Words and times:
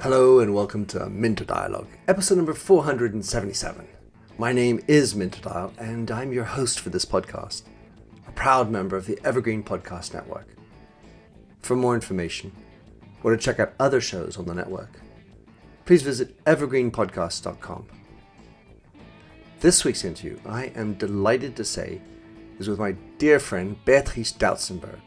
Hello 0.00 0.38
and 0.38 0.54
welcome 0.54 0.86
to 0.86 1.10
Minter 1.10 1.44
Dialogue, 1.44 1.88
episode 2.06 2.36
number 2.36 2.54
477. 2.54 3.88
My 4.38 4.52
name 4.52 4.80
is 4.86 5.16
Minter 5.16 5.40
Dial 5.40 5.72
and 5.76 6.08
I'm 6.08 6.32
your 6.32 6.44
host 6.44 6.78
for 6.78 6.90
this 6.90 7.04
podcast, 7.04 7.64
a 8.28 8.30
proud 8.30 8.70
member 8.70 8.96
of 8.96 9.06
the 9.06 9.18
Evergreen 9.24 9.64
Podcast 9.64 10.14
Network. 10.14 10.46
For 11.58 11.74
more 11.74 11.96
information, 11.96 12.52
or 13.24 13.32
to 13.32 13.36
check 13.36 13.58
out 13.58 13.74
other 13.80 14.00
shows 14.00 14.36
on 14.36 14.44
the 14.44 14.54
network, 14.54 15.00
please 15.84 16.02
visit 16.02 16.44
evergreenpodcast.com. 16.44 17.86
This 19.58 19.84
week's 19.84 20.04
interview, 20.04 20.38
I 20.46 20.66
am 20.76 20.94
delighted 20.94 21.56
to 21.56 21.64
say, 21.64 22.00
is 22.58 22.68
with 22.68 22.78
my 22.78 22.92
dear 23.18 23.38
friend 23.38 23.76
Beatrice 23.84 24.32
Dautzenberg. 24.32 25.00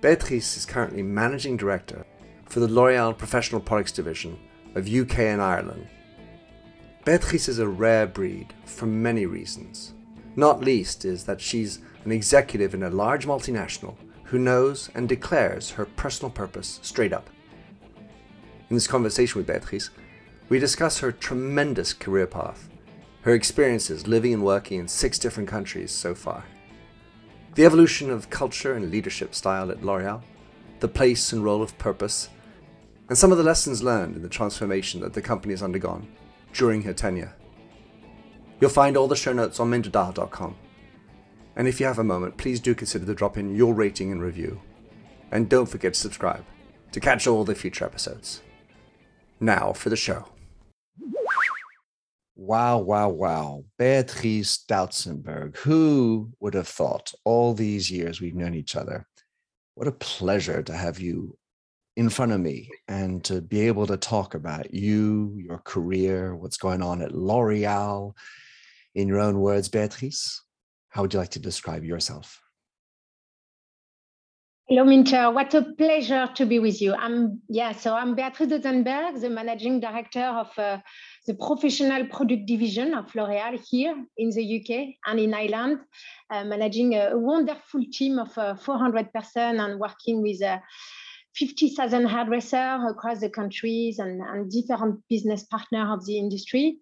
Beatrice 0.00 0.56
is 0.56 0.66
currently 0.66 1.02
Managing 1.02 1.56
Director 1.56 2.06
for 2.46 2.60
the 2.60 2.68
L'Oreal 2.68 3.16
Professional 3.16 3.60
Products 3.60 3.92
Division 3.92 4.38
of 4.74 4.88
UK 4.88 5.20
and 5.20 5.42
Ireland. 5.42 5.88
Beatrice 7.04 7.48
is 7.48 7.58
a 7.58 7.68
rare 7.68 8.06
breed 8.06 8.52
for 8.64 8.86
many 8.86 9.26
reasons. 9.26 9.94
Not 10.34 10.60
least 10.60 11.04
is 11.04 11.24
that 11.24 11.40
she's 11.40 11.80
an 12.04 12.12
executive 12.12 12.74
in 12.74 12.82
a 12.82 12.90
large 12.90 13.26
multinational 13.26 13.96
who 14.24 14.38
knows 14.38 14.90
and 14.94 15.08
declares 15.08 15.70
her 15.70 15.86
personal 15.86 16.30
purpose 16.30 16.80
straight 16.82 17.12
up. 17.12 17.30
In 18.68 18.76
this 18.76 18.86
conversation 18.86 19.38
with 19.38 19.46
Beatrice, 19.46 19.90
we 20.48 20.58
discuss 20.58 20.98
her 20.98 21.12
tremendous 21.12 21.92
career 21.92 22.26
path, 22.26 22.68
her 23.26 23.34
experiences 23.34 24.06
living 24.06 24.32
and 24.32 24.44
working 24.44 24.78
in 24.78 24.86
six 24.86 25.18
different 25.18 25.48
countries 25.48 25.90
so 25.90 26.14
far, 26.14 26.44
the 27.56 27.64
evolution 27.64 28.08
of 28.08 28.30
culture 28.30 28.74
and 28.74 28.88
leadership 28.88 29.34
style 29.34 29.72
at 29.72 29.82
L'Oreal, 29.82 30.22
the 30.78 30.86
place 30.86 31.32
and 31.32 31.42
role 31.42 31.60
of 31.60 31.76
purpose 31.76 32.28
and 33.08 33.18
some 33.18 33.32
of 33.32 33.38
the 33.38 33.42
lessons 33.42 33.82
learned 33.82 34.14
in 34.14 34.22
the 34.22 34.28
transformation 34.28 35.00
that 35.00 35.12
the 35.12 35.20
company 35.20 35.52
has 35.52 35.62
undergone 35.62 36.06
during 36.52 36.82
her 36.84 36.92
tenure. 36.92 37.34
You'll 38.60 38.70
find 38.70 38.96
all 38.96 39.08
the 39.08 39.16
show 39.16 39.32
notes 39.32 39.58
on 39.58 39.72
minterdial.com. 39.72 40.56
And 41.56 41.66
if 41.66 41.80
you 41.80 41.86
have 41.86 41.98
a 41.98 42.04
moment, 42.04 42.36
please 42.36 42.60
do 42.60 42.76
consider 42.76 43.06
to 43.06 43.14
drop 43.14 43.36
in 43.36 43.56
your 43.56 43.74
rating 43.74 44.12
and 44.12 44.22
review. 44.22 44.60
And 45.32 45.48
don't 45.48 45.66
forget 45.66 45.94
to 45.94 46.00
subscribe 46.00 46.44
to 46.92 47.00
catch 47.00 47.26
all 47.26 47.42
the 47.42 47.56
future 47.56 47.84
episodes. 47.84 48.42
Now 49.40 49.72
for 49.72 49.90
the 49.90 49.96
show. 49.96 50.28
Wow, 52.38 52.80
wow, 52.80 53.08
wow. 53.08 53.64
Beatrice 53.78 54.62
Dautzenberg. 54.68 55.56
Who 55.56 56.30
would 56.38 56.52
have 56.52 56.68
thought 56.68 57.14
all 57.24 57.54
these 57.54 57.90
years 57.90 58.20
we've 58.20 58.34
known 58.34 58.54
each 58.54 58.76
other? 58.76 59.06
What 59.74 59.88
a 59.88 59.92
pleasure 59.92 60.62
to 60.62 60.72
have 60.74 61.00
you 61.00 61.38
in 61.96 62.10
front 62.10 62.32
of 62.32 62.40
me 62.40 62.68
and 62.88 63.24
to 63.24 63.40
be 63.40 63.60
able 63.60 63.86
to 63.86 63.96
talk 63.96 64.34
about 64.34 64.74
you, 64.74 65.34
your 65.38 65.58
career, 65.58 66.36
what's 66.36 66.58
going 66.58 66.82
on 66.82 67.00
at 67.00 67.14
L'Oreal. 67.14 68.12
In 68.94 69.08
your 69.08 69.20
own 69.20 69.40
words, 69.40 69.70
Beatrice, 69.70 70.42
how 70.90 71.02
would 71.02 71.14
you 71.14 71.18
like 71.18 71.30
to 71.30 71.38
describe 71.38 71.84
yourself? 71.84 72.40
Hello, 74.68 74.84
Minter. 74.84 75.30
What 75.30 75.54
a 75.54 75.62
pleasure 75.62 76.28
to 76.34 76.44
be 76.44 76.58
with 76.58 76.82
you. 76.82 76.92
I'm 76.92 77.40
yeah. 77.48 77.72
So 77.72 77.94
I'm 77.94 78.16
Beatrice 78.16 78.48
Dautzenberg, 78.48 79.20
the 79.20 79.30
managing 79.30 79.78
director 79.78 80.24
of 80.24 80.58
uh, 80.58 80.78
the 81.26 81.34
professional 81.34 82.06
product 82.06 82.46
division 82.46 82.94
of 82.94 83.12
L'Oréal 83.14 83.60
here 83.68 83.96
in 84.16 84.30
the 84.30 84.60
UK 84.60 84.94
and 85.06 85.18
in 85.18 85.34
Ireland, 85.34 85.80
uh, 86.30 86.44
managing 86.44 86.94
a, 86.94 87.18
wonderful 87.18 87.82
team 87.92 88.18
of 88.18 88.36
uh, 88.38 88.54
400 88.54 89.12
person 89.12 89.58
and 89.58 89.80
working 89.80 90.22
with 90.22 90.40
uh, 90.42 90.58
50,000 91.34 92.06
hairdressers 92.06 92.80
across 92.88 93.20
the 93.20 93.28
countries 93.28 93.98
and, 93.98 94.20
and 94.20 94.50
different 94.50 95.00
business 95.10 95.42
partners 95.44 95.88
of 95.90 96.06
the 96.06 96.16
industry. 96.16 96.78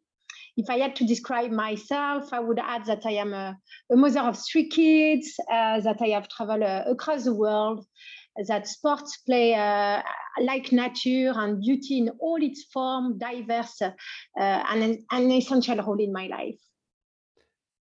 If 0.57 0.69
I 0.69 0.79
had 0.79 0.95
to 0.97 1.07
describe 1.07 1.51
myself, 1.51 2.33
I 2.33 2.39
would 2.39 2.61
add 2.61 2.85
that 2.85 3.05
I 3.07 3.13
am 3.13 3.33
a, 3.33 3.57
a 3.91 3.97
mother 3.97 4.21
of 4.21 4.39
three 4.39 4.69
kids, 4.69 5.35
uh, 5.51 5.81
that 5.81 6.01
I 6.01 6.09
have 6.09 6.29
traveled 6.29 6.63
uh, 6.63 6.85
across 6.87 7.25
the 7.25 7.35
world, 7.35 7.85
that 8.49 8.67
sports 8.67 9.19
play 9.19 9.55
uh, 9.55 10.03
like 10.41 10.73
nature 10.73 11.33
and 11.35 11.61
beauty 11.61 11.99
in 11.99 12.11
all 12.21 12.43
its 12.43 12.65
form, 12.65 13.19
diverse, 13.19 13.81
uh, 13.83 13.93
and 14.37 14.99
an 15.11 15.31
essential 15.31 15.77
role 15.77 16.01
in 16.01 16.13
my 16.13 16.27
life 16.27 16.59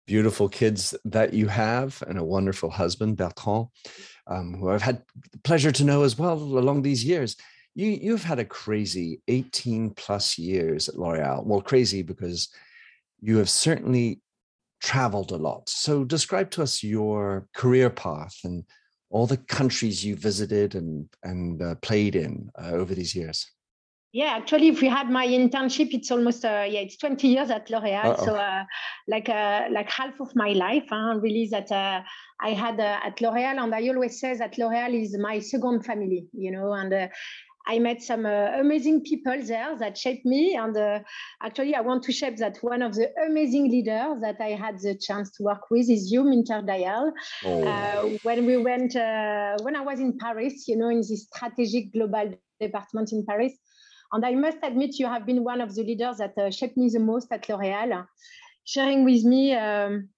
beautiful 0.08 0.48
kids 0.48 0.94
that 1.04 1.34
you 1.34 1.46
have 1.46 2.02
and 2.08 2.18
a 2.18 2.24
wonderful 2.24 2.70
husband, 2.70 3.18
Bertrand, 3.18 3.66
um, 4.26 4.54
who 4.54 4.70
I've 4.70 4.82
had 4.82 5.02
the 5.32 5.38
pleasure 5.40 5.70
to 5.70 5.84
know 5.84 6.02
as 6.02 6.18
well 6.18 6.32
along 6.32 6.80
these 6.80 7.04
years. 7.04 7.36
You, 7.74 7.88
you've 7.88 8.24
had 8.24 8.38
a 8.38 8.44
crazy 8.44 9.20
18 9.28 9.90
plus 9.90 10.38
years 10.38 10.88
at 10.88 10.98
L'Oreal. 10.98 11.44
Well, 11.44 11.60
crazy 11.60 12.00
because 12.00 12.48
you 13.20 13.36
have 13.36 13.50
certainly 13.50 14.22
traveled 14.82 15.30
a 15.30 15.36
lot. 15.36 15.68
So 15.68 16.04
describe 16.04 16.50
to 16.52 16.62
us 16.62 16.82
your 16.82 17.46
career 17.54 17.90
path 17.90 18.34
and 18.44 18.64
all 19.10 19.26
the 19.26 19.36
countries 19.36 20.04
you 20.04 20.16
visited 20.16 20.74
and, 20.74 21.08
and 21.22 21.62
uh, 21.62 21.74
played 21.76 22.14
in 22.14 22.50
uh, 22.62 22.70
over 22.70 22.94
these 22.94 23.14
years. 23.14 23.46
Yeah, 24.12 24.36
actually, 24.36 24.68
if 24.68 24.80
we 24.80 24.88
had 24.88 25.10
my 25.10 25.26
internship, 25.26 25.92
it's 25.92 26.10
almost 26.10 26.42
uh, 26.44 26.64
yeah, 26.66 26.80
it's 26.80 26.96
20 26.96 27.28
years 27.28 27.50
at 27.50 27.68
L'Oréal, 27.68 28.06
Uh-oh. 28.06 28.24
so 28.24 28.36
uh, 28.36 28.64
like 29.06 29.28
uh, 29.28 29.66
like 29.70 29.90
half 29.90 30.18
of 30.18 30.34
my 30.34 30.52
life, 30.52 30.84
huh, 30.88 31.18
really 31.20 31.46
that 31.50 31.70
uh, 31.70 32.00
I 32.40 32.50
had 32.50 32.80
uh, 32.80 33.00
at 33.04 33.20
L'Oréal, 33.20 33.62
and 33.62 33.74
I 33.74 33.86
always 33.88 34.18
say 34.18 34.34
that 34.34 34.56
L'Oréal 34.56 34.94
is 34.94 35.16
my 35.18 35.40
second 35.40 35.84
family, 35.84 36.26
you 36.32 36.50
know, 36.50 36.72
and. 36.72 37.10
Uh, 37.68 37.72
I 37.72 37.78
met 37.78 38.02
some 38.02 38.26
amazing 38.26 39.02
people 39.02 39.36
there 39.42 39.76
that 39.78 39.96
shaped 39.96 40.24
me, 40.24 40.56
and 40.56 40.76
actually, 41.42 41.74
I 41.74 41.80
want 41.80 42.02
to 42.04 42.12
shape 42.12 42.36
that 42.38 42.58
one 42.62 42.82
of 42.82 42.94
the 42.94 43.10
amazing 43.26 43.70
leaders 43.70 44.20
that 44.20 44.36
I 44.40 44.50
had 44.50 44.80
the 44.80 44.94
chance 44.94 45.30
to 45.36 45.42
work 45.42 45.70
with 45.70 45.88
is 45.90 46.10
you, 46.10 46.24
Minter 46.24 46.62
Dial. 46.62 47.12
Oh. 47.44 48.18
when 48.22 48.46
we 48.46 48.56
went, 48.56 48.94
when 48.94 49.76
I 49.76 49.80
was 49.80 50.00
in 50.00 50.18
Paris, 50.18 50.66
you 50.68 50.76
know, 50.76 50.88
in 50.88 50.98
this 50.98 51.28
strategic 51.32 51.92
global 51.92 52.34
department 52.60 53.12
in 53.12 53.24
Paris, 53.26 53.52
and 54.12 54.24
I 54.24 54.34
must 54.34 54.58
admit, 54.62 54.98
you 54.98 55.06
have 55.06 55.26
been 55.26 55.44
one 55.44 55.60
of 55.60 55.74
the 55.74 55.82
leaders 55.82 56.16
that 56.18 56.36
uh, 56.38 56.50
shaped 56.50 56.76
me 56.76 56.88
the 56.88 56.98
most 56.98 57.30
at 57.30 57.48
L'Oréal, 57.48 58.06
sharing 58.64 59.04
with 59.04 59.24
me 59.24 59.54
um, 59.54 60.08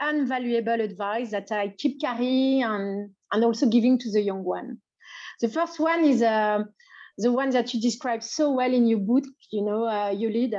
invaluable 0.00 0.80
advice 0.80 1.30
that 1.32 1.52
I 1.52 1.68
keep 1.68 2.00
carrying 2.00 2.62
and, 2.62 3.10
and 3.32 3.44
also 3.44 3.66
giving 3.66 3.98
to 3.98 4.10
the 4.10 4.22
young 4.22 4.42
one. 4.42 4.78
The 5.42 5.48
first 5.48 5.78
one 5.78 6.04
is 6.04 6.22
uh, 6.22 6.64
the 7.18 7.32
one 7.32 7.50
that 7.50 7.72
you 7.72 7.80
described 7.80 8.24
so 8.24 8.52
well 8.52 8.72
in 8.72 8.86
your 8.86 8.98
book, 8.98 9.24
you 9.50 9.64
know, 9.64 9.86
uh, 9.86 10.10
you 10.10 10.28
lead. 10.28 10.54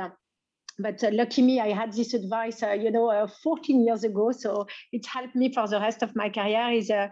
But 0.78 1.02
uh, 1.02 1.10
lucky 1.12 1.42
me, 1.42 1.60
I 1.60 1.72
had 1.72 1.92
this 1.92 2.14
advice, 2.14 2.62
uh, 2.62 2.72
you 2.72 2.90
know, 2.90 3.10
uh, 3.10 3.26
14 3.42 3.84
years 3.84 4.04
ago. 4.04 4.32
So 4.32 4.66
it 4.92 5.06
helped 5.06 5.34
me 5.34 5.52
for 5.52 5.66
the 5.66 5.80
rest 5.80 6.02
of 6.02 6.14
my 6.14 6.30
career. 6.30 6.70
Is 6.70 6.90
uh, 6.90 7.08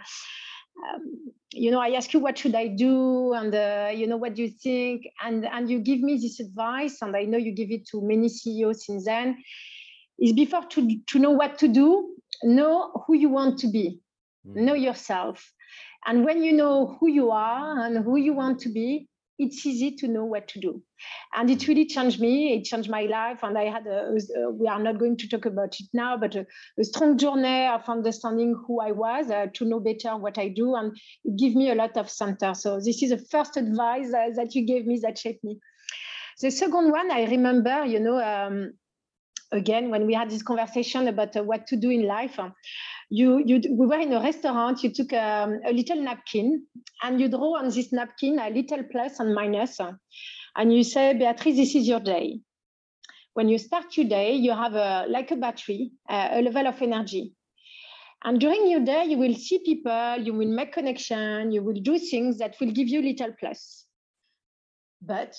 um, 0.84 1.32
you 1.52 1.70
know, 1.70 1.80
I 1.80 1.90
ask 1.90 2.12
you 2.12 2.20
what 2.20 2.38
should 2.38 2.54
I 2.54 2.68
do, 2.68 3.32
and 3.32 3.54
uh, 3.54 3.90
you 3.94 4.06
know, 4.06 4.16
what 4.16 4.34
do 4.34 4.42
you 4.42 4.50
think, 4.50 5.02
and 5.24 5.44
and 5.46 5.70
you 5.70 5.80
give 5.80 6.00
me 6.00 6.18
this 6.18 6.38
advice, 6.38 6.98
and 7.02 7.16
I 7.16 7.24
know 7.24 7.38
you 7.38 7.52
give 7.52 7.70
it 7.70 7.86
to 7.88 8.02
many 8.02 8.28
CEOs 8.28 8.86
since 8.86 9.04
then. 9.04 9.36
Is 10.18 10.32
before 10.32 10.64
to 10.70 10.98
to 11.08 11.18
know 11.18 11.30
what 11.30 11.58
to 11.58 11.68
do, 11.68 12.14
know 12.42 13.04
who 13.06 13.14
you 13.14 13.28
want 13.28 13.58
to 13.60 13.68
be, 13.68 14.00
mm. 14.46 14.56
know 14.56 14.74
yourself, 14.74 15.52
and 16.06 16.24
when 16.24 16.42
you 16.42 16.52
know 16.52 16.96
who 17.00 17.08
you 17.08 17.30
are 17.30 17.84
and 17.84 18.04
who 18.04 18.16
you 18.16 18.32
want 18.32 18.60
to 18.60 18.68
be, 18.68 19.08
it's 19.38 19.66
easy 19.66 19.90
to 19.96 20.08
know 20.08 20.24
what 20.24 20.48
to 20.48 20.60
do. 20.60 20.82
And 21.34 21.50
it 21.50 21.68
really 21.68 21.86
changed 21.86 22.20
me. 22.20 22.54
It 22.54 22.64
changed 22.64 22.88
my 22.88 23.02
life. 23.02 23.40
And 23.42 23.58
I 23.58 23.64
had, 23.64 23.86
a, 23.86 24.12
a 24.36 24.50
we 24.50 24.66
are 24.66 24.82
not 24.82 24.98
going 24.98 25.16
to 25.18 25.28
talk 25.28 25.44
about 25.44 25.76
it 25.78 25.86
now, 25.92 26.16
but 26.16 26.34
a, 26.34 26.46
a 26.78 26.84
strong 26.84 27.18
journey 27.18 27.66
of 27.66 27.82
understanding 27.88 28.56
who 28.66 28.80
I 28.80 28.92
was 28.92 29.30
uh, 29.30 29.46
to 29.54 29.64
know 29.64 29.80
better 29.80 30.16
what 30.16 30.38
I 30.38 30.48
do. 30.48 30.74
And 30.74 30.96
it 31.24 31.36
gave 31.38 31.54
me 31.54 31.70
a 31.70 31.74
lot 31.74 31.96
of 31.96 32.08
center. 32.10 32.54
So 32.54 32.76
this 32.76 33.02
is 33.02 33.10
the 33.10 33.18
first 33.18 33.56
advice 33.56 34.08
uh, 34.08 34.30
that 34.36 34.54
you 34.54 34.66
gave 34.66 34.86
me 34.86 34.98
that 35.02 35.18
shaped 35.18 35.44
me. 35.44 35.58
The 36.40 36.50
second 36.50 36.90
one, 36.90 37.10
I 37.10 37.24
remember, 37.24 37.84
you 37.84 38.00
know, 38.00 38.18
um, 38.22 38.72
again, 39.52 39.90
when 39.90 40.06
we 40.06 40.14
had 40.14 40.30
this 40.30 40.42
conversation 40.42 41.08
about 41.08 41.36
uh, 41.36 41.42
what 41.42 41.66
to 41.68 41.76
do 41.76 41.90
in 41.90 42.06
life, 42.06 42.38
you, 43.08 43.42
you 43.44 43.60
we 43.70 43.86
were 43.86 44.00
in 44.00 44.12
a 44.12 44.20
restaurant, 44.20 44.82
you 44.82 44.92
took 44.92 45.12
um, 45.12 45.60
a 45.64 45.72
little 45.72 46.02
napkin 46.02 46.66
and 47.02 47.20
you 47.20 47.28
draw 47.28 47.58
on 47.58 47.68
this 47.70 47.92
napkin 47.92 48.38
a 48.38 48.50
little 48.50 48.82
plus 48.90 49.20
and. 49.20 49.98
And 50.56 50.74
you 50.74 50.84
say, 50.84 51.12
Beatrice, 51.12 51.56
this 51.56 51.74
is 51.74 51.86
your 51.86 52.00
day. 52.00 52.40
When 53.34 53.48
you 53.48 53.58
start 53.58 53.96
your 53.96 54.08
day, 54.08 54.34
you 54.34 54.52
have 54.52 54.74
a, 54.74 55.06
like 55.08 55.30
a 55.30 55.36
battery, 55.36 55.92
a 56.08 56.40
level 56.40 56.66
of 56.66 56.80
energy. 56.80 57.34
And 58.24 58.40
during 58.40 58.68
your 58.68 58.80
day, 58.80 59.04
you 59.04 59.18
will 59.18 59.34
see 59.34 59.58
people, 59.58 60.16
you 60.18 60.32
will 60.32 60.48
make 60.48 60.72
connection, 60.72 61.52
you 61.52 61.62
will 61.62 61.80
do 61.80 61.98
things 61.98 62.38
that 62.38 62.56
will 62.60 62.72
give 62.72 62.88
you 62.88 63.02
little 63.02 63.34
plus. 63.38 63.84
But 65.02 65.36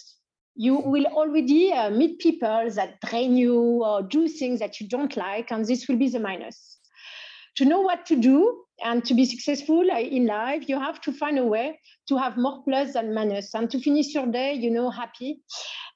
you 0.55 0.77
will 0.77 1.05
already 1.07 1.73
uh, 1.73 1.89
meet 1.89 2.19
people 2.19 2.69
that 2.71 3.01
drain 3.01 3.35
you 3.35 3.83
or 3.83 4.03
do 4.03 4.27
things 4.27 4.59
that 4.59 4.79
you 4.79 4.87
don't 4.87 5.17
like, 5.17 5.51
and 5.51 5.65
this 5.65 5.87
will 5.87 5.97
be 5.97 6.09
the 6.09 6.19
minus. 6.19 6.76
To 7.57 7.65
know 7.65 7.81
what 7.81 8.05
to 8.05 8.15
do 8.15 8.63
and 8.83 9.03
to 9.05 9.15
be 9.15 9.25
successful 9.25 9.81
in 9.89 10.27
life, 10.27 10.69
you 10.69 10.79
have 10.79 11.01
to 11.01 11.11
find 11.11 11.39
a 11.39 11.43
way 11.43 11.79
to 12.07 12.17
have 12.17 12.37
more 12.37 12.63
plus 12.63 12.93
than 12.93 13.13
minus 13.13 13.53
and 13.55 13.69
to 13.71 13.79
finish 13.79 14.13
your 14.13 14.27
day, 14.27 14.53
you 14.53 14.69
know, 14.69 14.91
happy. 14.91 15.41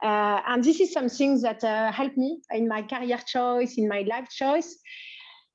Uh, 0.04 0.42
and 0.48 0.64
this 0.64 0.80
is 0.80 0.92
something 0.92 1.40
that 1.42 1.64
uh, 1.64 1.92
helped 1.92 2.18
me 2.18 2.42
in 2.52 2.68
my 2.68 2.82
career 2.82 3.20
choice, 3.28 3.78
in 3.78 3.88
my 3.88 4.02
life 4.02 4.28
choice, 4.30 4.76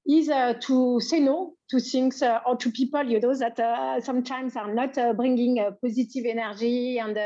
is 0.09 0.29
uh, 0.29 0.55
to 0.61 1.01
say 1.01 1.19
no 1.19 1.55
to 1.69 1.81
things 1.81 2.23
uh, 2.23 2.39
or 2.47 2.57
to 2.57 2.71
people, 2.71 3.03
you 3.03 3.21
know, 3.21 3.35
that 3.35 3.59
uh, 3.59 4.01
sometimes 4.01 4.55
are 4.55 4.73
not 4.73 4.95
bringing 5.17 5.59
positive 5.83 6.25
energy 6.25 6.99
and 6.99 7.19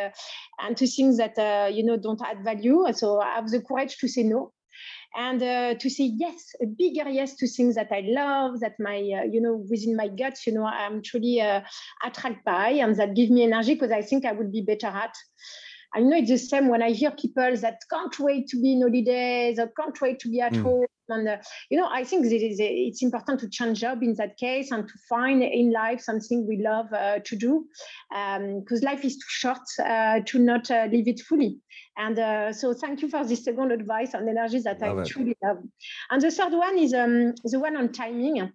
and 0.61 0.77
to 0.79 0.87
things 0.87 1.19
that 1.19 1.37
you 1.75 1.85
know 1.85 1.99
don't 1.99 2.23
add 2.23 2.43
value. 2.43 2.87
So 2.95 3.21
I 3.21 3.35
have 3.35 3.51
the 3.51 3.61
courage 3.61 3.99
to 3.99 4.09
say 4.09 4.23
no 4.23 4.55
and 5.17 5.43
uh, 5.43 5.75
to 5.75 5.91
say 5.91 6.05
yes, 6.05 6.55
a 6.63 6.67
bigger 6.67 7.09
yes 7.09 7.35
to 7.37 7.49
things 7.49 7.75
that 7.75 7.89
I 7.91 8.03
love, 8.07 8.61
that 8.61 8.75
my, 8.79 8.97
uh, 8.97 9.25
you 9.25 9.41
know, 9.41 9.65
within 9.69 9.97
my 9.97 10.09
guts, 10.09 10.47
you 10.47 10.53
know, 10.53 10.65
I'm 10.65 11.03
truly 11.03 11.41
uh, 11.41 11.63
attracted 12.05 12.45
by 12.45 12.71
and 12.71 12.95
that 12.97 13.15
give 13.15 13.31
me 13.31 13.43
energy 13.43 13.75
because 13.75 13.91
I 13.91 14.03
think 14.03 14.25
I 14.25 14.33
would 14.33 14.53
be 14.53 14.63
better 14.63 14.87
at. 14.87 15.15
I 15.93 16.01
know 16.01 16.17
it's 16.17 16.31
the 16.31 16.39
same 16.39 16.69
when 16.69 16.83
I 16.83 16.91
hear 16.91 17.11
people 17.11 17.57
that 17.57 17.81
can't 17.91 18.17
wait 18.21 18.47
to 18.49 18.63
be 18.63 18.73
in 18.73 18.83
holidays 18.83 19.59
or 19.59 19.73
can't 19.77 20.01
wait 20.01 20.21
to 20.21 20.29
be 20.29 20.41
at 20.41 20.53
mm. 20.53 20.63
home. 20.63 20.87
And, 21.11 21.29
uh, 21.29 21.37
you 21.71 21.79
know, 21.79 21.89
I 21.91 22.05
think 22.05 22.27
it's 22.29 23.03
important 23.03 23.41
to 23.41 23.49
change 23.49 23.81
job 23.81 24.03
in 24.03 24.15
that 24.15 24.37
case 24.37 24.71
and 24.71 24.87
to 24.87 24.95
find 25.09 25.43
in 25.43 25.73
life 25.73 26.01
something 26.01 26.47
we 26.47 26.63
love 26.63 26.93
uh, 26.93 27.19
to 27.25 27.37
do 27.37 27.67
because 28.11 28.83
um, 28.83 28.87
life 28.87 29.05
is 29.05 29.17
too 29.17 29.29
short 29.29 29.59
uh, 29.85 30.21
to 30.27 30.39
not 30.39 30.71
uh, 30.71 30.87
live 30.91 31.09
it 31.09 31.21
fully. 31.21 31.59
And 31.97 32.19
uh, 32.19 32.53
so 32.53 32.73
thank 32.73 33.03
you 33.03 33.09
for 33.09 33.25
this 33.25 33.45
second 33.45 33.73
advice 33.73 34.15
on 34.15 34.29
energy 34.29 34.61
that 34.61 34.81
love 34.81 34.99
I 34.99 35.03
it. 35.03 35.09
truly 35.09 35.37
love. 35.43 35.59
And 36.11 36.23
the 36.23 36.31
third 36.31 36.53
one 36.53 36.79
is 36.79 36.95
um, 36.95 37.35
the 37.45 37.59
one 37.59 37.77
on 37.77 37.93
timing. 37.93 38.53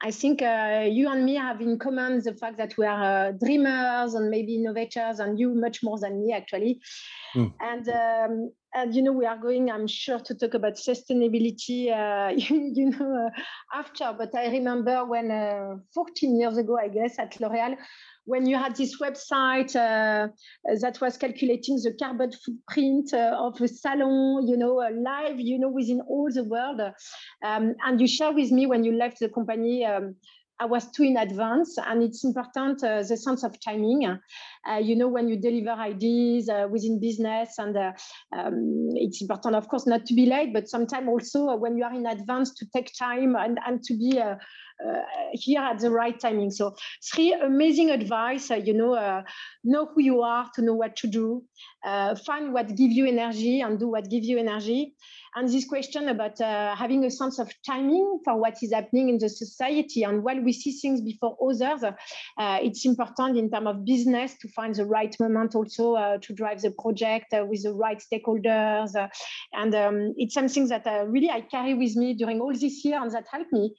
I 0.00 0.12
think 0.12 0.42
uh, 0.42 0.86
you 0.88 1.08
and 1.08 1.24
me 1.24 1.34
have 1.34 1.60
in 1.60 1.78
common 1.78 2.22
the 2.22 2.32
fact 2.32 2.56
that 2.58 2.76
we 2.78 2.86
are 2.86 3.28
uh, 3.28 3.32
dreamers 3.32 4.14
and 4.14 4.30
maybe 4.30 4.54
innovators, 4.54 5.18
and 5.18 5.38
you 5.38 5.54
much 5.54 5.82
more 5.82 5.98
than 5.98 6.20
me 6.20 6.32
actually. 6.32 6.80
Mm. 7.34 7.52
And 7.60 7.88
um, 7.88 8.52
and 8.74 8.94
you 8.94 9.02
know 9.02 9.12
we 9.12 9.26
are 9.26 9.38
going, 9.38 9.70
I'm 9.70 9.86
sure, 9.86 10.20
to 10.20 10.34
talk 10.34 10.54
about 10.54 10.74
sustainability. 10.74 11.90
Uh, 11.90 12.30
you 12.36 12.90
know 12.90 13.26
uh, 13.26 13.78
after, 13.78 14.14
but 14.16 14.34
I 14.34 14.48
remember 14.48 15.04
when 15.04 15.30
uh, 15.30 15.76
14 15.94 16.38
years 16.38 16.58
ago, 16.58 16.78
I 16.78 16.88
guess, 16.88 17.18
at 17.18 17.40
L'Oréal, 17.40 17.76
when 18.28 18.44
you 18.44 18.58
had 18.58 18.76
this 18.76 19.00
website 19.00 19.74
uh, 19.74 20.28
that 20.82 21.00
was 21.00 21.16
calculating 21.16 21.76
the 21.76 21.94
carbon 21.98 22.30
footprint 22.30 23.14
uh, 23.14 23.34
of 23.38 23.58
a 23.58 23.66
salon, 23.66 24.46
you 24.46 24.56
know, 24.56 24.82
uh, 24.82 24.90
live, 24.90 25.40
you 25.40 25.58
know, 25.58 25.70
within 25.70 26.02
all 26.02 26.28
the 26.30 26.44
world. 26.44 26.78
Um, 27.42 27.74
and 27.86 27.98
you 27.98 28.06
share 28.06 28.32
with 28.32 28.50
me 28.50 28.66
when 28.66 28.84
you 28.84 28.92
left 28.92 29.20
the 29.20 29.30
company 29.30 29.86
um, 29.86 30.14
I 30.60 30.64
was 30.66 30.90
too 30.90 31.04
in 31.04 31.16
advance, 31.16 31.78
and 31.78 32.02
it's 32.02 32.24
important 32.24 32.82
uh, 32.82 33.02
the 33.02 33.16
sense 33.16 33.44
of 33.44 33.58
timing. 33.60 34.06
Uh, 34.06 34.76
you 34.76 34.96
know, 34.96 35.08
when 35.08 35.28
you 35.28 35.36
deliver 35.36 35.70
ideas 35.70 36.48
uh, 36.48 36.66
within 36.70 37.00
business, 37.00 37.58
and 37.58 37.76
uh, 37.76 37.92
um, 38.36 38.88
it's 38.94 39.22
important, 39.22 39.54
of 39.54 39.68
course, 39.68 39.86
not 39.86 40.04
to 40.06 40.14
be 40.14 40.26
late, 40.26 40.52
but 40.52 40.68
sometimes 40.68 41.08
also 41.08 41.48
uh, 41.48 41.56
when 41.56 41.76
you 41.76 41.84
are 41.84 41.94
in 41.94 42.06
advance 42.06 42.54
to 42.54 42.66
take 42.74 42.92
time 42.98 43.36
and, 43.36 43.58
and 43.66 43.82
to 43.84 43.96
be 43.96 44.18
uh, 44.18 44.34
here 45.32 45.60
at 45.60 45.78
the 45.78 45.90
right 45.90 46.18
timing. 46.18 46.50
So, 46.50 46.76
three 47.12 47.32
amazing 47.32 47.90
advice. 47.90 48.50
you 48.50 48.74
know, 48.74 49.22
know 49.64 49.86
who 49.86 50.02
you 50.02 50.22
are 50.22 50.48
to 50.54 50.62
know 50.62 50.74
what 50.74 50.96
to 50.96 51.06
do. 51.06 51.42
find 52.26 52.52
what 52.52 52.68
gives 52.76 52.94
you 52.94 53.06
energy 53.06 53.60
and 53.60 53.78
do 53.78 53.88
what 53.88 54.10
gives 54.10 54.26
you 54.26 54.38
energy. 54.38 54.94
And 55.38 55.48
this 55.48 55.66
question 55.66 56.08
about 56.08 56.40
uh, 56.40 56.74
having 56.74 57.04
a 57.04 57.10
sense 57.12 57.38
of 57.38 57.48
timing 57.64 58.18
for 58.24 58.36
what 58.36 58.56
is 58.60 58.72
happening 58.72 59.08
in 59.08 59.18
the 59.18 59.28
society, 59.28 60.02
and 60.02 60.24
while 60.24 60.40
we 60.40 60.52
see 60.52 60.72
things 60.72 61.00
before 61.00 61.36
others, 61.40 61.84
uh, 61.84 62.58
it's 62.60 62.84
important 62.84 63.38
in 63.38 63.48
terms 63.48 63.68
of 63.68 63.84
business 63.84 64.34
to 64.40 64.48
find 64.48 64.74
the 64.74 64.84
right 64.84 65.14
moment 65.20 65.54
also 65.54 65.94
uh, 65.94 66.18
to 66.22 66.34
drive 66.34 66.60
the 66.62 66.72
project 66.72 67.32
uh, 67.32 67.44
with 67.48 67.62
the 67.62 67.72
right 67.72 68.02
stakeholders. 68.02 68.96
Uh, 68.96 69.06
and 69.52 69.76
um, 69.76 70.12
it's 70.16 70.34
something 70.34 70.66
that 70.66 70.84
uh, 70.88 71.04
really 71.06 71.30
I 71.30 71.42
carry 71.42 71.74
with 71.74 71.94
me 71.94 72.14
during 72.14 72.40
all 72.40 72.52
this 72.52 72.84
year, 72.84 73.00
and 73.00 73.12
that 73.12 73.26
helped 73.30 73.52
me 73.52 73.76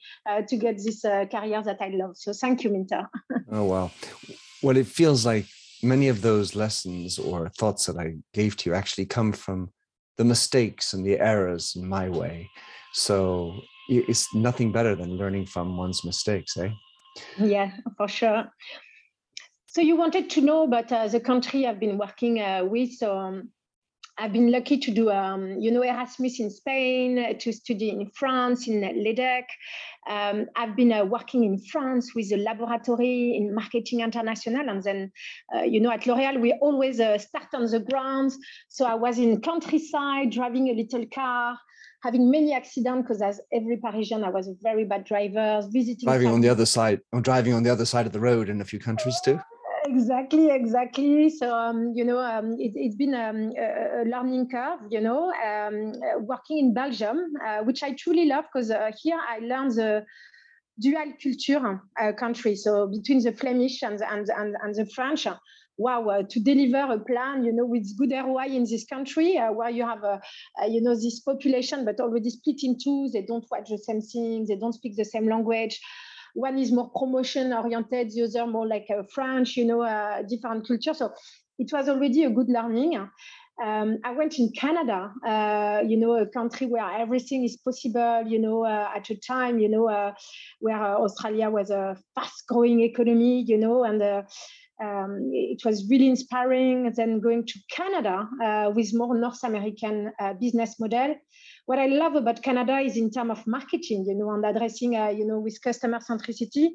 to 0.48 0.56
get 0.56 0.76
this 0.76 0.89
career 1.02 1.62
that 1.62 1.78
I 1.80 1.88
love. 1.88 2.16
So 2.16 2.32
thank 2.32 2.64
you, 2.64 2.70
Minter. 2.70 3.08
oh 3.52 3.64
wow! 3.64 3.90
Well, 4.62 4.76
it 4.76 4.86
feels 4.86 5.24
like 5.24 5.46
many 5.82 6.08
of 6.08 6.22
those 6.22 6.54
lessons 6.54 7.18
or 7.18 7.48
thoughts 7.50 7.86
that 7.86 7.96
I 7.98 8.16
gave 8.34 8.56
to 8.58 8.70
you 8.70 8.76
actually 8.76 9.06
come 9.06 9.32
from 9.32 9.70
the 10.18 10.24
mistakes 10.24 10.92
and 10.92 11.04
the 11.04 11.18
errors 11.18 11.74
in 11.76 11.88
my 11.88 12.08
way. 12.08 12.50
So 12.92 13.60
it's 13.88 14.32
nothing 14.34 14.72
better 14.72 14.94
than 14.94 15.16
learning 15.16 15.46
from 15.46 15.76
one's 15.76 16.04
mistakes, 16.04 16.56
eh? 16.56 16.70
Yeah, 17.38 17.72
for 17.96 18.08
sure. 18.08 18.44
So 19.66 19.80
you 19.80 19.96
wanted 19.96 20.30
to 20.30 20.40
know 20.40 20.64
about 20.64 20.90
uh, 20.92 21.08
the 21.08 21.20
country 21.20 21.66
I've 21.66 21.80
been 21.80 21.96
working 21.96 22.40
uh, 22.40 22.64
with. 22.64 22.92
So 22.92 23.16
um, 23.16 23.50
I've 24.20 24.34
been 24.34 24.50
lucky 24.50 24.76
to 24.76 24.90
do, 24.90 25.10
um, 25.10 25.58
you 25.58 25.70
know, 25.70 25.82
Erasmus 25.82 26.40
in 26.40 26.50
Spain, 26.50 27.38
to 27.38 27.52
study 27.52 27.88
in 27.88 28.10
France, 28.10 28.68
in 28.68 28.82
LEDEC. 28.82 29.44
Um, 30.10 30.44
I've 30.56 30.76
been 30.76 30.92
uh, 30.92 31.06
working 31.06 31.44
in 31.44 31.58
France 31.58 32.14
with 32.14 32.30
a 32.32 32.36
laboratory 32.36 33.34
in 33.34 33.54
marketing 33.54 34.00
international. 34.00 34.68
And 34.68 34.82
then, 34.82 35.10
uh, 35.54 35.62
you 35.62 35.80
know, 35.80 35.90
at 35.90 36.06
L'Oreal, 36.06 36.38
we 36.38 36.52
always 36.60 37.00
uh, 37.00 37.16
start 37.16 37.46
on 37.54 37.64
the 37.64 37.80
ground. 37.80 38.32
So 38.68 38.84
I 38.84 38.94
was 38.94 39.18
in 39.18 39.40
countryside, 39.40 40.32
driving 40.32 40.68
a 40.68 40.74
little 40.74 41.06
car, 41.14 41.58
having 42.02 42.30
many 42.30 42.52
accidents 42.52 43.08
because 43.08 43.22
as 43.22 43.40
every 43.54 43.78
Parisian, 43.78 44.22
I 44.22 44.28
was 44.28 44.48
a 44.48 44.54
very 44.60 44.84
bad 44.84 45.04
driver, 45.04 45.66
visiting. 45.72 46.06
Driving 46.06 46.28
on 46.28 46.42
the 46.42 46.50
other 46.50 46.66
side, 46.66 47.00
or 47.12 47.22
driving 47.22 47.54
on 47.54 47.62
the 47.62 47.70
other 47.70 47.86
side 47.86 48.04
of 48.04 48.12
the 48.12 48.20
road 48.20 48.50
in 48.50 48.60
a 48.60 48.66
few 48.66 48.78
countries 48.78 49.18
too 49.24 49.40
exactly 49.84 50.50
exactly. 50.50 51.30
So 51.30 51.54
um, 51.54 51.92
you 51.94 52.04
know 52.04 52.18
um, 52.18 52.56
it, 52.58 52.72
has 52.82 52.94
been 52.96 53.14
um, 53.14 53.52
a, 53.58 54.04
learning 54.08 54.48
curve 54.48 54.80
you 54.90 55.00
know 55.00 55.32
um, 55.32 55.92
uh, 55.92 56.18
working 56.20 56.58
in 56.58 56.74
belgium 56.74 57.32
uh, 57.46 57.58
which 57.58 57.82
i 57.82 57.92
truly 57.92 58.26
love 58.26 58.44
because 58.52 58.70
uh, 58.70 58.90
here 59.02 59.18
i 59.28 59.38
learned 59.38 59.72
the 59.72 60.04
dual 60.80 61.12
culture 61.22 61.82
uh, 62.00 62.12
country. 62.12 62.56
So 62.56 62.88
between 62.88 63.22
the 63.22 63.32
flemish 63.32 63.82
and, 63.82 64.00
and, 64.00 64.28
and, 64.30 64.56
and 64.62 64.74
the 64.74 64.86
french 64.86 65.26
wow, 65.80 66.06
uh, 66.08 66.22
to 66.28 66.40
deliver 66.40 66.92
a 66.92 66.98
plan, 66.98 67.42
you 67.42 67.52
know, 67.52 67.64
with 67.64 67.96
good 67.96 68.12
ROI 68.12 68.48
in 68.48 68.64
this 68.64 68.84
country, 68.84 69.38
uh, 69.38 69.50
where 69.50 69.70
you 69.70 69.82
have, 69.82 70.04
a, 70.04 70.20
you 70.68 70.82
know, 70.82 70.94
this 70.94 71.20
population, 71.20 71.86
but 71.86 71.98
already 72.00 72.28
split 72.28 72.60
in 72.62 72.76
two, 72.82 73.08
they 73.14 73.22
don't 73.22 73.46
watch 73.50 73.70
the 73.70 73.78
same 73.78 74.02
things, 74.02 74.48
they 74.48 74.56
don't 74.56 74.74
speak 74.74 74.94
the 74.96 75.06
same 75.06 75.26
language. 75.26 75.80
One 76.34 76.58
is 76.58 76.72
more 76.72 76.90
promotion 76.90 77.52
oriented, 77.52 78.10
the 78.10 78.24
other 78.24 78.46
more 78.50 78.66
like 78.66 78.86
uh, 78.90 79.02
French, 79.12 79.56
you 79.56 79.64
know, 79.64 79.82
uh, 79.82 80.22
different 80.22 80.66
culture. 80.66 80.94
So 80.94 81.12
it 81.58 81.70
was 81.72 81.88
already 81.88 82.24
a 82.24 82.30
good 82.30 82.48
learning. 82.48 83.08
Um, 83.62 83.98
I 84.04 84.12
went 84.12 84.38
in 84.38 84.50
Canada, 84.52 85.12
uh, 85.26 85.82
you 85.86 85.98
know, 85.98 86.14
a 86.14 86.26
country 86.26 86.66
where 86.66 86.90
everything 86.98 87.44
is 87.44 87.58
possible, 87.58 88.24
you 88.26 88.38
know, 88.38 88.64
uh, 88.64 88.88
at 88.96 89.10
a 89.10 89.16
time, 89.16 89.58
you 89.58 89.68
know, 89.68 89.86
uh, 89.88 90.12
where 90.60 90.82
uh, 90.82 90.96
Australia 90.96 91.50
was 91.50 91.68
a 91.68 91.96
fast 92.14 92.46
growing 92.48 92.80
economy, 92.80 93.44
you 93.46 93.58
know, 93.58 93.84
and 93.84 94.02
um, 94.02 95.30
it 95.34 95.62
was 95.66 95.86
really 95.90 96.08
inspiring. 96.08 96.90
Then 96.96 97.20
going 97.20 97.44
to 97.48 97.58
Canada 97.70 98.26
with 98.74 98.94
more 98.94 99.14
North 99.14 99.44
American 99.44 100.10
business 100.40 100.80
model, 100.80 101.16
what 101.70 101.78
I 101.78 101.86
love 101.86 102.16
about 102.16 102.42
Canada 102.42 102.80
is 102.80 102.96
in 102.96 103.12
terms 103.12 103.30
of 103.30 103.46
marketing, 103.46 104.04
you 104.08 104.16
know, 104.16 104.32
and 104.32 104.44
addressing, 104.44 104.96
uh, 104.96 105.10
you 105.10 105.24
know, 105.24 105.38
with 105.38 105.62
customer 105.62 106.00
centricity, 106.00 106.70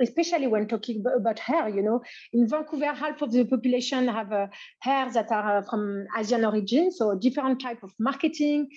especially 0.00 0.46
when 0.46 0.68
talking 0.68 1.02
about 1.16 1.40
hair, 1.40 1.68
you 1.68 1.82
know, 1.82 2.00
in 2.32 2.46
Vancouver, 2.48 2.94
half 2.94 3.20
of 3.22 3.32
the 3.32 3.44
population 3.44 4.06
have 4.06 4.32
uh, 4.32 4.46
hair 4.78 5.10
that 5.10 5.32
are 5.32 5.58
uh, 5.58 5.62
from 5.68 6.06
Asian 6.16 6.44
origin, 6.44 6.92
so 6.92 7.18
different 7.18 7.60
type 7.60 7.82
of 7.82 7.90
marketing. 7.98 8.68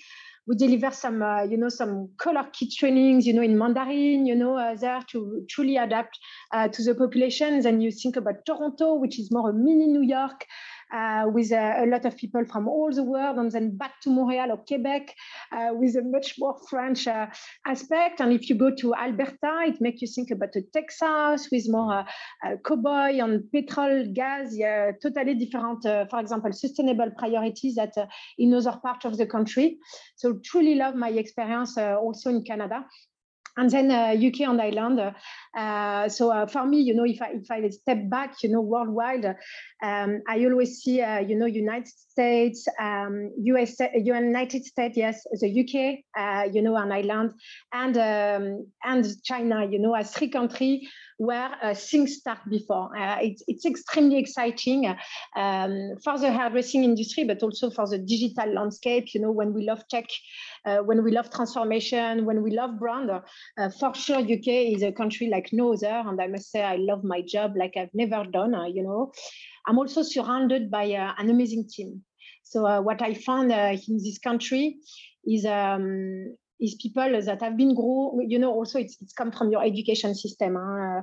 We 0.48 0.56
deliver 0.56 0.90
some, 0.90 1.22
uh, 1.22 1.44
you 1.44 1.56
know, 1.56 1.68
some 1.68 2.10
color 2.18 2.48
kit 2.52 2.70
trainings, 2.76 3.24
you 3.24 3.32
know, 3.32 3.42
in 3.42 3.56
Mandarin, 3.56 4.26
you 4.26 4.34
know, 4.34 4.58
uh, 4.58 4.74
there 4.74 5.02
to 5.12 5.46
truly 5.48 5.76
adapt 5.76 6.18
uh, 6.52 6.66
to 6.66 6.82
the 6.82 6.96
population. 6.96 7.60
Then 7.60 7.80
you 7.80 7.92
think 7.92 8.16
about 8.16 8.44
Toronto, 8.44 8.94
which 8.94 9.20
is 9.20 9.30
more 9.30 9.50
a 9.50 9.52
mini 9.54 9.86
New 9.86 10.02
York, 10.02 10.46
uh, 10.92 11.24
with 11.26 11.52
a, 11.52 11.84
a, 11.84 11.86
lot 11.86 12.04
of 12.04 12.16
people 12.16 12.44
from 12.44 12.68
all 12.68 12.90
the 12.92 13.02
world, 13.02 13.38
and 13.38 13.50
then 13.50 13.76
back 13.76 14.00
to 14.02 14.10
Montreal 14.10 14.52
or 14.52 14.58
Quebec 14.58 15.14
uh, 15.52 15.70
with 15.72 15.96
a 15.96 16.02
much 16.02 16.34
more 16.38 16.56
French 16.68 17.06
uh, 17.06 17.26
aspect. 17.66 18.20
And 18.20 18.32
if 18.32 18.48
you 18.48 18.56
go 18.56 18.74
to 18.74 18.94
Alberta, 18.94 19.64
it 19.66 19.80
makes 19.80 20.02
you 20.02 20.08
think 20.08 20.30
about 20.30 20.54
Texas 20.72 21.48
with 21.50 21.68
more 21.68 22.04
cowboy 22.66 23.18
and 23.22 23.50
petrol, 23.50 24.12
gas, 24.12 24.48
yeah, 24.52 24.92
totally 25.02 25.34
different, 25.34 25.82
for 25.82 26.20
example, 26.20 26.52
sustainable 26.52 27.10
priorities 27.18 27.76
that 27.76 27.94
in 28.38 28.54
other 28.54 28.78
parts 28.82 29.04
of 29.04 29.16
the 29.16 29.26
country. 29.26 29.78
So 30.16 30.40
truly 30.44 30.74
love 30.74 30.94
my 30.94 31.10
experience 31.10 31.76
also 31.78 32.30
in 32.30 32.42
Canada. 32.42 32.84
And 33.56 33.70
then 33.70 33.90
UK 33.90 34.40
and 34.40 34.60
Ireland. 34.60 35.14
so 36.12 36.46
for 36.46 36.66
me, 36.66 36.80
you 36.80 36.94
know, 36.94 37.04
if 37.04 37.20
I 37.22 37.32
if 37.34 37.50
I 37.50 37.68
step 37.70 38.08
back, 38.08 38.42
you 38.42 38.50
know, 38.50 38.60
worldwide, 38.60 39.36
um, 39.82 40.22
I 40.28 40.44
always 40.44 40.82
see, 40.82 40.96
you 40.98 41.36
know, 41.38 41.46
United 41.46 41.88
States, 41.88 42.66
um, 42.80 43.30
US, 43.36 43.76
United 43.94 44.64
States, 44.64 44.96
yes, 44.96 45.24
the 45.40 45.48
UK, 45.48 46.52
you 46.54 46.62
know, 46.62 46.76
and 46.76 46.92
Ireland, 46.92 47.32
and 47.72 47.96
um, 47.96 48.66
and 48.84 49.06
China, 49.24 49.64
you 49.64 49.78
know, 49.78 49.94
as 49.94 50.12
three 50.12 50.28
countries 50.28 50.88
where 51.18 51.56
uh, 51.62 51.74
things 51.74 52.16
start 52.16 52.38
before. 52.50 52.96
Uh, 52.96 53.18
it's, 53.20 53.42
it's 53.46 53.64
extremely 53.64 54.18
exciting 54.18 54.86
um, 55.36 55.94
for 56.02 56.18
the 56.18 56.30
hairdressing 56.30 56.84
industry, 56.84 57.24
but 57.24 57.42
also 57.42 57.70
for 57.70 57.86
the 57.88 57.98
digital 57.98 58.52
landscape. 58.52 59.14
You 59.14 59.20
know, 59.20 59.30
when 59.30 59.52
we 59.52 59.64
love 59.64 59.86
tech, 59.88 60.04
uh, 60.04 60.53
when 60.84 61.02
we 61.04 61.10
love 61.10 61.30
transformation, 61.30 62.24
when 62.24 62.42
we 62.42 62.50
love 62.50 62.78
brand, 62.78 63.10
uh, 63.10 63.70
for 63.78 63.94
sure 63.94 64.18
UK 64.18 64.74
is 64.74 64.82
a 64.82 64.92
country 64.92 65.28
like 65.28 65.50
no 65.52 65.74
other. 65.74 66.02
And 66.06 66.20
I 66.20 66.26
must 66.26 66.50
say, 66.50 66.62
I 66.62 66.76
love 66.76 67.04
my 67.04 67.22
job 67.22 67.54
like 67.56 67.74
I've 67.76 67.94
never 67.94 68.24
done. 68.24 68.54
Uh, 68.54 68.66
you 68.66 68.82
know, 68.82 69.12
I'm 69.66 69.78
also 69.78 70.02
surrounded 70.02 70.70
by 70.70 70.92
uh, 70.92 71.12
an 71.18 71.30
amazing 71.30 71.68
team. 71.68 72.02
So 72.42 72.80
what 72.82 73.02
I 73.02 73.14
found 73.14 73.50
in 73.52 73.98
this 74.02 74.18
country 74.18 74.76
is 75.26 75.46
um, 75.46 76.36
is 76.60 76.76
people 76.76 77.20
that 77.20 77.42
have 77.42 77.56
been 77.56 77.74
grow 77.74 78.18
you 78.26 78.38
know 78.38 78.52
also 78.52 78.78
it's, 78.78 78.96
it's 79.00 79.12
come 79.12 79.32
from 79.32 79.50
your 79.50 79.64
education 79.64 80.14
system 80.14 80.56
huh? 80.56 81.00
uh, 81.00 81.02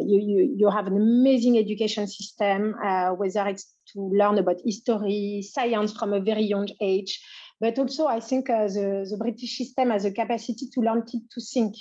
you, 0.00 0.20
you 0.20 0.54
you 0.58 0.70
have 0.70 0.86
an 0.86 0.96
amazing 0.96 1.58
education 1.58 2.06
system 2.06 2.74
uh, 2.84 3.10
whether 3.10 3.46
it's 3.48 3.72
to 3.92 4.10
learn 4.12 4.38
about 4.38 4.56
history 4.64 5.42
science 5.42 5.92
from 5.96 6.12
a 6.12 6.20
very 6.20 6.42
young 6.42 6.68
age 6.80 7.20
but 7.60 7.78
also 7.78 8.06
i 8.06 8.20
think 8.20 8.50
uh, 8.50 8.66
the, 8.66 9.06
the 9.08 9.16
british 9.18 9.56
system 9.56 9.90
has 9.90 10.04
a 10.04 10.12
capacity 10.12 10.68
to 10.72 10.80
learn 10.80 11.04
to 11.06 11.40
think 11.52 11.74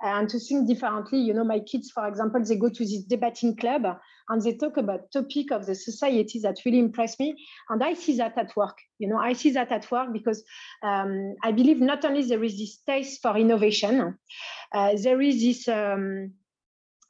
and 0.00 0.28
to 0.28 0.38
think 0.38 0.68
differently. 0.68 1.18
You 1.18 1.34
know, 1.34 1.44
my 1.44 1.60
kids, 1.60 1.90
for 1.90 2.06
example, 2.06 2.44
they 2.44 2.56
go 2.56 2.68
to 2.68 2.84
this 2.84 3.02
debating 3.04 3.56
club 3.56 3.82
and 4.28 4.42
they 4.42 4.54
talk 4.56 4.76
about 4.76 5.10
topic 5.12 5.50
of 5.50 5.66
the 5.66 5.74
society 5.74 6.40
that 6.40 6.58
really 6.64 6.78
impress 6.78 7.18
me. 7.18 7.34
And 7.68 7.82
I 7.82 7.94
see 7.94 8.16
that 8.18 8.38
at 8.38 8.54
work. 8.56 8.78
You 8.98 9.08
know, 9.08 9.18
I 9.18 9.32
see 9.32 9.50
that 9.50 9.72
at 9.72 9.90
work 9.90 10.12
because 10.12 10.44
um, 10.82 11.34
I 11.42 11.52
believe 11.52 11.80
not 11.80 12.04
only 12.04 12.22
there 12.22 12.44
is 12.44 12.58
this 12.58 12.78
taste 12.86 13.22
for 13.22 13.36
innovation, 13.36 14.18
uh, 14.72 14.96
there 15.02 15.20
is 15.20 15.40
this 15.40 15.68
um, 15.68 16.32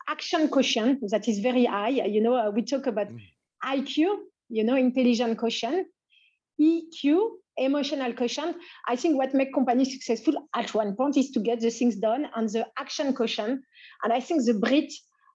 action 0.09 0.49
quotient 0.49 1.01
that 1.11 1.29
is 1.29 1.41
very 1.41 1.67
high. 1.67 1.89
You 1.89 2.23
know, 2.23 2.35
uh, 2.35 2.51
we 2.51 2.63
talk 2.63 2.87
about 2.87 3.09
mm. 3.09 3.21
IQ, 3.65 4.17
you 4.49 4.65
know, 4.65 4.77
intelligent 4.77 5.37
quotient, 5.37 5.89
EQ, 6.59 7.31
emotional 7.59 8.13
quotient. 8.13 8.57
I 8.87 8.97
think 8.97 9.17
what 9.17 9.35
makes 9.35 9.55
companies 9.55 9.93
successful 9.93 10.35
at 10.55 10.75
one 10.75 10.95
point 10.97 11.17
is 11.17 11.31
to 11.33 11.41
get 11.41 11.61
the 11.61 11.71
things 11.71 11.97
done 11.97 12.29
and 12.35 12.49
the 12.49 12.67
action 12.79 13.13
quotient. 13.15 13.61
And 14.03 14.13
I 14.13 14.21
think 14.21 14.45
the 14.45 14.55
Brit 14.55 14.93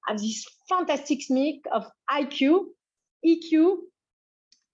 have 0.08 0.20
this 0.20 0.46
fantastic 0.70 1.20
mix 1.30 1.60
of 1.72 1.86
IQ, 2.10 2.65
EQ, 3.25 3.77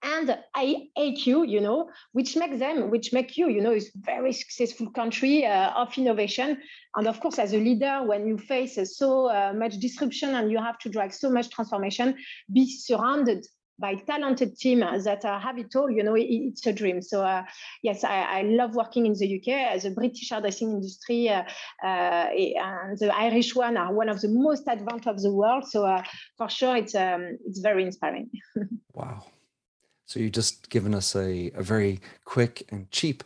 and 0.02 0.38
AQ, 0.56 1.50
you 1.50 1.60
know, 1.60 1.90
which 2.14 2.36
makes 2.38 2.58
them, 2.60 2.90
which 2.90 3.12
make 3.12 3.36
you, 3.38 3.50
you 3.50 3.62
know, 3.62 3.74
is 3.74 3.92
very 3.96 4.32
successful 4.32 4.90
country 4.92 5.46
uh, 5.46 5.72
of 5.72 5.98
innovation. 5.98 6.58
And 6.96 7.08
of 7.08 7.20
course, 7.20 7.38
as 7.38 7.54
a 7.54 7.58
leader, 7.58 8.04
when 8.06 8.26
you 8.26 8.38
face 8.38 8.80
so 8.98 9.30
uh, 9.30 9.54
much 9.54 9.78
disruption 9.78 10.36
and 10.36 10.52
you 10.52 10.58
have 10.58 10.80
to 10.80 10.90
drive 10.90 11.14
so 11.14 11.30
much 11.30 11.50
transformation, 11.50 12.16
be 12.52 12.70
surrounded 12.70 13.46
by 13.80 13.96
talented 13.96 14.58
team 14.58 14.80
that 14.80 15.24
uh, 15.24 15.40
have 15.40 15.58
it 15.58 15.76
all, 15.76 15.90
you 15.90 16.04
know, 16.04 16.16
it, 16.16 16.28
it's 16.30 16.66
a 16.68 16.74
dream. 16.74 17.02
So 17.02 17.24
uh, 17.24 17.44
yes, 17.82 18.04
I, 18.04 18.40
I, 18.40 18.42
love 18.42 18.76
working 18.76 19.06
in 19.06 19.14
the 19.14 19.40
UK. 19.40 19.74
As 19.74 19.86
a 19.86 19.92
British 19.92 20.30
hairdressing 20.30 20.70
industry 20.70 21.30
uh, 21.30 21.44
uh, 21.84 21.88
and 21.88 22.98
the 23.00 23.12
Irish 23.16 23.56
one 23.56 23.78
are 23.78 23.94
one 23.94 24.10
of 24.10 24.22
the 24.22 24.28
most 24.28 24.64
advanced 24.68 25.08
of 25.08 25.22
the 25.22 25.32
world. 25.32 25.66
So 25.68 25.86
uh, 25.86 26.04
for 26.38 26.50
sure, 26.50 26.76
it's 26.76 26.96
um, 26.96 27.38
it's 27.46 27.60
very 27.60 27.84
inspiring. 27.84 28.30
wow. 28.94 29.24
So 30.06 30.20
you've 30.20 30.32
just 30.32 30.70
given 30.70 30.94
us 30.96 31.16
a, 31.16 31.52
a 31.54 31.62
very 31.62 32.02
quick 32.26 32.64
and 32.70 32.90
cheap 32.92 33.24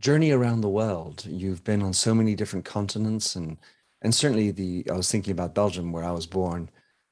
journey 0.00 0.32
around 0.32 0.60
the 0.60 0.68
world. 0.68 1.24
You've 1.24 1.64
been 1.64 1.82
on 1.82 1.92
so 1.92 2.14
many 2.14 2.34
different 2.34 2.64
continents 2.64 3.36
and 3.36 3.56
and 4.02 4.14
certainly 4.14 4.50
the 4.50 4.84
I 4.90 4.96
was 4.96 5.10
thinking 5.10 5.32
about 5.32 5.54
Belgium 5.54 5.92
where 5.92 6.04
I 6.04 6.10
was 6.10 6.26
born. 6.26 6.68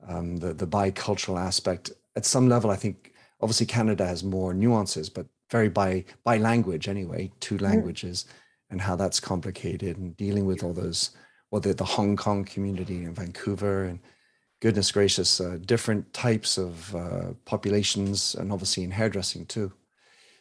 Um, 0.07 0.37
the 0.37 0.53
the 0.53 0.67
bicultural 0.67 1.41
aspect 1.41 1.93
at 2.17 2.27
some 2.27 2.49
level, 2.49 2.71
I 2.71 2.77
think 2.77 3.13
obviously 3.41 3.67
Canada 3.67 4.07
has 4.07 4.23
more 4.23 4.55
nuances, 4.55 5.09
but 5.09 5.27
very 5.51 5.69
by 5.69 6.05
by 6.25 6.39
language 6.39 6.89
anyway, 6.89 7.31
two 7.41 7.59
languages, 7.59 8.27
and 8.71 8.81
how 8.81 8.97
that's 8.97 9.21
complicated 9.21 9.99
and 9.99 10.17
dealing 10.17 10.47
with 10.47 10.65
all 10.65 10.73
those, 10.73 11.11
well, 11.51 11.61
the, 11.61 11.75
the 11.75 11.85
Hong 11.85 12.17
Kong 12.17 12.45
community 12.45 13.05
in 13.05 13.15
Vancouver 13.15 13.85
and 13.85 14.01
goodness 14.61 14.93
gracious, 14.93 15.41
uh, 15.41 15.59
different 15.67 16.11
types 16.13 16.57
of 16.57 16.95
uh, 16.95 17.33
populations 17.45 18.35
and 18.37 18.53
obviously 18.53 18.85
in 18.85 18.91
hairdressing 18.91 19.45
too. 19.47 19.73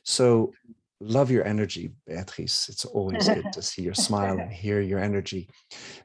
So 0.03 0.53
love 1.01 1.31
your 1.31 1.45
energy, 1.45 1.91
Beatrice. 2.07 2.69
It's 2.69 2.85
always 2.85 3.27
good 3.27 3.51
to 3.51 3.61
see 3.61 3.81
your 3.81 3.93
smile 4.07 4.39
and 4.39 4.51
hear 4.51 4.79
your 4.79 4.99
energy. 4.99 5.49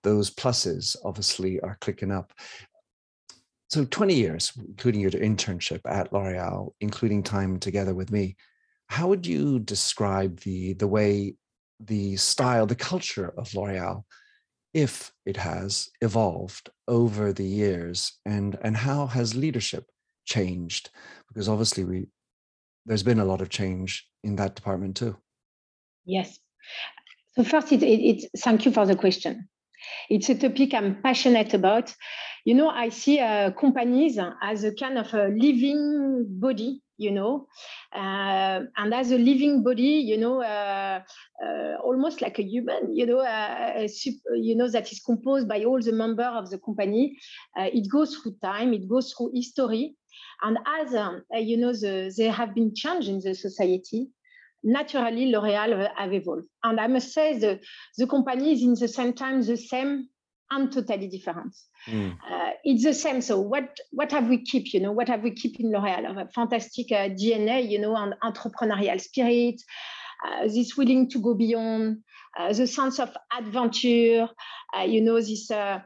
Those 0.03 0.31
pluses 0.31 0.97
obviously 1.05 1.61
are 1.61 1.77
clicking 1.81 2.11
up 2.11 2.33
so 3.69 3.85
20 3.85 4.15
years, 4.15 4.53
including 4.57 5.01
your 5.01 5.11
internship 5.11 5.81
at 5.87 6.13
L'Oreal, 6.13 6.73
including 6.81 7.23
time 7.23 7.59
together 7.59 7.95
with 7.95 8.11
me, 8.13 8.37
how 8.89 9.09
would 9.09 9.27
you 9.27 9.59
describe 9.59 10.41
the 10.41 10.75
the 10.75 10.87
way 10.87 11.35
the 11.81 12.17
style, 12.17 12.67
the 12.67 12.77
culture 12.77 13.35
of 13.37 13.53
L'Oreal, 13.55 14.05
if 14.73 15.13
it 15.25 15.37
has 15.37 15.89
evolved 16.01 16.71
over 16.87 17.33
the 17.33 17.45
years, 17.45 18.13
and 18.25 18.57
and 18.63 18.77
how 18.77 19.07
has 19.07 19.35
leadership 19.35 19.85
changed? 20.25 20.91
Because 21.29 21.49
obviously 21.49 21.85
we 21.85 22.07
there's 22.87 23.03
been 23.03 23.21
a 23.21 23.25
lot 23.25 23.41
of 23.41 23.49
change 23.49 24.09
in 24.23 24.37
that 24.37 24.55
department 24.55 24.97
too. 24.97 25.17
Yes. 26.05 26.39
So 27.35 27.43
first, 27.43 27.73
it, 27.73 27.83
it, 27.83 28.31
thank 28.39 28.65
you 28.65 28.71
for 28.71 28.87
the 28.87 28.95
question. 28.95 29.49
It's 30.09 30.29
a 30.29 30.35
topic 30.35 30.75
I'm 30.75 31.03
passionate 31.03 31.55
about. 31.55 31.95
You 32.45 32.55
know, 32.55 32.69
I 32.69 32.91
see 32.91 33.19
uh, 33.19 33.51
companies 33.53 34.19
as 34.43 34.65
a 34.65 34.73
kind 34.73 34.99
of 34.99 35.13
a 35.13 35.29
living 35.29 36.27
body, 36.29 36.81
you 36.97 37.11
know, 37.11 37.49
uh, 37.93 38.61
and 38.77 38.95
as 38.95 39.11
a 39.11 39.19
living 39.19 39.65
body, 39.65 40.05
you 40.11 40.17
know, 40.17 40.43
uh, 40.43 41.01
uh 41.45 41.77
almost 41.83 42.23
like 42.23 42.39
a 42.39 42.43
human, 42.45 42.95
you 42.95 43.05
know, 43.05 43.19
uh, 43.19 43.87
you 44.35 44.55
know 44.55 44.69
that 44.69 44.91
is 44.93 45.01
composed 45.01 45.49
by 45.49 45.65
all 45.65 45.81
the 45.83 45.93
members 45.93 46.33
of 46.35 46.51
the 46.51 46.59
company. 46.59 47.17
Uh, 47.59 47.69
it 47.73 47.91
goes 47.91 48.17
through 48.17 48.37
time, 48.43 48.73
it 48.73 48.89
goes 48.89 49.13
through 49.13 49.33
history, 49.35 49.97
and 50.43 50.59
as 50.67 50.93
you 51.45 51.57
know, 51.57 51.73
the, 51.73 52.15
there 52.17 52.33
have 52.33 52.55
been 52.55 52.73
changes 52.75 53.09
in 53.09 53.21
the 53.21 53.35
society 53.35 54.09
naturally 54.67 55.31
L'Oreal 55.31 55.91
have 55.97 56.13
evolved. 56.13 56.47
And 56.63 56.81
I 56.81 56.89
must 56.89 57.15
say 57.15 57.39
the, 57.39 57.61
the 57.97 58.07
company 58.07 58.53
is 58.53 58.63
in 58.63 58.75
the 58.75 58.89
same 58.89 59.13
time 59.13 59.41
the 59.43 59.57
same 59.57 60.09
and 60.51 60.73
totally 60.73 61.09
different. 61.09 61.57
Mm. 61.87 62.17
Uh, 62.29 62.51
it's 62.65 62.85
the 62.85 62.95
same. 62.95 63.21
So 63.21 63.41
what 63.41 63.77
what 63.91 64.13
have 64.13 64.29
we 64.29 64.45
keep? 64.45 64.73
You 64.75 64.81
know, 64.81 64.93
what 64.93 65.09
have 65.09 65.23
we 65.23 65.31
keep 65.31 65.59
in 65.61 65.73
L'Oreal? 65.73 66.21
A 66.21 66.29
fantastic 66.33 66.93
uh, 66.93 67.09
DNA, 67.09 67.69
you 67.69 67.81
know, 67.81 67.97
and 67.97 68.15
entrepreneurial 68.23 69.01
spirit. 69.01 69.63
Uh, 70.27 70.45
this 70.45 70.77
willing 70.77 71.11
to 71.11 71.19
go 71.19 71.35
beyond, 71.35 71.99
uh, 72.39 72.53
the 72.53 72.67
sense 72.67 72.99
of 72.99 73.15
adventure, 73.37 74.27
uh, 74.77 74.83
you 74.83 75.01
know, 75.01 75.21
this 75.21 75.51
uh, 75.51 75.81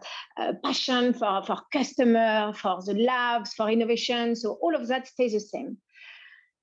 passion 0.65 1.13
for, 1.13 1.43
for 1.45 1.57
customer, 1.73 2.53
for 2.55 2.81
the 2.87 2.95
labs, 2.95 3.55
for 3.55 3.69
innovation. 3.69 4.37
So 4.37 4.59
all 4.63 4.75
of 4.75 4.87
that 4.89 5.09
stays 5.09 5.33
the 5.33 5.41
same. 5.41 5.79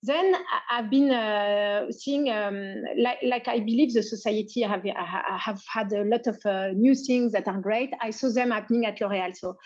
Then 0.03 0.35
I've 0.69 0.89
been 0.89 1.11
uh, 1.11 1.91
seeing, 1.91 2.29
um, 2.29 2.83
like, 2.97 3.17
like, 3.23 3.47
I 3.47 3.59
believe 3.59 3.93
the 3.93 4.03
society 4.03 4.61
have, 4.61 4.83
have 4.85 5.61
had 5.67 5.91
a 5.91 6.03
lot 6.03 6.27
of 6.27 6.37
uh, 6.45 6.69
new 6.75 6.93
things 6.93 7.31
that 7.31 7.47
are 7.47 7.59
great. 7.59 7.91
I 8.01 8.11
saw 8.11 8.29
them 8.31 8.51
happening 8.51 8.85
at 8.85 9.01
L'Oreal. 9.01 9.35
So 9.35 9.57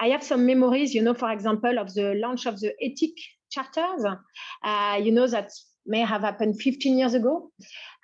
I 0.00 0.08
have 0.08 0.24
some 0.24 0.44
memories, 0.44 0.92
you 0.92 1.02
know, 1.02 1.14
for 1.14 1.30
example, 1.30 1.78
of 1.78 1.94
the 1.94 2.14
launch 2.14 2.46
of 2.46 2.58
the 2.58 2.72
ethic 2.82 3.14
charters, 3.50 4.04
uh, 4.64 5.00
you 5.02 5.12
know, 5.12 5.26
that 5.28 5.50
may 5.86 6.00
have 6.00 6.22
happened 6.22 6.60
15 6.60 6.98
years 6.98 7.14
ago. 7.14 7.50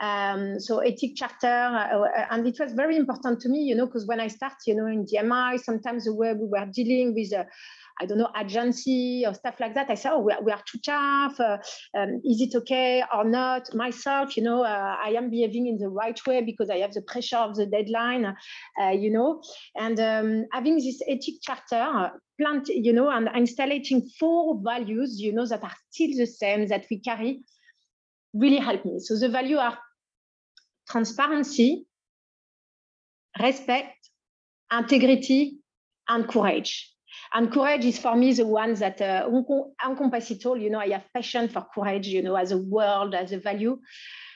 Um, 0.00 0.60
so 0.60 0.78
ethic 0.78 1.16
charter, 1.16 1.46
uh, 1.46 2.26
and 2.30 2.46
it 2.46 2.58
was 2.58 2.72
very 2.72 2.96
important 2.96 3.40
to 3.40 3.48
me, 3.48 3.60
you 3.60 3.74
know, 3.74 3.86
because 3.86 4.06
when 4.06 4.20
I 4.20 4.28
start, 4.28 4.54
you 4.66 4.74
know, 4.74 4.86
in 4.86 5.04
DMI, 5.04 5.58
sometimes 5.60 6.04
the 6.04 6.14
way 6.14 6.32
we 6.32 6.46
were 6.46 6.66
dealing 6.72 7.14
with 7.14 7.32
uh, 7.32 7.44
I 8.00 8.06
don't 8.06 8.18
know, 8.18 8.30
agency 8.38 9.25
or 9.26 9.34
stuff 9.34 9.56
like 9.61 9.75
that. 9.75 9.90
I 9.90 9.94
say, 9.94 10.11
oh, 10.11 10.20
we 10.20 10.32
are, 10.32 10.42
we 10.42 10.52
are 10.52 10.62
too 10.70 10.78
tough. 10.84 11.38
Uh, 11.38 11.58
um, 11.96 12.20
is 12.25 12.40
it 12.40 12.54
okay 12.54 13.02
or 13.14 13.25
not? 13.25 13.75
Myself, 13.75 14.37
you 14.37 14.42
know, 14.42 14.62
uh, 14.64 14.96
I 15.02 15.11
am 15.11 15.30
behaving 15.30 15.66
in 15.66 15.78
the 15.78 15.88
right 15.88 16.18
way 16.26 16.42
because 16.42 16.70
I 16.70 16.78
have 16.78 16.92
the 16.92 17.02
pressure 17.02 17.37
of 17.37 17.56
the 17.56 17.66
deadline, 17.66 18.25
uh, 18.26 18.88
you 18.90 19.11
know, 19.11 19.42
and 19.76 19.99
um, 20.00 20.46
having 20.52 20.76
this 20.76 21.00
ethic 21.08 21.34
charter, 21.42 22.12
plant, 22.40 22.68
you 22.68 22.92
know, 22.92 23.11
and 23.11 23.28
installing 23.34 24.08
four 24.18 24.61
values, 24.62 25.20
you 25.20 25.32
know, 25.32 25.46
that 25.46 25.62
are 25.62 25.72
still 25.90 26.16
the 26.16 26.26
same 26.26 26.66
that 26.68 26.87
we 26.90 26.99
carry 26.99 27.42
really 28.34 28.58
help 28.58 28.84
me. 28.84 28.99
So 28.99 29.16
the 29.18 29.28
value 29.28 29.58
are 29.58 29.78
transparency, 30.88 31.87
respect, 33.40 33.96
integrity, 34.70 35.58
and 36.08 36.28
courage. 36.28 36.91
And 37.34 37.50
courage 37.50 37.84
is 37.84 37.98
for 37.98 38.14
me 38.14 38.32
the 38.34 38.46
one 38.46 38.74
that 38.74 39.00
uh, 39.00 39.28
encompass 39.86 40.30
it 40.30 40.44
all. 40.44 40.56
You 40.56 40.70
know, 40.70 40.80
I 40.80 40.90
have 40.90 41.04
passion 41.14 41.48
for 41.48 41.66
courage, 41.74 42.08
you 42.08 42.22
know, 42.22 42.36
as 42.36 42.52
a 42.52 42.58
world, 42.58 43.14
as 43.14 43.32
a 43.32 43.38
value, 43.38 43.78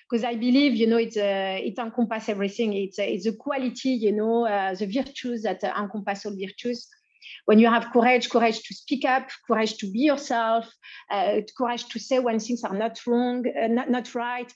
because 0.09 0.25
I 0.25 0.35
believe, 0.35 0.75
you 0.75 0.87
know, 0.87 0.97
it's, 0.97 1.17
uh, 1.17 1.59
it 1.61 1.79
encompasses 1.79 2.31
everything. 2.31 2.73
It's, 2.73 2.99
uh, 2.99 3.03
it's 3.03 3.25
the 3.25 3.33
quality, 3.33 3.91
you 3.91 4.13
know, 4.13 4.47
uh, 4.47 4.75
the 4.75 4.87
virtues 4.87 5.43
that 5.43 5.63
uh, 5.63 5.75
encompass 5.79 6.25
all 6.25 6.37
virtues. 6.39 6.89
When 7.45 7.59
you 7.59 7.69
have 7.69 7.93
courage, 7.93 8.31
courage 8.31 8.63
to 8.63 8.75
speak 8.75 9.05
up, 9.05 9.29
courage 9.47 9.77
to 9.79 9.91
be 9.91 10.01
yourself, 10.01 10.73
uh, 11.11 11.41
courage 11.57 11.87
to 11.89 11.99
say 11.99 12.19
when 12.19 12.39
things 12.39 12.65
are 12.65 12.75
not 12.75 12.99
wrong, 13.07 13.45
uh, 13.47 13.67
not, 13.67 13.91
not 13.91 14.15
right, 14.15 14.51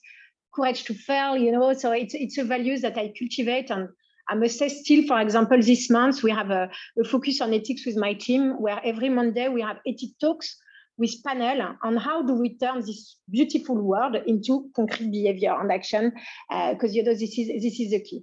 courage 0.54 0.84
to 0.84 0.94
fail, 0.94 1.36
you 1.36 1.52
know. 1.52 1.72
So 1.74 1.92
it's, 1.92 2.14
it's 2.14 2.38
a 2.38 2.44
values 2.44 2.80
that 2.82 2.96
I 2.96 3.12
cultivate 3.18 3.70
and 3.70 3.88
I 4.30 4.34
must 4.36 4.58
say 4.58 4.68
still, 4.68 5.06
for 5.06 5.20
example, 5.20 5.60
this 5.60 5.90
month 5.90 6.22
we 6.22 6.30
have 6.30 6.50
a, 6.50 6.70
a, 6.98 7.04
focus 7.04 7.40
on 7.40 7.52
ethics 7.52 7.84
with 7.84 7.96
my 7.96 8.14
team 8.14 8.60
where 8.60 8.80
every 8.84 9.08
Monday 9.08 9.48
we 9.48 9.60
have 9.60 9.78
ethic 9.86 10.10
talks 10.20 10.56
with 10.96 11.22
panel 11.24 11.74
on 11.82 11.96
how 11.96 12.22
do 12.22 12.34
we 12.34 12.56
turn 12.56 12.80
this 12.80 13.16
beautiful 13.28 13.74
word 13.74 14.22
into 14.26 14.70
concrete 14.76 15.10
behavior 15.10 15.58
and 15.58 15.72
action 15.72 16.12
because 16.48 16.90
uh, 16.90 16.94
you 16.94 17.02
know 17.02 17.14
this 17.14 17.36
is 17.38 17.48
this 17.48 17.80
is 17.80 17.90
the 17.90 18.00
key. 18.00 18.22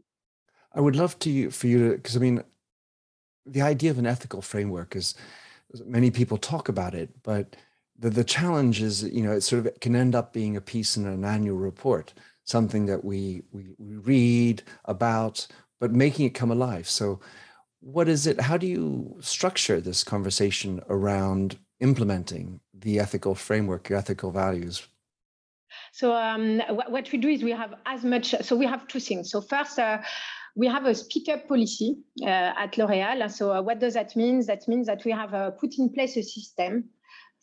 I 0.73 0.79
would 0.79 0.95
love 0.95 1.19
to 1.19 1.51
for 1.51 1.67
you 1.67 1.89
to 1.89 1.95
because 1.97 2.15
I 2.15 2.19
mean 2.19 2.43
the 3.45 3.61
idea 3.61 3.91
of 3.91 3.99
an 3.99 4.05
ethical 4.05 4.41
framework 4.41 4.95
is 4.95 5.15
many 5.85 6.11
people 6.11 6.37
talk 6.37 6.69
about 6.69 6.93
it, 6.93 7.09
but 7.23 7.55
the, 7.99 8.09
the 8.09 8.23
challenge 8.23 8.81
is, 8.81 9.03
you 9.03 9.23
know, 9.23 9.33
it 9.33 9.41
sort 9.41 9.65
of 9.65 9.79
can 9.79 9.95
end 9.95 10.15
up 10.15 10.33
being 10.33 10.55
a 10.55 10.61
piece 10.61 10.97
in 10.97 11.05
an 11.05 11.25
annual 11.25 11.57
report, 11.57 12.13
something 12.43 12.85
that 12.85 13.03
we, 13.03 13.43
we, 13.51 13.75
we 13.77 13.95
read 13.95 14.63
about, 14.85 15.47
but 15.79 15.91
making 15.91 16.25
it 16.25 16.34
come 16.34 16.51
alive. 16.51 16.89
So 16.89 17.19
what 17.79 18.07
is 18.07 18.27
it, 18.27 18.41
how 18.41 18.57
do 18.57 18.67
you 18.67 19.17
structure 19.22 19.79
this 19.79 20.03
conversation 20.03 20.81
around 20.89 21.57
implementing 21.79 22.60
the 22.74 23.00
ethical 23.00 23.36
framework, 23.36 23.89
your 23.89 24.00
ethical 24.00 24.31
values? 24.31 24.88
So 25.91 26.13
um, 26.13 26.62
what 26.88 27.12
we 27.12 27.17
do 27.17 27.27
is 27.27 27.43
we 27.43 27.51
have 27.51 27.75
as 27.86 28.03
much, 28.03 28.34
so 28.41 28.55
we 28.55 28.65
have 28.65 28.88
two 28.88 29.00
things. 29.00 29.31
So 29.31 29.41
first, 29.41 29.79
uh, 29.79 30.00
we 30.55 30.67
have 30.67 30.86
a 30.86 30.96
speak 30.96 31.29
up 31.29 31.48
policy 31.48 31.98
uh, 32.24 32.25
at 32.25 32.77
L'Oréal. 32.77 33.29
So 33.31 33.51
uh, 33.51 33.62
what 33.62 33.79
does 33.79 33.93
that 33.93 34.15
mean? 34.15 34.43
That 34.48 34.67
means 34.67 34.88
that 34.88 35.05
we 35.05 35.12
have 35.12 35.34
uh, 35.34 35.51
put 35.51 35.77
in 35.77 35.89
place 35.89 36.17
a 36.17 36.24
system 36.24 36.86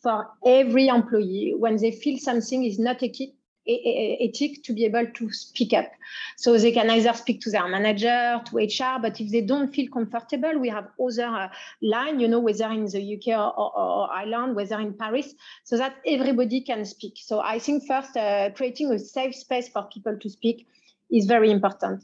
for 0.01 0.27
every 0.45 0.87
employee 0.87 1.55
when 1.57 1.77
they 1.77 1.91
feel 1.91 2.17
something 2.19 2.65
is 2.65 2.77
not 2.77 2.97
ethic, 2.97 3.29
ethic 3.67 4.63
to 4.63 4.73
be 4.73 4.85
able 4.85 5.05
to 5.07 5.31
speak 5.31 5.73
up. 5.73 5.91
So 6.37 6.57
they 6.57 6.71
can 6.71 6.89
either 6.89 7.13
speak 7.13 7.41
to 7.41 7.51
their 7.51 7.67
manager, 7.67 8.41
to 8.45 8.57
HR, 8.57 8.99
but 9.01 9.19
if 9.19 9.31
they 9.31 9.41
don't 9.41 9.73
feel 9.73 9.91
comfortable, 9.91 10.59
we 10.59 10.69
have 10.69 10.89
other 11.01 11.25
uh, 11.25 11.49
line, 11.81 12.19
you 12.19 12.27
know, 12.27 12.39
whether 12.39 12.69
in 12.71 12.85
the 12.85 13.15
UK 13.15 13.37
or, 13.39 13.57
or, 13.59 13.77
or, 13.77 14.13
Ireland, 14.13 14.55
whether 14.55 14.79
in 14.79 14.93
Paris, 14.93 15.33
so 15.63 15.77
that 15.77 15.97
everybody 16.05 16.61
can 16.61 16.85
speak. 16.85 17.17
So 17.17 17.39
I 17.39 17.59
think 17.59 17.85
first, 17.87 18.15
uh, 18.15 18.51
creating 18.51 18.91
a 18.91 18.99
safe 18.99 19.35
space 19.35 19.67
for 19.69 19.83
people 19.83 20.17
to 20.17 20.29
speak 20.29 20.67
is 21.09 21.25
very 21.25 21.51
important. 21.51 22.03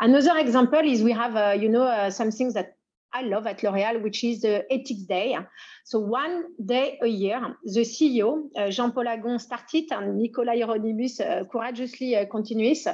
Another 0.00 0.38
example 0.38 0.80
is 0.80 1.02
we 1.02 1.12
have, 1.12 1.36
uh, 1.36 1.56
you 1.58 1.68
know, 1.68 1.84
uh, 1.84 2.10
some 2.10 2.30
things 2.30 2.54
that 2.54 2.76
I 3.14 3.22
love 3.22 3.46
at 3.46 3.62
L'Oréal, 3.62 4.02
which 4.02 4.24
is 4.24 4.40
the 4.40 4.64
Ethics 4.72 5.02
Day. 5.02 5.36
So 5.84 6.00
one 6.00 6.44
day 6.64 6.98
a 7.02 7.06
year, 7.06 7.56
the 7.64 7.80
CEO, 7.80 8.48
uh, 8.56 8.70
Jean-Paul 8.70 9.08
Agon, 9.08 9.38
started 9.38 9.84
and 9.90 10.16
Nicolas 10.16 10.54
Hieronymus 10.54 11.20
uh, 11.20 11.44
courageously 11.50 12.16
uh, 12.16 12.26
continues. 12.26 12.86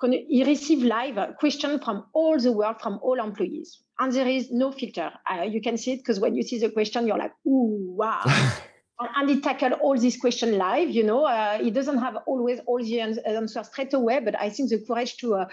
He 0.00 0.44
received 0.44 0.82
live 0.82 1.36
questions 1.38 1.82
from 1.84 2.06
all 2.12 2.38
the 2.38 2.52
world, 2.52 2.80
from 2.80 3.00
all 3.02 3.18
employees. 3.18 3.80
And 3.98 4.12
there 4.12 4.28
is 4.28 4.50
no 4.50 4.70
filter. 4.70 5.10
You 5.48 5.60
can 5.60 5.76
see 5.76 5.94
it 5.94 5.98
because 5.98 6.20
when 6.20 6.36
you 6.36 6.42
see 6.44 6.58
the 6.58 6.70
question, 6.70 7.06
you're 7.06 7.18
like, 7.18 7.32
ooh, 7.46 7.96
wow. 7.96 8.22
and 9.00 9.28
he 9.28 9.40
tackled 9.40 9.72
all 9.72 9.98
these 9.98 10.16
questions 10.16 10.52
live. 10.56 10.90
You 10.90 11.04
know, 11.04 11.24
uh, 11.24 11.58
he 11.58 11.70
doesn't 11.70 11.98
have 11.98 12.16
always 12.26 12.60
all 12.66 12.82
the 12.82 13.00
answers 13.00 13.66
straight 13.66 13.94
away, 13.94 14.20
but 14.20 14.38
I 14.38 14.50
think 14.50 14.70
the 14.70 14.84
courage 14.86 15.16
to 15.18 15.34
uh, 15.36 15.48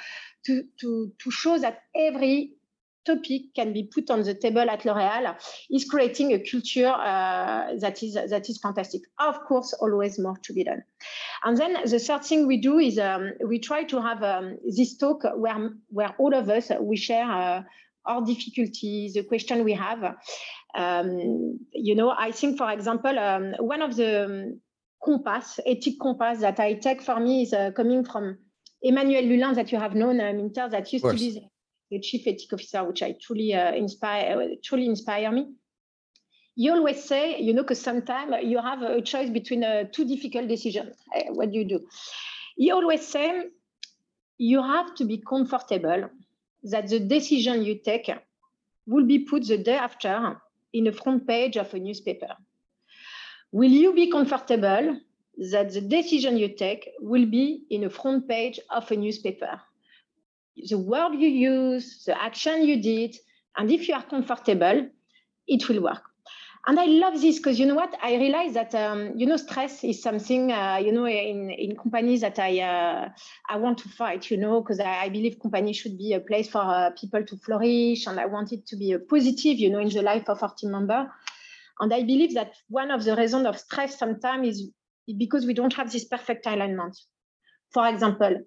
to 0.46 0.64
to 0.82 1.12
to 1.20 1.32
show 1.32 1.58
that 1.60 1.80
every 1.96 2.54
topic 3.06 3.54
can 3.56 3.74
be 3.74 3.84
put 3.84 4.10
on 4.10 4.24
the 4.24 4.34
table 4.34 4.70
at 4.70 4.86
L'Oréal 4.86 5.36
is 5.70 5.86
creating 5.86 6.34
a 6.34 6.40
culture 6.40 6.88
uh, 6.88 7.76
that 7.80 8.02
is 8.04 8.14
that 8.16 8.50
is 8.50 8.58
fantastic. 8.58 9.02
Of 9.20 9.40
course, 9.48 9.74
always 9.74 10.20
more 10.20 10.38
to 10.44 10.54
be 10.54 10.64
done. 10.64 10.84
And 11.44 11.58
then 11.58 11.74
the 11.86 12.00
third 12.00 12.24
thing 12.24 12.48
we 12.48 12.58
do 12.58 12.80
is 12.80 12.98
um, 12.98 13.32
we 13.46 13.60
try 13.60 13.84
to 13.84 14.02
have 14.02 14.24
um, 14.24 14.58
this 14.76 14.98
talk 14.98 15.24
where 15.36 15.72
where 15.90 16.16
all 16.18 16.34
of 16.34 16.50
us 16.50 16.72
we 16.82 16.98
share 16.98 17.30
uh, 17.30 17.64
our 18.06 18.26
difficulties, 18.26 19.14
the 19.14 19.24
question 19.24 19.64
we 19.64 19.74
have. 19.74 20.16
Um, 20.76 21.60
you 21.72 21.96
know, 21.96 22.14
I 22.18 22.32
think, 22.32 22.58
for 22.58 22.72
example, 22.72 23.18
um, 23.18 23.54
one 23.60 23.82
of 23.82 23.96
the 23.96 24.26
um, 24.26 24.62
compass, 25.04 25.60
ethic 25.66 25.96
compass 26.02 26.40
that 26.40 26.60
I 26.60 26.74
take 26.74 27.02
for 27.02 27.20
me 27.20 27.44
is 27.44 27.54
uh, 27.54 27.72
coming 27.72 28.04
from 28.04 28.38
Emmanuel 28.82 29.24
Lulin 29.24 29.56
that 29.56 29.72
you 29.72 29.80
have 29.80 29.96
known, 29.96 30.20
uh, 30.20 30.34
Minter, 30.34 30.70
that 30.70 30.92
used 30.92 31.06
to 31.06 31.14
be 31.14 31.50
the, 31.92 32.00
chief 32.00 32.28
ethic 32.28 32.54
officer, 32.54 32.84
which 32.84 33.04
I 33.04 33.16
truly 33.22 33.54
uh, 33.54 33.74
inspire, 33.74 34.42
uh, 34.42 34.56
truly 34.64 34.86
inspire 34.86 35.32
me. 35.32 35.54
You 36.56 36.74
always 36.74 37.04
say, 37.04 37.40
you 37.42 37.54
know, 37.54 37.64
because 37.64 37.82
sometimes 37.82 38.34
you 38.44 38.62
have 38.62 38.82
a 38.82 39.02
choice 39.02 39.30
between 39.30 39.64
uh, 39.64 39.86
two 39.92 40.06
difficult 40.06 40.48
decisions. 40.48 40.96
Uh, 41.16 41.34
what 41.34 41.52
do 41.52 41.60
you 41.60 41.66
do? 41.66 41.88
He 42.56 42.72
always 42.72 43.06
say, 43.06 43.50
you 44.38 44.62
have 44.62 44.96
to 44.96 45.06
be 45.06 45.22
comfortable 45.28 46.10
that 46.64 46.88
the 46.88 47.00
decision 47.00 47.64
you 47.64 47.76
take 47.76 48.10
will 48.88 49.06
be 49.06 49.20
put 49.20 49.48
the 49.48 49.58
day 49.58 49.76
after 49.76 50.42
in 50.74 50.86
the 50.86 50.92
front 50.92 51.28
page 51.28 51.58
of 51.58 51.74
a 51.74 51.80
newspaper. 51.80 52.36
Will 53.52 53.72
you 53.72 53.94
be 53.94 54.12
comfortable 54.12 55.00
that 55.52 55.74
the 55.74 55.82
decision 55.82 56.38
you 56.38 56.50
take 56.50 56.90
will 57.00 57.26
be 57.26 57.66
in 57.70 57.82
the 57.82 57.90
front 57.90 58.28
page 58.28 58.60
of 58.70 58.90
a 58.92 58.96
newspaper? 58.96 59.62
The 60.58 60.78
word 60.78 61.14
you 61.14 61.28
use, 61.28 62.04
the 62.06 62.22
action 62.22 62.64
you 62.64 62.82
did, 62.82 63.16
and 63.58 63.72
if 63.72 63.88
you 63.88 63.96
are 63.96 64.04
comfortable, 64.04 64.90
it 65.48 65.70
will 65.70 65.84
work 65.84 66.04
and 66.68 66.80
I 66.80 66.86
love 66.86 67.22
this 67.22 67.38
because 67.38 67.60
you 67.60 67.66
know 67.66 67.76
what? 67.76 67.96
I 68.02 68.16
realize 68.16 68.54
that 68.54 68.74
um, 68.74 69.14
you 69.16 69.26
know 69.26 69.38
stress 69.38 69.84
is 69.84 70.02
something 70.02 70.52
uh, 70.52 70.78
you 70.84 70.92
know 70.92 71.08
in 71.08 71.52
in 71.52 71.76
companies 71.76 72.22
that 72.22 72.40
I 72.40 72.60
uh, 72.60 73.10
I 73.50 73.58
want 73.58 73.78
to 73.80 73.90
fight. 73.90 74.32
You 74.32 74.38
know 74.38 74.62
because 74.62 74.80
I, 74.80 75.04
I, 75.04 75.10
believe 75.10 75.40
companies 75.40 75.78
should 75.78 75.98
be 75.98 76.14
a 76.14 76.20
place 76.20 76.50
for 76.50 76.62
uh, 76.62 76.90
people 77.00 77.24
to 77.24 77.38
flourish, 77.38 78.08
and 78.08 78.20
I 78.20 78.26
want 78.26 78.52
it 78.52 78.66
to 78.68 78.78
be 78.78 78.94
a 78.94 79.00
positive. 79.00 79.60
You 79.60 79.70
know 79.70 79.80
in 79.80 79.90
the 79.90 80.02
life 80.02 80.28
of 80.28 80.42
our 80.42 80.54
team 80.56 80.72
member. 80.72 81.12
And 81.80 81.94
I 81.94 82.02
believe 82.02 82.34
that 82.36 82.54
one 82.70 82.90
of 82.90 83.04
the 83.04 83.16
reasons 83.16 83.46
of 83.46 83.60
stress 83.60 84.00
sometimes 84.00 84.48
is 84.48 84.70
because 85.18 85.46
we 85.46 85.54
don't 85.54 85.74
have 85.74 85.92
this 85.92 86.06
perfect 86.06 86.48
alignment. 86.48 86.98
For 87.74 87.86
example, 87.88 88.40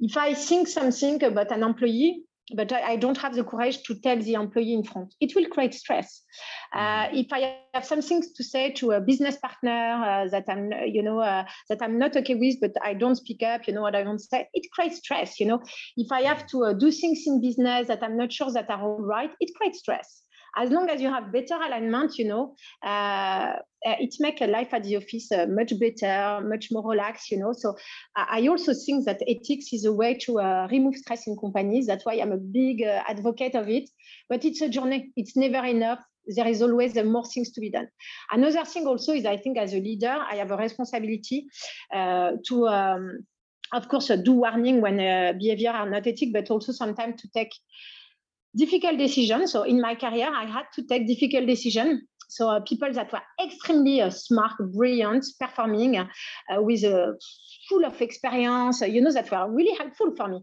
if 0.00 0.16
I 0.16 0.34
think 0.34 0.68
something 0.68 1.22
about 1.24 1.52
an 1.52 1.62
employee 1.62 2.24
but 2.54 2.72
I, 2.72 2.92
I, 2.92 2.96
don't 2.96 3.18
have 3.18 3.34
the 3.34 3.44
courage 3.44 3.82
to 3.82 3.94
tell 3.94 4.16
the 4.16 4.34
employee 4.34 4.72
in 4.72 4.82
front. 4.82 5.14
It 5.20 5.34
will 5.34 5.46
create 5.46 5.74
stress. 5.74 6.22
Uh, 6.74 6.78
mm-hmm. 6.78 7.16
if 7.16 7.26
I 7.32 7.56
have 7.74 7.84
something 7.84 8.22
to 8.22 8.44
say 8.44 8.72
to 8.72 8.92
a 8.92 9.00
business 9.00 9.36
partner 9.36 9.70
uh, 9.70 10.28
that 10.30 10.44
I'm, 10.48 10.70
you 10.86 11.02
know, 11.02 11.18
uh, 11.20 11.44
that 11.68 11.78
I'm 11.82 11.98
not 11.98 12.16
okay 12.16 12.34
with, 12.34 12.56
but 12.60 12.72
I 12.82 12.94
don't 12.94 13.16
speak 13.16 13.42
up, 13.42 13.66
you 13.66 13.74
know 13.74 13.82
what 13.82 13.94
I 13.94 14.02
want 14.02 14.20
to 14.20 14.24
say, 14.24 14.48
it 14.54 14.70
creates 14.72 14.98
stress. 14.98 15.38
You 15.40 15.46
know, 15.46 15.62
if 15.96 16.10
I 16.10 16.22
have 16.22 16.46
to 16.48 16.64
uh, 16.64 16.72
do 16.72 16.90
things 16.90 17.24
in 17.26 17.40
business 17.40 17.88
that 17.88 18.02
I'm 18.02 18.16
not 18.16 18.32
sure 18.32 18.50
that 18.52 18.70
are 18.70 18.82
all 18.82 19.00
right, 19.00 19.30
it 19.40 19.54
creates 19.54 19.80
stress 19.80 20.22
as 20.56 20.70
long 20.70 20.88
as 20.88 21.00
you 21.00 21.12
have 21.12 21.32
better 21.32 21.54
alignment, 21.54 22.18
you 22.18 22.26
know, 22.26 22.54
uh, 22.84 23.52
uh 23.86 23.96
it 24.00 24.14
makes 24.20 24.40
life 24.40 24.74
at 24.74 24.84
the 24.84 24.96
office 24.96 25.30
uh, 25.32 25.46
much 25.48 25.72
better, 25.78 26.40
much 26.46 26.68
more 26.70 26.90
relaxed, 26.90 27.30
you 27.30 27.38
know. 27.38 27.52
So 27.52 27.76
I 28.16 28.46
also 28.48 28.72
think 28.74 29.04
that 29.06 29.22
ethics 29.26 29.72
is 29.72 29.84
a 29.84 29.92
way 29.92 30.14
to 30.24 30.40
uh, 30.40 30.68
remove 30.70 30.96
stress 30.96 31.26
in 31.26 31.36
companies. 31.36 31.86
That's 31.86 32.04
why 32.04 32.14
I'm 32.14 32.32
a 32.32 32.38
big 32.38 32.82
uh, 32.82 33.02
advocate 33.06 33.54
of 33.54 33.68
it. 33.68 33.88
But 34.28 34.44
it's 34.44 34.60
a 34.62 34.68
journey. 34.68 35.12
It's 35.16 35.36
never 35.36 35.64
enough. 35.66 36.00
There 36.26 36.48
is 36.48 36.60
always 36.62 36.96
uh, 36.96 37.04
more 37.04 37.24
things 37.24 37.52
to 37.52 37.60
be 37.60 37.70
done. 37.70 37.88
Another 38.30 38.64
thing 38.64 38.86
also 38.86 39.12
is 39.12 39.24
I 39.24 39.36
think 39.36 39.58
as 39.58 39.72
a 39.72 39.80
leader, 39.80 40.24
I 40.30 40.36
have 40.36 40.50
a 40.50 40.56
responsibility 40.56 41.46
to. 41.92 42.68
Um, 42.68 43.26
of 43.70 43.86
course, 43.86 44.10
do 44.24 44.32
warning 44.32 44.80
when 44.80 44.96
behavior 45.36 45.68
are 45.72 45.90
not 45.90 46.06
ethic, 46.06 46.32
but 46.32 46.50
also 46.50 46.72
sometimes 46.72 47.20
to 47.20 47.28
take 47.34 47.52
difficult 48.56 48.98
decisions. 48.98 49.52
So 49.52 49.62
in 49.62 49.80
my 49.80 49.94
career, 49.94 50.30
I 50.34 50.44
had 50.44 50.66
to 50.74 50.82
take 50.82 51.06
difficult 51.06 51.46
decisions. 51.46 52.02
So 52.28 52.50
uh, 52.50 52.60
people 52.60 52.92
that 52.92 53.10
were 53.12 53.22
extremely 53.42 54.02
uh, 54.02 54.10
smart, 54.10 54.52
brilliant, 54.72 55.24
performing 55.40 55.96
uh, 55.96 56.06
with 56.58 56.84
a 56.84 57.14
full 57.68 57.84
of 57.84 58.00
experience, 58.02 58.82
you 58.82 59.00
know, 59.00 59.12
that 59.12 59.30
were 59.30 59.50
really 59.50 59.76
helpful 59.76 60.14
for 60.14 60.28
me. 60.28 60.40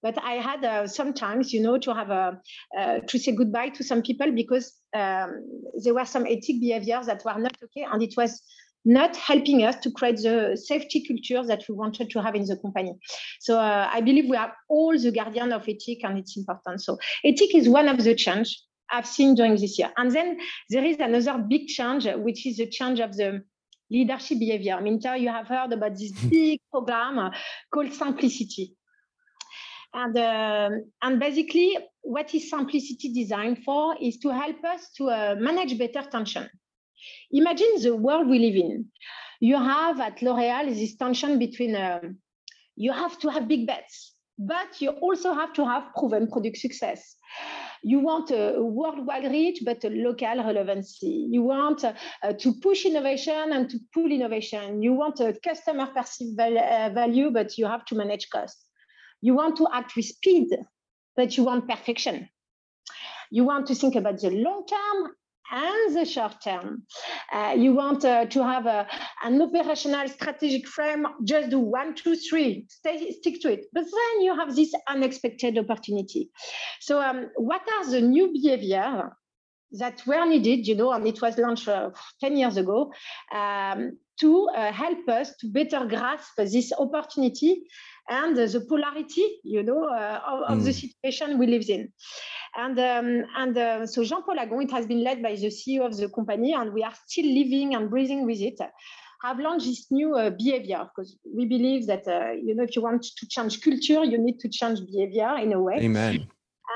But 0.00 0.22
I 0.22 0.34
had 0.34 0.64
uh, 0.64 0.86
sometimes, 0.86 1.52
you 1.52 1.62
know, 1.62 1.78
to 1.78 1.94
have 1.94 2.10
a, 2.10 2.38
uh, 2.78 3.00
to 3.00 3.18
say 3.18 3.32
goodbye 3.32 3.70
to 3.70 3.82
some 3.82 4.02
people 4.02 4.30
because 4.32 4.74
um, 4.94 5.42
there 5.82 5.94
were 5.94 6.04
some 6.04 6.26
ethic 6.26 6.60
behaviors 6.60 7.06
that 7.06 7.24
were 7.24 7.38
not 7.38 7.56
okay, 7.64 7.86
and 7.90 8.02
it 8.02 8.14
was 8.16 8.42
not 8.84 9.16
helping 9.16 9.64
us 9.64 9.76
to 9.76 9.90
create 9.90 10.16
the 10.16 10.56
safety 10.62 11.04
culture 11.06 11.46
that 11.46 11.64
we 11.68 11.74
wanted 11.74 12.10
to 12.10 12.22
have 12.22 12.34
in 12.34 12.44
the 12.44 12.56
company. 12.56 12.94
So 13.40 13.58
uh, 13.58 13.88
I 13.92 14.00
believe 14.00 14.28
we 14.28 14.36
are 14.36 14.54
all 14.68 14.98
the 14.98 15.10
guardian 15.10 15.52
of 15.52 15.62
ethic 15.62 16.04
and 16.04 16.18
it's 16.18 16.36
important. 16.36 16.82
So 16.82 16.98
ethic 17.24 17.54
is 17.54 17.68
one 17.68 17.88
of 17.88 18.02
the 18.02 18.14
change 18.14 18.60
I've 18.90 19.06
seen 19.06 19.34
during 19.34 19.56
this 19.56 19.78
year. 19.78 19.90
And 19.96 20.10
then 20.10 20.38
there 20.70 20.84
is 20.84 20.98
another 21.00 21.38
big 21.38 21.66
change, 21.68 22.06
which 22.16 22.46
is 22.46 22.58
the 22.58 22.66
change 22.66 23.00
of 23.00 23.16
the 23.16 23.42
leadership 23.90 24.38
behavior. 24.38 24.74
I 24.74 24.80
mean, 24.80 25.00
you 25.18 25.28
have 25.28 25.48
heard 25.48 25.72
about 25.72 25.96
this 25.96 26.12
big 26.30 26.60
program 26.70 27.30
called 27.72 27.92
Simplicity. 27.92 28.76
And, 29.92 30.16
uh, 30.16 30.70
and 31.02 31.20
basically, 31.20 31.78
what 32.02 32.34
is 32.34 32.50
Simplicity 32.50 33.12
designed 33.12 33.62
for 33.64 33.96
is 34.00 34.18
to 34.18 34.30
help 34.30 34.62
us 34.64 34.90
to 34.96 35.08
uh, 35.08 35.36
manage 35.38 35.78
better 35.78 36.02
tension. 36.10 36.48
Imagine 37.30 37.82
the 37.82 37.96
world 37.96 38.28
we 38.28 38.38
live 38.38 38.56
in. 38.56 38.86
You 39.40 39.56
have 39.56 40.00
at 40.00 40.22
L'Oreal 40.22 40.74
this 40.74 40.96
tension 40.96 41.38
between 41.38 41.76
um, 41.76 42.18
you 42.76 42.92
have 42.92 43.18
to 43.20 43.28
have 43.28 43.48
big 43.48 43.66
bets, 43.66 44.14
but 44.38 44.80
you 44.80 44.90
also 44.90 45.32
have 45.32 45.52
to 45.54 45.64
have 45.64 45.92
proven 45.96 46.28
product 46.28 46.56
success. 46.56 47.16
You 47.82 48.00
want 48.00 48.30
a 48.30 48.62
worldwide 48.62 49.30
reach, 49.30 49.60
but 49.64 49.84
a 49.84 49.90
local 49.90 50.36
relevancy. 50.36 51.28
You 51.30 51.42
want 51.42 51.84
uh, 51.84 51.92
to 52.32 52.54
push 52.54 52.86
innovation 52.86 53.52
and 53.52 53.68
to 53.70 53.78
pull 53.92 54.10
innovation. 54.10 54.82
You 54.82 54.94
want 54.94 55.20
a 55.20 55.38
customer 55.44 55.86
perceived 55.86 56.40
uh, 56.40 56.90
value, 56.94 57.30
but 57.30 57.58
you 57.58 57.66
have 57.66 57.84
to 57.86 57.94
manage 57.94 58.30
costs. 58.30 58.64
You 59.20 59.34
want 59.34 59.56
to 59.58 59.68
act 59.72 59.96
with 59.96 60.06
speed, 60.06 60.48
but 61.16 61.36
you 61.36 61.44
want 61.44 61.68
perfection. 61.68 62.28
You 63.30 63.44
want 63.44 63.66
to 63.66 63.74
think 63.74 63.94
about 63.96 64.20
the 64.20 64.30
long 64.30 64.64
term 64.66 65.12
and 65.52 65.96
the 65.96 66.04
short 66.04 66.40
term. 66.42 66.82
Uh, 67.32 67.54
you 67.56 67.72
want 67.72 68.04
uh, 68.04 68.26
to 68.26 68.42
have 68.42 68.66
a, 68.66 68.86
an 69.22 69.40
operational 69.40 70.08
strategic 70.08 70.66
frame, 70.66 71.06
just 71.24 71.50
do 71.50 71.58
one, 71.58 71.94
two, 71.94 72.16
three, 72.16 72.66
stay, 72.68 73.10
stick 73.12 73.40
to 73.42 73.52
it. 73.52 73.66
But 73.72 73.84
then 73.84 74.22
you 74.22 74.36
have 74.36 74.54
this 74.54 74.72
unexpected 74.88 75.58
opportunity. 75.58 76.30
So 76.80 77.00
um, 77.00 77.30
what 77.36 77.62
are 77.78 77.90
the 77.90 78.00
new 78.00 78.32
behavior 78.32 79.16
that 79.72 80.06
were 80.06 80.24
needed, 80.26 80.66
you 80.66 80.74
know, 80.74 80.92
and 80.92 81.06
it 81.06 81.20
was 81.20 81.36
launched 81.38 81.68
uh, 81.68 81.90
10 82.20 82.36
years 82.36 82.56
ago, 82.56 82.92
um, 83.34 83.98
to 84.20 84.48
uh, 84.54 84.72
help 84.72 85.08
us 85.08 85.36
to 85.40 85.48
better 85.48 85.84
grasp 85.86 86.36
this 86.36 86.72
opportunity 86.78 87.64
and 88.08 88.36
the 88.36 88.64
polarity, 88.68 89.40
you 89.42 89.62
know, 89.62 89.88
uh, 89.88 90.20
of, 90.26 90.42
of 90.42 90.58
mm. 90.58 90.64
the 90.64 90.72
situation 90.72 91.38
we 91.38 91.46
live 91.46 91.68
in. 91.68 91.92
And, 92.56 92.78
um, 92.78 93.24
and 93.36 93.58
uh, 93.58 93.86
so 93.86 94.04
Jean-Paul 94.04 94.38
Agon, 94.38 94.62
it 94.62 94.70
has 94.70 94.86
been 94.86 95.02
led 95.02 95.22
by 95.22 95.34
the 95.34 95.48
CEO 95.48 95.84
of 95.84 95.96
the 95.96 96.08
company, 96.08 96.52
and 96.52 96.72
we 96.72 96.82
are 96.84 96.94
still 97.06 97.26
living 97.26 97.74
and 97.74 97.90
breathing 97.90 98.26
with 98.26 98.40
it. 98.40 98.60
Have 99.22 99.40
launched 99.40 99.66
this 99.66 99.90
new 99.90 100.14
uh, 100.14 100.30
behavior 100.30 100.88
because 100.94 101.16
we 101.24 101.46
believe 101.46 101.86
that 101.86 102.06
uh, 102.06 102.32
you 102.32 102.54
know 102.54 102.62
if 102.62 102.76
you 102.76 102.82
want 102.82 103.02
to 103.02 103.26
change 103.26 103.62
culture, 103.62 104.04
you 104.04 104.18
need 104.18 104.38
to 104.40 104.50
change 104.50 104.80
behavior 104.84 105.38
in 105.38 105.52
a 105.54 105.60
way. 105.60 105.76
Amen. 105.78 106.28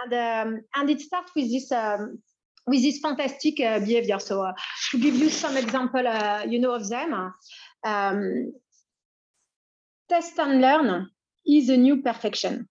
And 0.03 0.15
um, 0.15 0.61
and 0.75 0.89
it 0.89 1.01
starts 1.03 1.33
with 1.37 1.51
this 1.51 1.71
um, 1.71 2.23
with 2.67 2.83
this 2.83 3.01
fantastic 3.01 3.61
uh, 3.61 3.81
behavior. 3.81 4.19
So 4.19 4.43
uh, 4.43 4.53
to 4.93 4.99
give 4.99 5.15
you 5.15 5.29
some 5.29 5.59
example, 5.59 6.09
uh, 6.09 6.45
you 6.49 6.59
know 6.59 6.73
of 6.73 6.89
them, 6.89 7.33
um, 7.85 8.53
test 10.09 10.39
and 10.39 10.63
learn 10.63 11.11
is 11.47 11.69
a 11.69 11.77
new 11.77 12.03
perfection 12.03 12.67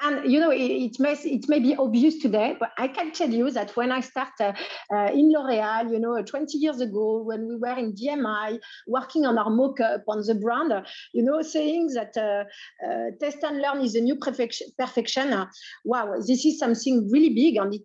and 0.00 0.30
you 0.30 0.40
know 0.40 0.50
it, 0.50 0.58
it, 0.58 1.00
may 1.00 1.12
it 1.12 1.48
may 1.48 1.60
be 1.60 1.76
obvious 1.76 2.18
today 2.18 2.56
but 2.58 2.70
i 2.78 2.88
can 2.88 3.12
tell 3.12 3.30
you 3.30 3.50
that 3.50 3.74
when 3.76 3.92
i 3.92 4.00
started 4.00 4.54
uh, 4.94 5.10
in 5.12 5.30
l'oreal 5.30 5.90
you 5.90 5.98
know 5.98 6.22
20 6.22 6.58
years 6.58 6.80
ago 6.80 7.22
when 7.22 7.46
we 7.46 7.56
were 7.56 7.76
in 7.78 7.92
dmi 7.92 8.58
working 8.86 9.26
on 9.26 9.38
our 9.38 9.50
mock-up 9.50 10.02
on 10.08 10.22
the 10.26 10.34
brand 10.34 10.72
you 11.12 11.22
know 11.22 11.42
saying 11.42 11.88
that 11.94 12.16
uh, 12.16 12.44
uh, 12.86 13.10
test 13.20 13.42
and 13.42 13.60
learn 13.60 13.80
is 13.80 13.94
a 13.94 14.00
new 14.00 14.16
perfection, 14.16 14.66
perfection 14.78 15.46
wow 15.84 16.14
this 16.26 16.44
is 16.44 16.58
something 16.58 17.08
really 17.10 17.34
big 17.34 17.56
and 17.56 17.74
it 17.74 17.82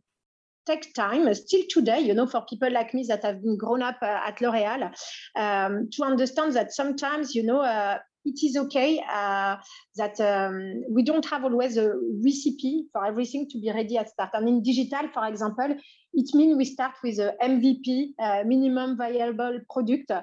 takes 0.66 0.92
time 0.94 1.32
still 1.36 1.62
today 1.70 2.00
you 2.00 2.14
know 2.14 2.26
for 2.26 2.44
people 2.50 2.72
like 2.72 2.94
me 2.94 3.06
that 3.08 3.24
have 3.24 3.42
been 3.42 3.58
grown 3.58 3.84
up 3.84 3.98
uh, 4.02 4.22
at 4.26 4.42
l'oreal 4.42 4.92
um, 5.36 5.90
to 5.92 6.04
understand 6.04 6.54
that 6.54 6.74
sometimes 6.74 7.36
you 7.36 7.44
know 7.44 7.62
uh, 7.62 7.98
it 8.26 8.44
is 8.44 8.58
okay 8.58 9.00
uh, 9.00 9.58
that 9.96 10.20
um, 10.20 10.84
we 10.90 11.04
don't 11.04 11.26
have 11.26 11.44
always 11.44 11.78
a 11.78 11.94
recipe 12.24 12.86
for 12.92 13.06
everything 13.06 13.48
to 13.50 13.60
be 13.60 13.72
ready 13.72 13.98
at 13.98 14.10
start. 14.10 14.32
And 14.34 14.50
in 14.50 14.64
digital, 14.64 15.08
for 15.14 15.28
example, 15.28 15.76
it 16.16 16.34
means 16.34 16.58
we 16.58 16.66
start 16.66 16.94
with 17.04 17.20
a 17.20 17.36
MVP, 17.44 18.14
uh, 18.20 18.44
minimum 18.46 18.98
viable 18.98 19.60
product, 19.70 20.12
uh, 20.12 20.22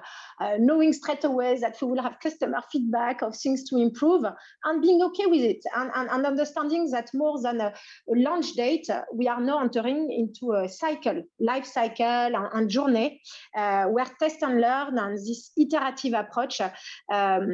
knowing 0.59 0.93
straight 0.93 1.25
away 1.25 1.59
that 1.59 1.77
we 1.81 1.89
will 1.89 2.03
have 2.03 2.19
customer 2.21 2.61
feedback 2.71 3.23
of 3.23 3.37
things 3.37 3.65
to 3.69 3.77
improve 3.77 4.25
and 4.65 4.83
being 4.83 5.03
okay 5.03 5.27
with 5.27 5.43
it 5.43 5.63
and, 5.77 5.91
and, 5.95 6.09
and 6.11 6.27
understanding 6.27 6.91
that 6.91 7.11
more 7.15 7.41
than 7.43 7.61
a, 7.61 7.67
a, 7.67 8.15
launch 8.17 8.53
date, 8.55 8.89
we 9.13 9.29
are 9.29 9.41
now 9.41 9.61
entering 9.61 10.11
into 10.11 10.55
a 10.55 10.69
cycle, 10.69 11.23
life 11.41 11.67
cycle 11.67 12.07
and, 12.07 12.49
and 12.55 12.71
journey 12.71 13.21
uh, 13.57 13.85
where 13.85 14.07
test 14.19 14.43
and 14.43 14.61
learn 14.61 14.99
and 14.99 15.19
this 15.19 15.51
iterative 15.59 16.15
approach 16.15 16.61
um, 16.61 17.51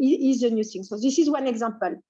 is 0.00 0.42
a 0.42 0.50
new 0.50 0.64
thing. 0.64 0.82
So 0.84 0.96
this 0.96 1.18
is 1.18 1.28
one 1.28 1.46
example. 1.46 2.00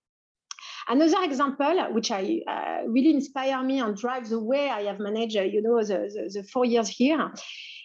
Another 0.86 1.22
example, 1.22 1.92
which 1.92 2.10
I 2.10 2.40
uh, 2.46 2.86
really 2.86 3.10
inspire 3.10 3.62
me 3.62 3.80
and 3.80 3.96
drives 3.96 4.30
the 4.30 4.38
way 4.38 4.68
I 4.68 4.82
have 4.82 4.98
managed, 4.98 5.36
uh, 5.36 5.42
you 5.42 5.62
know, 5.62 5.82
the, 5.82 6.10
the, 6.12 6.30
the, 6.32 6.42
four 6.44 6.64
years 6.64 6.88
here, 6.88 7.32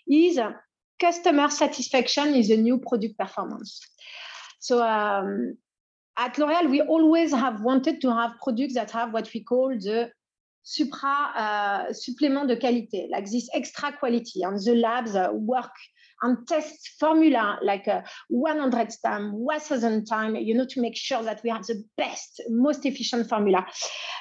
is 0.08 0.38
uh, 0.38 0.52
customer 1.00 1.50
satisfaction 1.50 2.36
is 2.36 2.50
a 2.50 2.58
new 2.58 2.80
product 2.80 3.18
performance. 3.18 3.80
So 4.60 4.84
um, 4.84 5.58
at 6.18 6.38
L'Oréal, 6.38 6.70
we 6.70 6.82
always 6.82 7.32
have 7.32 7.62
wanted 7.62 8.02
to 8.02 8.14
have 8.14 8.32
products 8.44 8.74
that 8.74 8.92
have 8.92 9.14
what 9.14 9.30
we 9.34 9.44
call 9.44 9.70
the 9.70 10.12
supra 10.64 11.32
uh, 11.36 11.94
supplement 11.94 12.46
de 12.46 12.56
qualité, 12.58 13.08
like 13.10 13.26
this 13.32 13.50
extra 13.54 13.94
quality, 13.94 14.44
and 14.44 14.60
the 14.62 14.76
labs 14.76 15.16
uh, 15.16 15.30
work 15.32 15.72
and 16.21 16.47
test 16.47 16.95
formula 16.99 17.60
like 17.62 17.88
a 17.88 18.03
100 18.29 18.93
time, 19.03 19.34
1000 19.34 20.05
time, 20.05 20.36
you 20.36 20.55
know, 20.55 20.65
to 20.65 20.82
make 20.82 20.95
sure 20.95 21.23
that 21.23 21.41
we 21.43 21.49
have 21.49 21.65
the 21.65 21.84
best, 21.97 22.41
most 22.49 22.86
efficient 22.86 23.29
formula. 23.29 23.65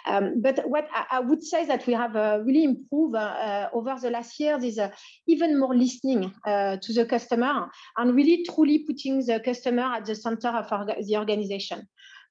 Um, 0.06 0.40
but 0.40 0.68
what 0.68 0.88
I, 0.92 1.18
I, 1.18 1.20
would 1.20 1.42
say 1.42 1.66
that 1.66 1.86
we 1.86 1.92
have 1.92 2.16
uh, 2.16 2.40
really 2.44 2.64
improved 2.64 3.16
uh, 3.16 3.18
uh 3.18 3.68
over 3.72 3.96
the 4.00 4.10
last 4.10 4.38
years 4.40 4.64
is 4.64 4.78
uh, 4.78 4.90
even 5.26 5.58
more 5.58 5.74
listening 5.74 6.32
uh, 6.46 6.76
to 6.80 6.92
the 6.92 7.04
customer 7.04 7.68
and 7.96 8.14
really 8.14 8.44
truly 8.44 8.80
putting 8.80 9.24
the 9.24 9.40
customer 9.40 9.82
at 9.82 10.06
the 10.06 10.14
center 10.14 10.48
of 10.48 10.72
our, 10.72 10.86
the 10.86 11.16
organization. 11.16 11.86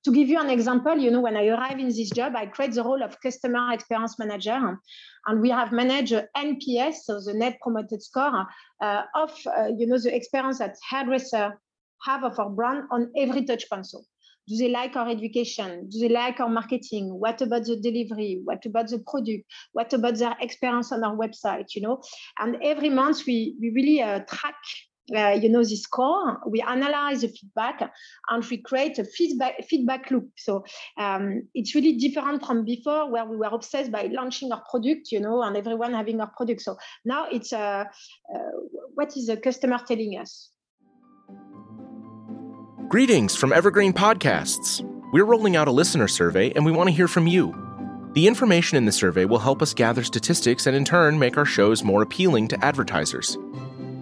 To 0.08 0.14
give 0.14 0.30
you 0.30 0.40
an 0.40 0.50
example, 0.50 0.98
you 0.98 1.12
know, 1.12 1.20
when 1.20 1.36
I 1.36 1.48
arrived 1.48 1.82
in 1.82 1.90
this 1.90 2.10
job, 2.12 2.34
I 2.34 2.46
create 2.46 2.72
the 2.72 2.82
role 2.82 3.04
of 3.04 3.20
customer 3.20 3.74
experience 3.74 4.18
manager, 4.18 4.80
and 5.26 5.42
we 5.42 5.50
have 5.50 5.74
managed 5.74 6.14
NPS, 6.38 6.94
so 7.04 7.20
the 7.20 7.34
Net 7.34 7.58
Promoted 7.62 8.02
Score, 8.02 8.48
uh, 8.82 9.02
of 9.16 9.38
uh, 9.46 9.68
you 9.78 9.86
know 9.86 9.98
the 10.00 10.16
experience 10.16 10.60
that 10.60 10.78
hairdresser 10.90 11.60
have 12.04 12.24
of 12.24 12.40
our 12.40 12.50
brand 12.50 12.86
on 12.90 13.12
every 13.18 13.44
touch 13.44 13.70
point. 13.70 13.86
So, 13.86 14.04
do 14.48 14.56
they 14.56 14.70
like 14.70 14.96
our 14.96 15.10
education? 15.10 15.90
Do 15.90 16.00
they 16.00 16.08
like 16.08 16.40
our 16.40 16.48
marketing? 16.48 17.10
What 17.10 17.42
about 17.42 17.66
the 17.66 17.76
delivery? 17.76 18.40
What 18.46 18.66
about 18.66 18.88
the 18.88 19.00
product? 19.00 19.44
What 19.74 19.92
about 19.92 20.16
their 20.16 20.38
experience 20.40 20.94
on 20.94 21.04
our 21.04 21.18
website? 21.18 21.76
You 21.76 21.82
know, 21.82 22.02
and 22.40 22.56
every 22.64 22.90
month 22.90 23.26
we 23.28 23.58
we 23.60 23.72
really 23.72 24.02
uh, 24.02 24.20
track 24.20 24.56
uh, 25.16 25.38
you 25.42 25.50
know, 25.50 25.64
this 25.64 25.84
score, 25.84 26.40
we 26.48 26.62
analyze 26.62 27.22
the 27.22 27.30
feedback 27.30 27.92
and 28.30 28.46
we 28.46 28.58
create 28.58 29.00
a 29.00 29.06
feedback, 29.06 29.54
feedback 29.68 30.12
loop. 30.12 30.30
So 30.36 30.66
um, 30.98 31.48
it's 31.54 31.74
really 31.76 31.98
different 31.98 32.46
from 32.46 32.66
before 32.66 33.10
where 33.10 33.26
we 33.26 33.38
were 33.38 33.46
obsessed 33.46 33.92
by 33.92 34.10
launching 34.12 34.52
our 34.52 34.64
product, 34.70 35.12
you 35.12 35.20
know, 35.20 35.42
and 35.44 35.56
everyone 35.56 35.94
having 35.94 36.20
our 36.20 36.32
product. 36.36 36.62
So 36.62 36.78
now 37.06 37.28
it's 37.32 37.54
uh, 37.54 37.86
uh, 38.34 38.40
what 38.96 39.16
is 39.16 39.28
the 39.28 39.38
customer 39.38 39.80
telling 39.88 40.18
us? 40.20 40.50
Greetings 42.90 43.36
from 43.36 43.52
Evergreen 43.52 43.94
Podcasts. 43.94 44.82
We're 45.14 45.26
rolling 45.26 45.56
out 45.56 45.68
a 45.68 45.72
listener 45.72 46.08
survey 46.08 46.52
and 46.52 46.66
we 46.66 46.72
want 46.72 46.90
to 46.90 46.96
hear 46.96 47.08
from 47.08 47.28
you. 47.28 47.54
The 48.14 48.28
information 48.28 48.78
in 48.78 48.86
the 48.86 48.92
survey 48.92 49.26
will 49.26 49.40
help 49.40 49.62
us 49.62 49.74
gather 49.74 50.04
statistics 50.04 50.68
and 50.68 50.76
in 50.76 50.84
turn 50.84 51.20
make 51.20 51.38
our 51.38 51.46
shows 51.46 51.84
more 51.84 52.02
appealing 52.02 52.48
to 52.50 52.66
advertisers. 52.66 53.38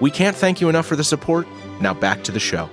We 0.00 0.10
can't 0.10 0.36
thank 0.36 0.60
you 0.60 0.68
enough 0.68 0.86
for 0.86 0.96
the 0.96 1.04
support. 1.04 1.46
Now 1.80 1.94
back 1.94 2.24
to 2.24 2.32
the 2.32 2.40
show. 2.40 2.70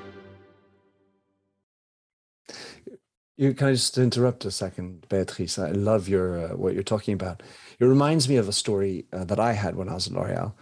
You 3.35 3.53
can 3.53 3.67
I 3.67 3.71
just 3.73 3.97
interrupt 3.97 4.45
a 4.45 4.51
second, 4.51 5.07
Beatrice? 5.09 5.59
I 5.59 5.69
love 5.69 6.09
your 6.09 6.39
uh, 6.39 6.55
what 6.55 6.73
you're 6.73 6.81
talking 6.81 7.13
about. 7.13 7.43
It 7.79 7.85
reminds 7.85 8.27
me 8.27 8.37
of 8.37 8.47
a 8.47 8.53
story 8.53 9.05
uh, 9.13 9.25
that 9.25 9.39
I 9.39 9.53
had 9.53 9.75
when 9.75 9.89
I 9.89 9.93
was 9.93 10.07
at 10.07 10.13
L'Oreal, 10.13 10.53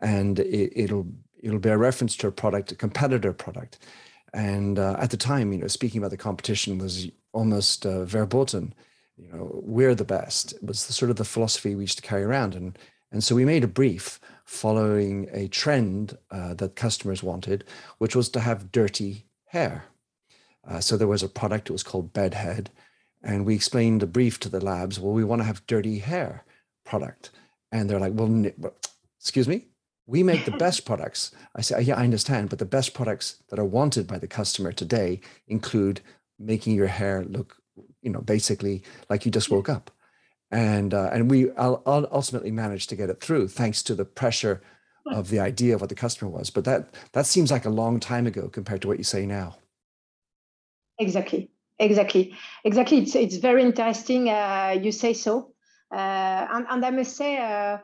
and 0.00 0.40
it, 0.40 0.90
will 0.90 1.06
it'll 1.40 1.60
be 1.60 1.68
a 1.68 1.78
reference 1.78 2.16
to 2.16 2.26
a 2.26 2.32
product, 2.32 2.72
a 2.72 2.74
competitor 2.74 3.32
product, 3.32 3.78
and 4.32 4.80
uh, 4.80 4.96
at 4.98 5.10
the 5.10 5.16
time, 5.16 5.52
you 5.52 5.58
know, 5.58 5.68
speaking 5.68 5.98
about 5.98 6.10
the 6.10 6.16
competition 6.16 6.78
was 6.78 7.08
almost 7.32 7.86
uh, 7.86 8.04
verboten. 8.04 8.74
You 9.16 9.28
know, 9.28 9.60
we're 9.62 9.94
the 9.94 10.04
best. 10.04 10.54
It 10.54 10.64
was 10.64 10.86
the, 10.86 10.92
sort 10.92 11.12
of 11.12 11.16
the 11.16 11.24
philosophy 11.24 11.76
we 11.76 11.84
used 11.84 11.98
to 11.98 12.08
carry 12.08 12.24
around, 12.24 12.56
and 12.56 12.76
and 13.12 13.22
so 13.22 13.36
we 13.36 13.44
made 13.44 13.62
a 13.62 13.68
brief 13.68 14.18
following 14.44 15.28
a 15.32 15.48
trend 15.48 16.18
uh, 16.30 16.54
that 16.54 16.76
customers 16.76 17.22
wanted, 17.22 17.64
which 17.98 18.14
was 18.14 18.28
to 18.30 18.40
have 18.40 18.70
dirty 18.70 19.26
hair 19.46 19.84
uh, 20.68 20.80
so 20.80 20.96
there 20.96 21.08
was 21.08 21.22
a 21.22 21.28
product, 21.28 21.68
it 21.68 21.72
was 21.72 21.82
called 21.82 22.12
Bedhead. 22.12 22.70
And 23.22 23.46
we 23.46 23.54
explained 23.54 24.02
the 24.02 24.06
brief 24.06 24.38
to 24.40 24.48
the 24.48 24.64
labs, 24.64 25.00
well, 25.00 25.12
we 25.12 25.24
want 25.24 25.40
to 25.40 25.46
have 25.46 25.66
dirty 25.66 25.98
hair 25.98 26.44
product. 26.84 27.30
And 27.72 27.88
they're 27.88 28.00
like, 28.00 28.12
well, 28.14 28.44
excuse 29.18 29.48
me, 29.48 29.66
we 30.06 30.22
make 30.22 30.44
the 30.44 30.50
best 30.50 30.84
products. 30.86 31.32
I 31.54 31.62
say, 31.62 31.80
yeah, 31.82 31.96
I 31.96 32.04
understand, 32.04 32.50
but 32.50 32.58
the 32.58 32.64
best 32.64 32.94
products 32.94 33.42
that 33.48 33.58
are 33.58 33.64
wanted 33.64 34.06
by 34.06 34.18
the 34.18 34.26
customer 34.26 34.72
today 34.72 35.20
include 35.48 36.00
making 36.38 36.74
your 36.74 36.86
hair 36.86 37.24
look, 37.24 37.56
you 38.02 38.10
know, 38.10 38.20
basically 38.20 38.82
like 39.08 39.24
you 39.24 39.30
just 39.30 39.50
woke 39.50 39.68
up. 39.68 39.90
And 40.50 40.94
uh, 40.94 41.10
and 41.12 41.30
we 41.30 41.50
ultimately 41.56 42.52
managed 42.52 42.88
to 42.90 42.96
get 42.96 43.10
it 43.10 43.20
through 43.20 43.48
thanks 43.48 43.82
to 43.84 43.94
the 43.94 44.04
pressure 44.04 44.62
of 45.06 45.28
the 45.28 45.40
idea 45.40 45.74
of 45.74 45.80
what 45.80 45.90
the 45.90 45.94
customer 45.94 46.30
was. 46.30 46.50
But 46.50 46.64
that 46.64 46.94
that 47.12 47.26
seems 47.26 47.50
like 47.50 47.64
a 47.64 47.70
long 47.70 48.00
time 48.00 48.26
ago 48.26 48.48
compared 48.48 48.82
to 48.82 48.88
what 48.88 48.98
you 48.98 49.04
say 49.04 49.26
now. 49.26 49.56
Exactly, 50.98 51.50
exactly, 51.78 52.34
exactly. 52.64 52.98
It's 52.98 53.14
it's 53.14 53.36
very 53.36 53.62
interesting. 53.62 54.28
Uh, 54.28 54.78
you 54.80 54.92
say 54.92 55.12
so, 55.12 55.52
uh, 55.92 56.46
and, 56.50 56.66
and 56.68 56.84
I 56.84 56.90
must 56.90 57.16
say, 57.16 57.36
uh, 57.36 57.78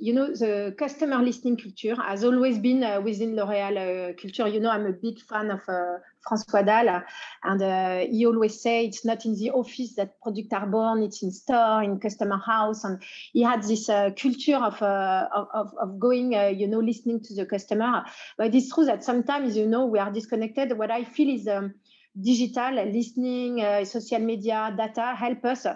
you 0.00 0.12
know, 0.12 0.26
the 0.28 0.74
customer 0.78 1.22
listening 1.22 1.56
culture 1.56 1.94
has 2.00 2.24
always 2.24 2.58
been 2.58 2.84
uh, 2.84 3.00
within 3.00 3.34
L'Oréal 3.36 4.10
uh, 4.10 4.12
culture. 4.20 4.46
You 4.46 4.60
know, 4.60 4.70
I'm 4.70 4.86
a 4.86 4.92
big 4.92 5.18
fan 5.20 5.50
of 5.50 5.60
uh, 5.68 5.98
François 6.26 6.64
Dalle, 6.64 7.02
and 7.44 8.08
he 8.12 8.26
always 8.26 8.60
say 8.60 8.86
it's 8.86 9.04
not 9.04 9.24
in 9.24 9.34
the 9.34 9.50
office 9.50 9.94
that 9.96 10.20
products 10.20 10.52
are 10.52 10.66
born; 10.66 11.02
it's 11.02 11.22
in 11.22 11.30
store, 11.30 11.82
in 11.82 11.98
customer 11.98 12.38
house. 12.38 12.84
And 12.84 13.02
he 13.32 13.42
had 13.42 13.62
this 13.62 13.86
culture 13.86 14.56
of, 14.56 14.80
of 14.82 15.72
of 15.80 15.98
going, 15.98 16.32
you 16.32 16.68
know, 16.68 16.80
listening 16.80 17.20
to 17.24 17.34
the 17.34 17.46
customer. 17.46 18.04
But 18.36 18.54
it's 18.54 18.72
true 18.72 18.84
that 18.84 19.04
sometimes, 19.04 19.56
you 19.56 19.66
know, 19.66 19.86
we 19.86 19.98
are 19.98 20.12
disconnected. 20.12 20.76
What 20.76 20.90
I 20.90 21.04
feel 21.04 21.34
is. 21.34 21.48
Um, 21.48 21.74
digital 22.20 22.84
listening, 22.84 23.60
uh, 23.62 23.84
social 23.84 24.18
media, 24.18 24.74
data 24.76 25.14
help 25.14 25.44
us 25.44 25.66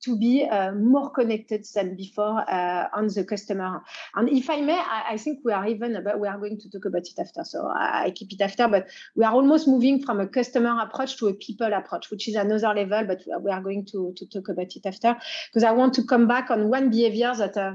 to 0.00 0.16
be 0.16 0.44
uh, 0.44 0.72
more 0.72 1.10
connected 1.10 1.66
than 1.74 1.96
before 1.96 2.48
uh, 2.48 2.88
on 2.94 3.08
the 3.08 3.24
customer. 3.24 3.82
And 4.14 4.28
if 4.28 4.48
I 4.48 4.60
may, 4.60 4.78
I, 4.78 5.04
I, 5.10 5.16
think 5.16 5.40
we 5.44 5.52
are 5.52 5.66
even, 5.66 6.00
but 6.04 6.20
we 6.20 6.28
are 6.28 6.38
going 6.38 6.58
to 6.60 6.70
talk 6.70 6.84
about 6.84 7.02
it 7.02 7.18
after, 7.18 7.44
so 7.44 7.66
I, 7.68 8.12
keep 8.14 8.32
it 8.32 8.40
after, 8.40 8.68
but 8.68 8.88
we 9.16 9.24
are 9.24 9.32
almost 9.32 9.66
moving 9.66 10.02
from 10.02 10.20
a 10.20 10.26
customer 10.26 10.80
approach 10.80 11.16
to 11.18 11.28
a 11.28 11.34
people 11.34 11.72
approach, 11.72 12.10
which 12.10 12.28
is 12.28 12.36
another 12.36 12.74
level, 12.74 13.04
but 13.06 13.22
we 13.42 13.50
are 13.50 13.62
going 13.62 13.86
to, 13.86 14.14
to 14.16 14.26
talk 14.26 14.48
about 14.48 14.74
it 14.74 14.86
after, 14.86 15.16
because 15.50 15.64
I 15.64 15.72
want 15.72 15.94
to 15.94 16.04
come 16.04 16.28
back 16.28 16.50
on 16.50 16.68
one 16.68 16.90
behavior 16.90 17.34
that, 17.34 17.56
uh, 17.56 17.74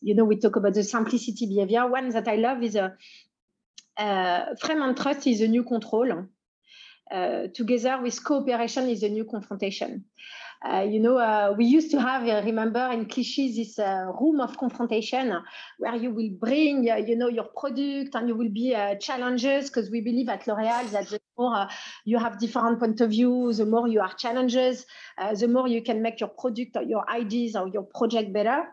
you 0.00 0.14
know, 0.14 0.24
we 0.24 0.36
talk 0.36 0.56
about 0.56 0.74
the 0.74 0.84
simplicity 0.84 1.46
behavior. 1.46 1.86
One 1.88 2.10
that 2.10 2.28
I 2.28 2.36
love 2.36 2.62
is 2.62 2.76
a, 2.76 2.96
uh, 3.96 4.54
frame 4.60 4.82
and 4.82 4.96
trust 4.96 5.26
is 5.26 5.40
a 5.40 5.48
new 5.48 5.64
control. 5.64 6.26
Uh, 7.10 7.48
together 7.54 8.00
with 8.02 8.24
cooperation 8.24 8.88
is 8.88 9.02
a 9.02 9.08
new 9.08 9.24
confrontation. 9.24 10.04
Uh, 10.66 10.80
you 10.80 10.98
know, 10.98 11.18
uh, 11.18 11.52
we 11.58 11.66
used 11.66 11.90
to 11.90 12.00
have, 12.00 12.26
uh, 12.26 12.40
remember 12.42 12.90
in 12.90 13.04
Clichy, 13.04 13.54
this 13.54 13.78
uh, 13.78 14.06
room 14.18 14.40
of 14.40 14.56
confrontation 14.56 15.36
where 15.78 15.94
you 15.94 16.10
will 16.10 16.30
bring, 16.40 16.90
uh, 16.90 16.96
you 16.96 17.16
know, 17.16 17.28
your 17.28 17.44
product 17.54 18.14
and 18.14 18.28
you 18.28 18.34
will 18.34 18.48
be 18.48 18.74
challenges 18.98 19.68
because 19.68 19.90
we 19.90 20.00
believe 20.00 20.30
at 20.30 20.46
L'Oréal 20.46 20.90
that 20.90 21.08
the 21.08 21.20
more 21.36 21.68
you 22.06 22.18
have 22.18 22.38
different 22.38 22.80
point 22.80 22.98
of 23.02 23.10
view, 23.10 23.52
the 23.52 23.66
more 23.66 23.88
you 23.88 24.00
are 24.00 24.14
challenges, 24.14 24.86
the 25.38 25.48
more 25.48 25.68
you 25.68 25.82
can 25.82 26.00
make 26.00 26.20
your 26.20 26.30
product 26.30 26.76
or 26.76 26.82
your 26.82 27.08
ideas 27.10 27.56
or 27.56 27.68
your 27.68 27.82
project 27.82 28.32
better. 28.32 28.64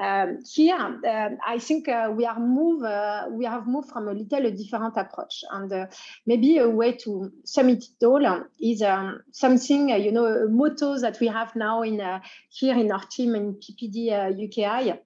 Um, 0.00 0.38
here, 0.50 0.74
um, 0.74 1.38
I 1.46 1.58
think 1.58 1.86
uh, 1.86 2.10
we 2.16 2.24
are 2.24 2.40
move 2.40 2.82
uh, 2.82 3.26
we 3.30 3.44
have 3.44 3.66
moved 3.66 3.90
from 3.90 4.08
a 4.08 4.12
little 4.12 4.46
a 4.46 4.50
different 4.50 4.96
approach, 4.96 5.44
and 5.50 5.70
uh, 5.70 5.86
maybe 6.24 6.56
a 6.58 6.68
way 6.68 6.92
to 6.92 7.30
sum 7.44 7.68
it 7.68 7.84
all 8.02 8.44
is 8.58 8.80
um, 8.80 9.20
something 9.32 9.90
you 9.90 10.10
know 10.10 10.24
a 10.24 10.48
motto 10.48 10.98
that 10.98 11.20
we 11.20 11.26
have 11.26 11.54
now 11.56 11.82
in 11.82 12.00
here 12.48 12.76
in 12.76 12.90
our 12.90 13.04
team 13.04 13.34
in 13.34 13.54
PPD 13.54 14.08
UKI 14.38 14.98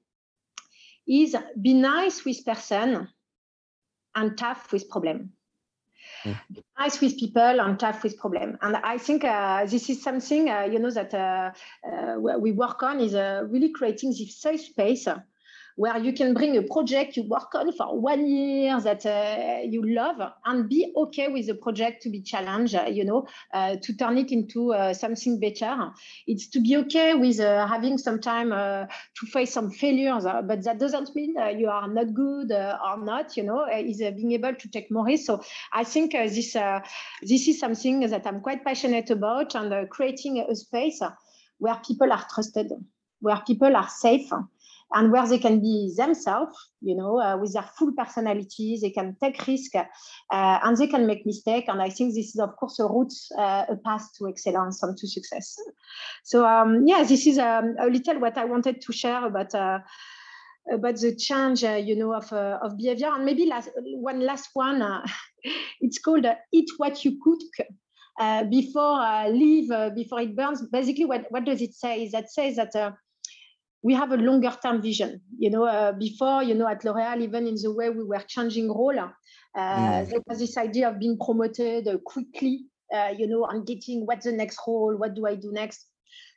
is 1.09 1.37
be 1.61 1.75
nice 1.75 2.25
with 2.25 2.45
person 2.45 3.09
and 4.15 4.39
tough 4.39 4.73
with 4.73 4.89
problem 4.89 5.33
mm. 6.27 6.63
nice 6.79 7.01
with 7.01 7.19
people 7.19 7.61
and 7.61 7.79
tough 7.79 8.03
with 8.03 8.19
problem. 8.19 8.59
And 8.61 8.77
I 8.77 8.99
think 8.99 9.25
uh, 9.25 9.65
this 9.67 9.89
is 9.89 10.03
something, 10.03 10.51
uh, 10.51 10.63
you 10.63 10.79
know, 10.79 10.91
that 10.91 11.15
uh, 11.15 11.53
uh 11.87 12.39
we 12.39 12.53
work 12.53 12.83
on 12.83 13.01
is 13.01 13.15
really 13.15 13.71
creating 13.71 14.11
this 14.11 14.37
safe 14.37 14.61
space 14.61 15.09
where 15.77 15.99
you 15.99 16.13
can 16.13 16.33
bring 16.33 16.57
a 16.57 16.63
project 16.63 17.17
you 17.17 17.23
work 17.25 17.55
on 17.55 17.71
for 17.73 18.01
one 18.01 18.27
year 18.27 18.81
that 18.81 19.05
uh, 19.05 19.61
you 19.63 19.83
love 19.87 20.17
and 20.47 20.69
be 20.69 20.93
okay 20.97 21.29
with 21.29 21.47
the 21.47 21.55
project 21.55 22.03
to 22.03 22.09
be 22.09 22.23
challenged, 22.23 22.75
uh, 22.75 22.87
you 22.87 23.05
know, 23.05 23.27
uh, 23.53 23.77
to 23.83 23.95
turn 23.95 24.17
it 24.17 24.33
into 24.33 24.73
uh, 24.73 24.95
something 24.95 25.39
better. 25.39 25.91
It's 26.27 26.49
to 26.49 26.61
be 26.61 26.79
okay 26.79 27.15
with 27.15 27.41
uh, 27.41 27.67
having 27.67 27.99
some 27.99 28.21
time 28.21 28.53
uh, 28.53 28.87
to 28.87 29.27
face 29.27 29.53
some 29.53 29.71
failures, 29.71 30.25
but 30.25 30.65
that 30.65 30.79
doesn't 30.79 31.15
mean 31.15 31.35
you 31.59 31.69
are 31.69 31.89
not 31.89 32.15
good 32.15 32.51
or 32.53 32.99
not, 33.05 33.37
you 33.37 33.43
know, 33.43 33.67
is 33.71 33.99
being 33.99 34.33
able 34.33 34.55
to 34.55 34.69
take 34.71 34.91
more 34.91 35.05
risks. 35.05 35.27
So 35.27 35.43
I 35.73 35.85
think 35.85 36.13
this, 36.13 36.55
this 37.23 37.49
is 37.49 37.61
something 37.61 38.01
that 38.01 38.27
I'm 38.27 38.41
quite 38.41 38.65
passionate 38.65 39.11
about 39.11 39.55
and 39.55 39.89
creating 39.91 40.45
a 40.49 40.55
space 40.57 41.01
where 41.59 41.81
people 41.87 42.13
are 42.13 42.25
trusted, 42.33 42.73
where 43.21 43.43
people 43.47 43.77
are 43.77 43.89
safe, 43.89 44.31
and 44.93 45.11
where 45.11 45.27
they 45.27 45.39
can 45.39 45.61
be 45.61 45.93
themselves, 45.97 46.57
you 46.81 46.97
know, 46.97 47.21
uh, 47.21 47.37
with 47.37 47.53
their 47.53 47.69
full 47.77 47.93
personality, 47.93 48.79
they 48.81 48.91
can 48.91 49.17
take 49.21 49.47
risk 49.47 49.75
uh, 49.75 49.85
and 50.31 50.77
they 50.77 50.87
can 50.87 51.07
make 51.07 51.27
mistake. 51.27 51.65
And 51.69 51.83
I 51.83 51.91
think 51.91 52.15
this 52.15 52.29
is, 52.29 52.39
of 52.39 52.57
course, 52.57 52.79
a 52.79 52.85
route, 52.85 53.13
uh, 53.37 53.65
a 53.69 53.77
path 53.85 54.09
to 54.19 54.29
excellence 54.29 54.83
and 54.83 54.97
to 54.97 55.09
success. 55.09 55.57
So 56.25 56.47
um, 56.47 56.87
yeah, 56.87 57.03
this 57.03 57.27
is 57.27 57.39
um, 57.39 57.75
a 57.81 57.87
little 57.87 58.21
what 58.21 58.39
I 58.39 58.45
wanted 58.45 58.81
to 58.81 58.93
share 58.93 59.27
about 59.27 59.55
uh, 59.55 59.81
about 60.73 60.97
the 60.97 61.15
change, 61.15 61.63
uh, 61.63 61.75
you 61.75 61.95
know, 61.95 62.13
of, 62.13 62.33
uh, 62.33 62.59
of 62.61 62.77
behavior. 62.77 63.09
And 63.13 63.25
maybe 63.25 63.47
last, 63.47 63.71
one 63.77 64.21
last 64.21 64.51
one, 64.55 64.83
uh, 64.83 65.07
it's 65.81 65.99
called 65.99 66.27
Eat 66.53 66.71
What 66.77 67.05
You 67.05 67.19
Cook. 67.23 68.49
before 68.51 69.29
leave, 69.31 69.71
before 69.95 70.21
it 70.21 70.35
burns. 70.35 70.63
Basically, 70.73 71.05
what, 71.05 71.27
what 71.31 71.45
does 71.45 71.63
it 71.63 71.75
say? 71.75 72.09
That 72.09 72.33
says 72.33 72.57
that 72.57 72.75
we 73.87 73.95
have 73.95 74.11
a 74.11 74.17
longer 74.17 74.53
term 74.61 74.83
vision. 74.83 75.21
You 75.39 75.51
know, 75.51 75.65
uh, 75.65 75.93
before, 75.93 76.43
you 76.43 76.55
know, 76.55 76.67
at 76.67 76.85
L'Oréal, 76.85 77.23
even 77.23 77.47
in 77.47 77.55
the 77.55 77.73
way 77.73 77.89
we 77.89 78.03
were 78.03 78.25
changing 78.27 78.69
role, 78.69 78.99
uh, 78.99 79.11
mm. 79.55 80.11
there 80.11 80.19
was 80.27 80.41
this 80.41 80.57
idea 80.59 80.89
of 80.89 80.99
being 80.99 81.17
promoted 81.17 81.87
uh, 81.87 81.99
quickly, 81.99 82.65
uh, 82.93 83.13
you 83.17 83.29
know, 83.29 83.47
and 83.47 83.65
getting 83.65 84.05
what's 84.05 84.25
the 84.25 84.33
next 84.33 84.59
role, 84.67 84.97
what 84.97 85.15
do 85.15 85.25
I 85.25 85.37
do 85.37 85.53
next. 85.53 85.87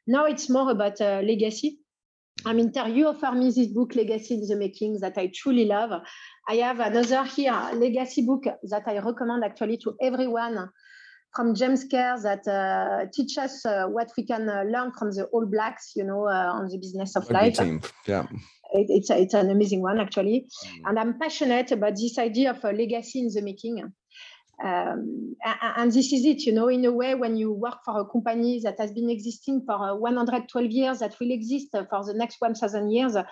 Now 0.05 0.25
it's 0.27 0.47
more 0.47 0.69
about 0.69 1.01
uh, 1.01 1.21
legacy. 1.23 1.79
I 2.45 2.53
mean, 2.53 2.71
you 2.93 3.07
offer 3.07 3.31
me 3.31 3.49
this 3.49 3.67
book, 3.67 3.95
Legacy 3.95 4.35
in 4.35 4.47
the 4.47 4.55
Making, 4.55 4.99
that 4.99 5.17
I 5.17 5.31
truly 5.33 5.65
love. 5.65 5.91
I 6.47 6.55
have 6.57 6.79
another 6.79 7.23
here, 7.25 7.59
legacy 7.73 8.21
book 8.21 8.43
that 8.43 8.83
I 8.85 8.99
recommend 8.99 9.43
actually 9.43 9.77
to 9.77 9.95
everyone 9.99 10.69
from 11.35 11.55
James 11.55 11.85
Kerr 11.89 12.19
that 12.23 12.47
uh, 12.47 13.05
teach 13.13 13.37
us 13.37 13.65
uh, 13.65 13.85
what 13.85 14.11
we 14.17 14.25
can 14.25 14.49
uh, 14.49 14.63
learn 14.63 14.91
from 14.97 15.11
the 15.11 15.25
All 15.25 15.45
Blacks, 15.45 15.93
you 15.95 16.03
know, 16.03 16.27
uh, 16.27 16.51
on 16.53 16.67
the 16.67 16.77
business 16.77 17.15
of 17.15 17.29
life. 17.29 17.57
Yeah. 18.05 18.25
It, 18.71 18.87
it's, 18.89 19.09
it's 19.09 19.33
an 19.33 19.49
amazing 19.49 19.81
one, 19.81 19.99
actually. 19.99 20.47
Mm. 20.65 20.89
And 20.89 20.99
I'm 20.99 21.19
passionate 21.19 21.71
about 21.71 21.95
this 21.95 22.17
idea 22.17 22.51
of 22.51 22.63
a 22.63 22.71
legacy 22.71 23.19
in 23.19 23.29
the 23.33 23.41
making. 23.41 23.91
Um, 24.63 25.35
and 25.61 25.91
this 25.91 26.11
is 26.11 26.25
it, 26.25 26.45
you 26.45 26.51
know, 26.51 26.67
in 26.67 26.83
a 26.83 26.91
way, 26.91 27.15
when 27.15 27.37
you 27.37 27.51
work 27.53 27.77
for 27.85 27.99
a 28.01 28.05
company 28.05 28.59
that 28.63 28.79
has 28.79 28.91
been 28.91 29.09
existing 29.09 29.63
for 29.65 29.75
uh, 29.75 29.95
112 29.95 30.71
years, 30.71 30.99
that 30.99 31.17
will 31.19 31.31
exist 31.31 31.67
for 31.71 32.05
the 32.05 32.13
next 32.13 32.37
1,000 32.39 32.91
years, 32.91 33.15
uh, 33.15 33.23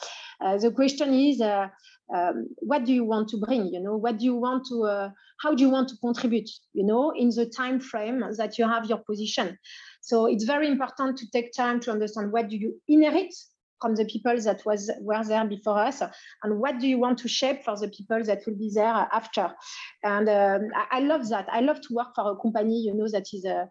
the 0.58 0.72
question 0.72 1.14
is, 1.14 1.42
uh, 1.42 1.68
um, 2.16 2.48
what 2.60 2.86
do 2.86 2.94
you 2.94 3.04
want 3.04 3.28
to 3.30 3.38
bring? 3.38 3.68
You 3.68 3.82
know, 3.82 3.98
what 3.98 4.20
do 4.20 4.26
you 4.26 4.36
want 4.36 4.66
to, 4.68 4.84
uh, 4.84 5.10
how 5.42 5.54
do 5.54 5.62
you 5.62 5.70
want 5.70 5.90
to 5.90 5.98
contribute? 5.98 6.50
You 6.74 6.86
know, 6.86 7.12
in 7.12 7.30
the 7.30 7.46
time 7.46 7.82
frame 7.82 8.24
that 8.38 8.58
you 8.58 8.68
have 8.68 8.86
your 8.86 9.00
position. 9.00 9.58
So 10.02 10.28
it's 10.28 10.46
very 10.46 10.68
important 10.68 11.18
to 11.18 11.30
take 11.32 11.52
time 11.52 11.82
to 11.82 11.92
understand 11.92 12.32
what 12.32 12.48
do 12.50 12.56
you 12.56 12.82
inherit 12.88 13.34
from 13.82 13.96
the 13.96 14.06
people 14.06 14.40
that 14.42 14.66
was 14.66 14.92
were 15.02 15.24
there 15.24 15.46
before 15.46 15.80
us? 15.80 16.02
And 16.44 16.60
what 16.60 16.80
do 16.80 16.88
you 16.88 17.00
want 17.00 17.20
to 17.20 17.28
shape 17.28 17.64
for 17.64 17.78
the 17.78 17.90
people 17.90 18.24
that 18.24 18.40
will 18.46 18.56
be 18.56 18.72
there 18.74 19.08
after? 19.12 19.54
And 20.04 20.30
um, 20.30 20.70
I, 20.76 20.98
I, 20.98 21.00
love 21.00 21.30
that. 21.30 21.48
I 21.52 21.62
love 21.62 21.82
to 21.82 21.94
work 21.94 22.16
for 22.16 22.32
a 22.32 22.36
company 22.36 22.82
you 22.82 22.94
know 22.94 23.08
that 23.12 23.28
is 23.34 23.46
a, 23.46 23.56
uh, 23.56 23.66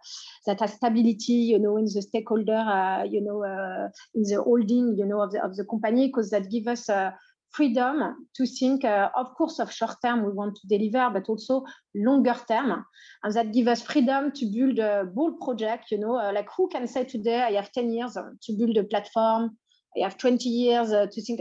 that 0.46 0.60
has 0.60 0.74
stability 0.74 1.40
you 1.52 1.58
know 1.58 1.76
in 1.76 1.84
the 1.84 2.02
stakeholder 2.02 2.52
uh, 2.52 3.04
you 3.04 3.20
know 3.20 3.44
uh, 3.44 3.88
in 4.14 4.22
the 4.22 4.42
holding 4.42 4.96
you 4.96 5.06
know 5.06 5.22
of 5.22 5.32
the, 5.32 5.42
of 5.42 5.56
the 5.56 5.64
company 5.64 6.08
because 6.08 6.30
that 6.30 6.50
give 6.50 6.66
us 6.66 6.88
uh, 6.88 7.10
freedom 7.56 8.28
to 8.34 8.46
think, 8.46 8.84
uh, 8.84 9.08
of 9.16 9.34
course, 9.34 9.58
of 9.58 9.72
short 9.72 9.96
term 10.04 10.24
we 10.24 10.32
want 10.32 10.56
to 10.56 10.66
deliver, 10.68 11.10
but 11.10 11.28
also 11.28 11.64
longer 11.94 12.36
term. 12.46 12.84
And 13.22 13.34
that 13.34 13.52
give 13.52 13.68
us 13.68 13.82
freedom 13.82 14.30
to 14.32 14.46
build 14.46 14.78
a 14.78 15.04
bold 15.04 15.40
project, 15.40 15.90
you 15.90 15.98
know, 15.98 16.16
uh, 16.16 16.32
like 16.32 16.48
who 16.56 16.68
can 16.68 16.86
say 16.86 17.04
today 17.04 17.42
I 17.42 17.52
have 17.52 17.72
10 17.72 17.92
years 17.92 18.14
to 18.14 18.52
build 18.58 18.76
a 18.76 18.84
platform, 18.84 19.56
Have 20.02 20.18
20 20.18 20.48
years 20.48 20.92
uh, 20.92 21.06
to 21.10 21.22
think. 21.22 21.40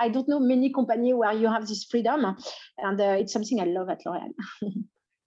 I 0.00 0.08
don't 0.08 0.28
know 0.28 0.40
many 0.40 0.72
companies 0.72 1.14
where 1.14 1.32
you 1.32 1.48
have 1.48 1.66
this 1.66 1.84
freedom, 1.84 2.36
and 2.78 3.00
uh, 3.00 3.16
it's 3.18 3.32
something 3.32 3.60
I 3.60 3.64
love 3.64 3.88
at 3.88 4.00
L'Oréal. 4.04 4.32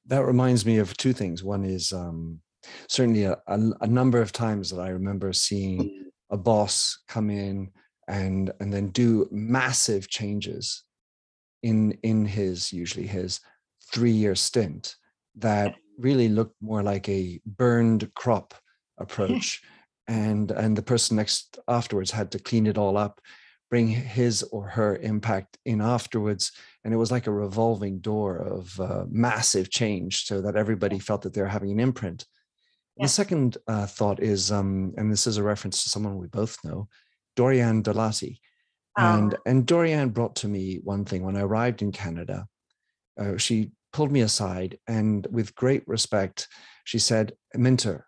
that 0.08 0.26
reminds 0.26 0.66
me 0.66 0.78
of 0.78 0.96
two 0.98 1.14
things. 1.14 1.44
One 1.44 1.64
is 1.64 1.94
um, 1.94 2.40
certainly 2.88 3.24
a, 3.24 3.38
a, 3.48 3.60
a, 3.82 3.88
number 3.88 4.22
of 4.22 4.32
times 4.32 4.70
that 4.70 4.80
I 4.80 4.90
remember 4.90 5.34
seeing 5.34 6.06
a 6.30 6.38
boss 6.38 7.00
come 7.08 7.30
in 7.30 7.72
and 8.08 8.52
and 8.60 8.72
then 8.72 8.90
do 8.90 9.28
massive 9.32 10.10
changes 10.10 10.84
in 11.64 11.98
in 12.04 12.26
his 12.26 12.72
usually 12.72 13.08
his 13.08 13.40
three 13.92 14.12
year 14.12 14.36
stint 14.36 14.96
that 15.36 15.76
really 15.98 16.30
looked 16.30 16.56
more 16.62 16.84
like 16.84 17.08
a 17.10 17.40
burned 17.46 18.12
crop 18.16 18.54
approach 19.00 19.64
and 20.08 20.52
and 20.52 20.78
the 20.78 20.84
person 20.84 21.18
next 21.18 21.58
afterwards 21.68 22.12
had 22.12 22.32
to 22.32 22.40
clean 22.40 22.68
it 22.68 22.78
all 22.78 22.98
up 22.98 23.22
bring 23.70 23.88
his 23.88 24.44
or 24.52 24.68
her 24.68 24.98
impact 24.98 25.58
in 25.66 25.82
afterwards. 25.82 26.52
And 26.84 26.94
it 26.94 26.98
was 26.98 27.12
like 27.12 27.28
a 27.28 27.32
revolving 27.32 28.00
door 28.00 28.38
of 28.38 28.80
uh, 28.80 29.06
massive 29.10 29.70
change 29.70 30.26
so 30.26 30.42
that 30.42 30.56
everybody 30.56 31.00
felt 31.00 31.24
that 31.24 31.34
they're 31.34 31.48
having 31.48 31.72
an 31.72 31.80
imprint. 31.80 32.26
Yeah. 32.98 33.06
the 33.06 33.10
second 33.10 33.58
uh, 33.68 33.86
thought 33.86 34.22
is 34.22 34.52
um, 34.52 34.94
and 34.96 35.12
this 35.12 35.28
is 35.28 35.36
a 35.36 35.44
reference 35.44 35.84
to 35.84 35.90
someone 35.90 36.18
we 36.18 36.28
both 36.28 36.58
know 36.64 36.88
doriane 37.36 37.84
dalati 37.84 38.40
and 38.98 39.34
oh. 39.34 39.42
and 39.46 39.66
dorian 39.66 40.12
brought 40.12 40.38
to 40.38 40.48
me 40.48 40.80
one 40.82 41.04
thing. 41.04 41.26
When 41.26 41.36
i 41.36 41.42
arrived 41.42 41.82
in 41.82 41.92
canada 41.92 42.48
uh, 43.20 43.36
she 43.36 43.72
pulled 43.92 44.14
me 44.14 44.22
aside 44.22 44.78
and 44.88 45.28
with 45.30 45.56
great 45.56 45.86
respect 45.86 46.48
she 46.86 46.98
said 46.98 47.34
minter 47.54 48.08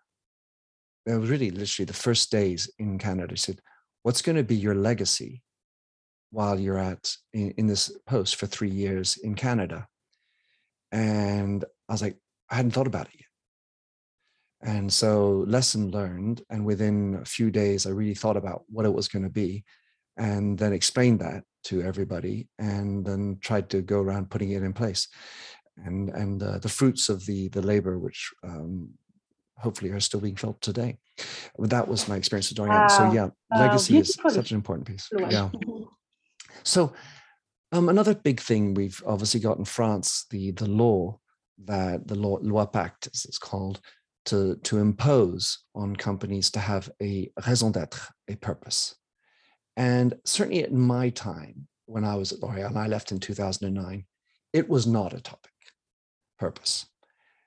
it 1.08 1.18
was 1.18 1.30
really 1.30 1.50
literally 1.50 1.86
the 1.86 1.92
first 1.92 2.30
days 2.30 2.70
in 2.78 2.98
Canada. 2.98 3.32
He 3.32 3.38
said, 3.38 3.60
What's 4.02 4.22
going 4.22 4.36
to 4.36 4.44
be 4.44 4.56
your 4.56 4.74
legacy 4.74 5.42
while 6.30 6.58
you're 6.58 6.78
at 6.78 7.14
in, 7.32 7.52
in, 7.52 7.66
this 7.66 7.90
post 8.06 8.36
for 8.36 8.46
three 8.46 8.70
years 8.70 9.16
in 9.16 9.34
Canada? 9.34 9.86
And 10.92 11.64
I 11.88 11.92
was 11.92 12.02
like, 12.02 12.16
I 12.50 12.56
hadn't 12.56 12.70
thought 12.72 12.86
about 12.86 13.08
it 13.08 13.14
yet. 13.18 14.70
And 14.70 14.92
so, 14.92 15.44
lesson 15.46 15.90
learned. 15.90 16.42
And 16.50 16.64
within 16.64 17.18
a 17.22 17.24
few 17.24 17.50
days, 17.50 17.86
I 17.86 17.90
really 17.90 18.14
thought 18.14 18.36
about 18.36 18.64
what 18.68 18.86
it 18.86 18.92
was 18.92 19.08
going 19.08 19.24
to 19.24 19.30
be 19.30 19.64
and 20.16 20.58
then 20.58 20.72
explained 20.72 21.20
that 21.20 21.44
to 21.64 21.82
everybody 21.82 22.48
and 22.58 23.04
then 23.04 23.38
tried 23.40 23.70
to 23.70 23.82
go 23.82 24.00
around 24.00 24.30
putting 24.30 24.50
it 24.50 24.62
in 24.62 24.72
place. 24.72 25.08
And, 25.84 26.08
and 26.10 26.42
uh, 26.42 26.58
the 26.58 26.68
fruits 26.68 27.08
of 27.08 27.24
the, 27.26 27.48
the 27.48 27.62
labor, 27.62 27.98
which 27.98 28.32
um, 28.42 28.90
hopefully 29.58 29.90
are 29.90 30.00
still 30.00 30.20
being 30.20 30.36
felt 30.36 30.60
today. 30.60 30.98
But 31.58 31.70
That 31.70 31.88
was 31.88 32.08
my 32.08 32.16
experience 32.16 32.50
with 32.50 32.58
Doriane. 32.58 32.90
So 32.90 33.12
yeah, 33.12 33.28
legacy 33.56 33.98
is 33.98 34.14
such 34.14 34.50
an 34.50 34.56
important 34.56 34.86
piece. 34.86 35.08
Yeah. 35.28 35.50
So 36.62 36.92
um, 37.72 37.88
another 37.88 38.14
big 38.14 38.40
thing 38.40 38.74
we've 38.74 39.02
obviously 39.06 39.40
got 39.40 39.58
in 39.58 39.64
France, 39.64 40.26
the 40.30 40.52
the 40.52 40.68
law 40.68 41.18
that 41.64 42.06
the 42.06 42.14
law 42.14 42.38
loi 42.40 42.64
pacte 42.64 43.08
as 43.12 43.24
it's 43.24 43.38
called, 43.38 43.80
to 44.26 44.56
to 44.56 44.78
impose 44.78 45.64
on 45.74 45.96
companies 45.96 46.50
to 46.50 46.60
have 46.60 46.90
a 47.02 47.30
raison 47.46 47.72
d'être, 47.72 48.08
a 48.28 48.36
purpose. 48.36 48.94
And 49.76 50.14
certainly 50.24 50.64
in 50.64 50.78
my 50.78 51.10
time 51.10 51.68
when 51.86 52.04
I 52.04 52.16
was 52.16 52.32
at 52.32 52.40
L'Oréal, 52.40 52.66
and 52.66 52.78
I 52.78 52.86
left 52.86 53.12
in 53.12 53.18
2009, 53.18 54.04
it 54.52 54.68
was 54.68 54.86
not 54.86 55.14
a 55.14 55.20
topic, 55.20 55.52
purpose. 56.38 56.86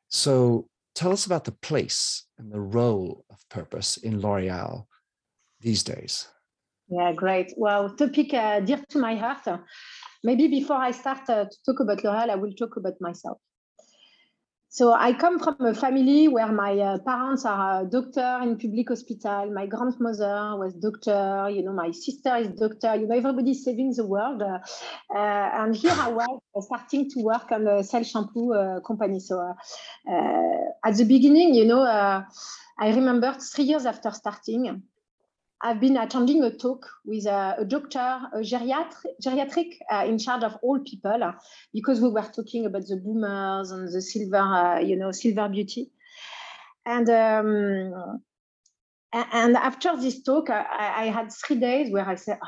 So 0.09 0.67
tell 0.95 1.11
us 1.11 1.25
about 1.25 1.45
the 1.45 1.51
place 1.51 2.25
and 2.37 2.51
the 2.51 2.59
role 2.59 3.25
of 3.29 3.37
purpose 3.49 3.97
in 3.97 4.19
L'Oreal 4.19 4.85
these 5.59 5.83
days. 5.83 6.27
Yeah, 6.89 7.13
great. 7.13 7.53
Well, 7.55 7.89
topic 7.95 8.33
uh, 8.33 8.59
dear 8.59 8.83
to 8.89 8.99
my 8.99 9.15
heart. 9.15 9.47
Maybe 10.23 10.47
before 10.47 10.77
I 10.77 10.91
start 10.91 11.29
uh, 11.29 11.45
to 11.45 11.57
talk 11.65 11.79
about 11.79 12.03
L'Oreal, 12.03 12.29
I 12.29 12.35
will 12.35 12.53
talk 12.53 12.75
about 12.77 12.93
myself. 12.99 13.37
So 14.73 14.93
I 14.93 15.11
come 15.11 15.37
from 15.37 15.57
a 15.65 15.73
family 15.73 16.29
where 16.29 16.49
my 16.49 16.79
uh, 16.79 16.97
parents 16.99 17.43
are 17.43 17.81
a 17.81 17.85
doctor 17.85 18.39
in 18.41 18.57
public 18.57 18.87
hospital. 18.87 19.51
My 19.51 19.65
grandmother 19.65 20.55
was 20.55 20.73
doctor. 20.75 21.49
You 21.49 21.63
know, 21.63 21.73
my 21.73 21.91
sister 21.91 22.37
is 22.37 22.47
doctor. 22.57 22.95
You 22.95 23.05
know, 23.05 23.17
everybody's 23.17 23.65
saving 23.65 23.91
the 23.97 24.05
world. 24.05 24.41
Uh, 24.41 24.59
uh, 25.13 25.49
and 25.59 25.75
here 25.75 25.91
I 25.91 26.07
was 26.07 26.65
starting 26.67 27.09
to 27.09 27.19
work 27.19 27.51
on 27.51 27.67
a 27.67 27.83
cell 27.83 28.03
shampoo 28.03 28.53
uh, 28.53 28.79
company. 28.79 29.19
So 29.19 29.41
uh, 29.41 29.53
at 30.85 30.95
the 30.95 31.03
beginning, 31.03 31.53
you 31.53 31.65
know, 31.65 31.81
uh, 31.81 32.23
I 32.79 32.93
remember 32.95 33.33
three 33.33 33.65
years 33.65 33.85
after 33.85 34.09
starting, 34.11 34.83
I've 35.63 35.79
been 35.79 35.97
attending 35.97 36.43
a 36.43 36.49
talk 36.49 36.87
with 37.05 37.25
a, 37.27 37.55
a 37.59 37.65
doctor, 37.65 37.99
a 38.33 38.39
geriatric, 38.39 39.05
geriatric 39.23 39.77
uh, 39.91 40.05
in 40.07 40.17
charge 40.17 40.43
of 40.43 40.57
all 40.63 40.79
people, 40.79 41.23
uh, 41.23 41.33
because 41.71 42.01
we 42.01 42.09
were 42.09 42.29
talking 42.35 42.65
about 42.65 42.87
the 42.87 42.97
boomers 42.97 43.69
and 43.69 43.87
the 43.87 44.01
silver, 44.01 44.37
uh, 44.37 44.79
you 44.79 44.95
know, 44.95 45.11
silver 45.11 45.47
beauty. 45.47 45.91
And 46.85 47.07
um, 47.09 48.21
and 49.13 49.57
after 49.57 49.95
this 49.97 50.23
talk, 50.23 50.49
I, 50.49 51.03
I, 51.03 51.05
had 51.07 51.31
three 51.31 51.57
days 51.57 51.91
where 51.91 52.07
I 52.07 52.15
said, 52.15 52.39
oh, 52.43 52.47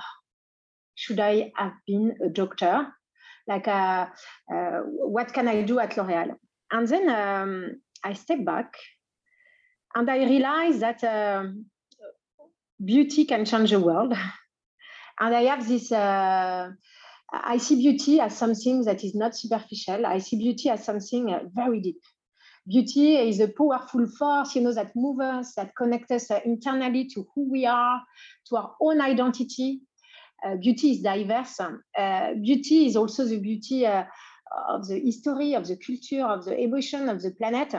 should 0.95 1.19
I 1.19 1.52
have 1.56 1.73
been 1.86 2.15
a 2.23 2.30
doctor? 2.30 2.88
Like, 3.47 3.67
uh, 3.67 4.08
uh, 4.52 4.80
what 4.86 5.34
can 5.34 5.49
I 5.49 5.63
do 5.63 5.80
at 5.80 5.97
L'Oréal? 5.97 6.36
And 6.71 6.88
then 6.88 7.10
um, 7.10 7.82
I 8.04 8.13
stepped 8.13 8.45
back 8.45 8.76
and 9.93 10.10
I 10.10 10.26
realized 10.26 10.80
that 10.80 11.04
um, 11.04 11.65
beauty 12.85 13.25
can 13.25 13.45
change 13.45 13.71
the 13.71 13.79
world. 13.79 14.13
and 15.19 15.35
I 15.35 15.43
have 15.43 15.67
this, 15.67 15.91
uh, 15.91 16.71
I 17.31 17.57
see 17.57 17.75
beauty 17.75 18.19
as 18.19 18.37
something 18.37 18.83
that 18.85 19.03
is 19.03 19.15
not 19.15 19.35
superficial. 19.35 20.05
I 20.05 20.19
see 20.19 20.37
beauty 20.37 20.69
as 20.69 20.83
something 20.83 21.31
uh, 21.31 21.41
very 21.53 21.79
deep. 21.79 22.01
Beauty 22.67 23.15
is 23.17 23.39
a 23.39 23.49
powerful 23.49 24.07
force, 24.07 24.55
you 24.55 24.61
know, 24.61 24.73
that 24.73 24.95
moves 24.95 25.21
us, 25.21 25.55
that 25.55 25.75
connects 25.75 26.11
us 26.11 26.31
uh, 26.31 26.39
internally 26.45 27.09
to 27.13 27.27
who 27.35 27.51
we 27.51 27.65
are, 27.65 28.01
to 28.47 28.55
our 28.57 28.75
own 28.79 29.01
identity. 29.01 29.81
Uh, 30.45 30.55
beauty 30.55 30.91
is 30.91 31.01
diverse. 31.01 31.59
Uh, 31.59 32.33
beauty 32.41 32.87
is 32.87 32.95
also 32.95 33.25
the 33.25 33.39
beauty 33.39 33.85
uh, 33.85 34.03
of 34.69 34.87
the 34.87 34.99
history, 34.99 35.53
of 35.55 35.67
the 35.67 35.77
culture, 35.77 36.25
of 36.25 36.45
the 36.45 36.57
emotion 36.57 37.09
of 37.09 37.21
the 37.21 37.31
planet. 37.31 37.75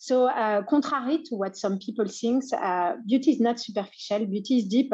So, 0.00 0.26
uh, 0.28 0.62
contrary 0.62 1.24
to 1.24 1.34
what 1.34 1.56
some 1.56 1.78
people 1.78 2.06
think, 2.06 2.44
uh, 2.52 2.94
beauty 3.04 3.32
is 3.32 3.40
not 3.40 3.58
superficial, 3.58 4.26
beauty 4.26 4.58
is 4.58 4.66
deep, 4.66 4.92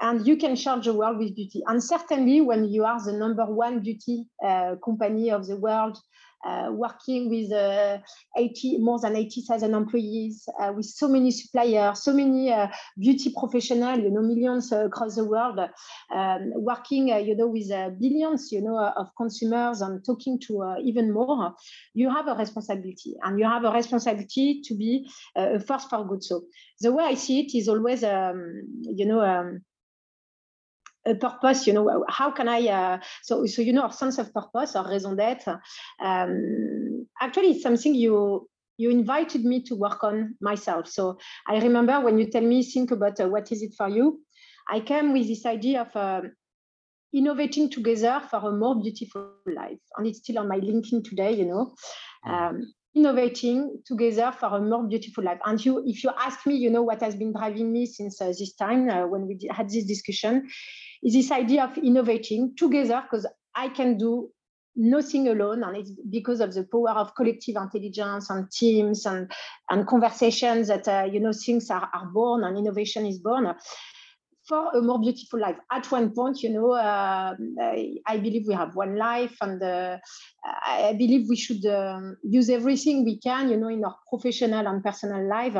and 0.00 0.26
you 0.26 0.36
can 0.36 0.54
change 0.54 0.84
the 0.84 0.92
world 0.92 1.18
with 1.18 1.34
beauty. 1.34 1.62
And 1.66 1.82
certainly, 1.82 2.42
when 2.42 2.66
you 2.66 2.84
are 2.84 3.02
the 3.02 3.14
number 3.14 3.46
one 3.46 3.80
beauty 3.80 4.26
uh, 4.46 4.74
company 4.84 5.30
of 5.30 5.46
the 5.46 5.56
world, 5.56 5.98
uh, 6.44 6.68
working 6.70 7.30
with 7.30 7.52
uh, 7.52 7.98
80, 8.36 8.78
more 8.78 8.98
than 9.00 9.16
80,000 9.16 9.74
employees, 9.74 10.48
uh, 10.60 10.72
with 10.72 10.86
so 10.86 11.08
many 11.08 11.30
suppliers, 11.30 12.02
so 12.02 12.12
many 12.12 12.54
beauty 12.98 13.32
professionals, 13.36 14.00
you 14.00 14.10
know, 14.10 14.22
millions 14.22 14.72
across 14.72 15.16
the 15.16 15.24
world, 15.24 15.58
um, 16.14 16.52
working, 16.56 17.08
you 17.08 17.34
know, 17.36 17.46
with 17.46 17.68
billions, 17.98 18.52
you 18.52 18.60
know, 18.60 18.78
of 18.78 19.08
consumers 19.16 19.80
and 19.80 20.04
talking 20.04 20.38
to 20.40 20.76
even 20.82 21.12
more, 21.12 21.54
you 21.94 22.10
have 22.10 22.28
a 22.28 22.34
responsibility 22.34 23.14
and 23.22 23.38
you 23.38 23.46
have 23.46 23.64
a 23.64 23.70
responsibility 23.70 24.60
to 24.62 24.74
be 24.74 25.08
a 25.36 25.60
force 25.60 25.84
for 25.84 26.06
good. 26.06 26.22
So 26.22 26.44
the 26.80 26.92
way 26.92 27.04
I 27.04 27.14
see 27.14 27.40
it 27.40 27.56
is 27.56 27.68
always, 27.68 28.04
um, 28.04 28.62
you 28.82 29.06
know, 29.06 29.20
um, 29.20 29.62
a 31.06 31.14
purpose 31.14 31.66
you 31.66 31.72
know 31.72 32.04
how 32.08 32.30
can 32.30 32.48
i 32.48 32.66
uh, 32.68 32.98
so 33.22 33.46
so 33.46 33.62
you 33.62 33.72
know 33.72 33.82
our 33.82 33.92
sense 33.92 34.18
of 34.18 34.32
purpose 34.32 34.74
our 34.76 34.88
raison 34.88 35.14
d'être 35.14 35.60
um, 36.00 37.06
actually 37.20 37.50
it's 37.50 37.62
something 37.62 37.94
you 37.94 38.48
you 38.76 38.90
invited 38.90 39.44
me 39.44 39.62
to 39.62 39.76
work 39.76 40.02
on 40.02 40.34
myself. 40.40 40.88
So 40.88 41.18
i 41.48 41.58
remember 41.58 42.00
when 42.00 42.18
you 42.18 42.30
tell 42.30 42.42
me 42.42 42.62
think 42.62 42.90
about 42.90 43.20
uh, 43.20 43.28
what 43.28 43.52
is 43.52 43.62
it 43.62 43.74
for 43.76 43.88
you 43.88 44.20
i 44.68 44.80
came 44.80 45.12
with 45.12 45.28
this 45.28 45.46
idea 45.46 45.82
of 45.82 45.94
uh, 45.96 46.22
innovating 47.12 47.70
together 47.70 48.20
for 48.28 48.38
a 48.48 48.52
more 48.52 48.74
beautiful 48.80 49.34
life. 49.46 49.78
And 49.96 50.06
it's 50.06 50.18
still 50.18 50.40
on 50.40 50.48
my 50.48 50.58
linkedin 50.58 51.04
today 51.04 51.32
you 51.32 51.46
know 51.46 51.74
um, 52.26 52.72
innovating 52.94 53.82
together 53.84 54.32
for 54.38 54.46
a 54.56 54.60
more 54.60 54.86
beautiful 54.86 55.24
life. 55.24 55.38
And 55.44 55.64
you, 55.64 55.82
if 55.86 56.04
you 56.04 56.10
ask 56.18 56.46
me, 56.46 56.54
you 56.54 56.70
know 56.70 56.82
what 56.82 57.02
has 57.02 57.16
been 57.16 57.32
driving 57.32 57.72
me 57.72 57.86
since 57.86 58.20
uh, 58.20 58.26
this 58.26 58.54
time 58.54 58.88
uh, 58.88 59.06
when 59.06 59.26
we 59.26 59.38
had 59.50 59.68
this 59.68 59.84
discussion, 59.84 60.48
is 61.02 61.14
this 61.14 61.30
idea 61.30 61.64
of 61.64 61.76
innovating 61.78 62.54
together 62.56 63.02
because 63.02 63.26
I 63.54 63.68
can 63.68 63.98
do 63.98 64.30
nothing 64.76 65.28
alone 65.28 65.62
and 65.62 65.76
it's 65.76 65.92
because 66.10 66.40
of 66.40 66.52
the 66.52 66.64
power 66.64 66.90
of 66.90 67.14
collective 67.14 67.56
intelligence 67.56 68.28
and 68.30 68.50
teams 68.50 69.06
and, 69.06 69.30
and 69.70 69.86
conversations 69.86 70.68
that 70.68 70.88
uh, 70.88 71.08
you 71.10 71.20
know 71.20 71.32
things 71.32 71.70
are, 71.70 71.88
are 71.94 72.06
born 72.06 72.42
and 72.44 72.58
innovation 72.58 73.06
is 73.06 73.18
born 73.18 73.54
for 74.46 74.70
a 74.74 74.80
more 74.80 75.00
beautiful 75.00 75.40
life. 75.40 75.56
At 75.72 75.90
one 75.90 76.12
point, 76.12 76.42
you 76.42 76.50
know, 76.50 76.72
uh, 76.72 77.34
I, 77.60 77.96
I, 78.06 78.18
believe 78.18 78.46
we 78.46 78.54
have 78.54 78.74
one 78.74 78.96
life, 78.96 79.36
and 79.40 79.62
uh, 79.62 79.98
I 80.44 80.92
believe 80.92 81.28
we 81.28 81.36
should 81.36 81.64
um, 81.66 82.16
use 82.22 82.50
everything 82.50 83.04
we 83.04 83.18
can, 83.18 83.48
you 83.48 83.56
know, 83.56 83.68
in 83.68 83.84
our 83.84 83.96
professional 84.10 84.66
and 84.66 84.84
personal 84.84 85.26
life 85.26 85.56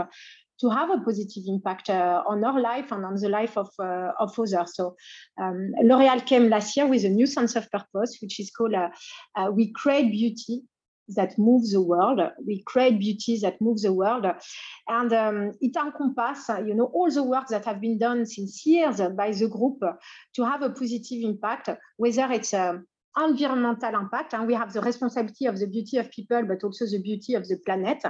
to 0.60 0.70
have 0.70 0.90
a 0.90 0.98
positive 0.98 1.42
impact 1.46 1.90
uh, 1.90 2.22
on 2.26 2.44
our 2.44 2.60
life 2.60 2.92
and 2.92 3.04
on 3.04 3.16
the 3.16 3.28
life 3.28 3.56
of, 3.56 3.70
uh, 3.78 4.12
of 4.20 4.38
others. 4.38 4.76
So 4.76 4.96
um, 5.40 5.72
L'Oreal 5.82 6.24
came 6.24 6.48
last 6.48 6.76
year 6.76 6.86
with 6.86 7.04
a 7.04 7.08
new 7.08 7.26
sense 7.26 7.56
of 7.56 7.70
purpose, 7.70 8.18
which 8.22 8.38
is 8.38 8.50
called 8.50 8.74
uh, 8.74 8.90
uh 9.36 9.50
We 9.50 9.72
Create 9.72 10.12
Beauty 10.12 10.62
that 11.08 11.38
move 11.38 11.70
the 11.70 11.80
world. 11.80 12.20
We 12.46 12.62
create 12.66 12.98
beauty 12.98 13.38
that 13.42 13.60
moves 13.60 13.82
the 13.82 13.92
world. 13.92 14.26
And 14.88 15.12
um, 15.12 15.52
it 15.60 15.76
encompasses, 15.76 16.66
you 16.66 16.74
know, 16.74 16.86
all 16.86 17.10
the 17.10 17.22
work 17.22 17.48
that 17.48 17.64
have 17.64 17.80
been 17.80 17.98
done 17.98 18.26
since 18.26 18.64
years 18.64 19.00
by 19.16 19.32
the 19.32 19.48
group 19.48 19.80
to 20.34 20.44
have 20.44 20.62
a 20.62 20.70
positive 20.70 21.22
impact, 21.22 21.70
whether 21.96 22.30
it's 22.32 22.54
um, 22.54 22.86
environmental 23.16 23.94
impact, 23.94 24.34
and 24.34 24.46
we 24.46 24.54
have 24.54 24.72
the 24.72 24.80
responsibility 24.80 25.46
of 25.46 25.58
the 25.58 25.66
beauty 25.66 25.98
of 25.98 26.10
people, 26.10 26.42
but 26.42 26.64
also 26.64 26.86
the 26.86 27.00
beauty 27.00 27.34
of 27.34 27.46
the 27.46 27.56
planet, 27.64 28.02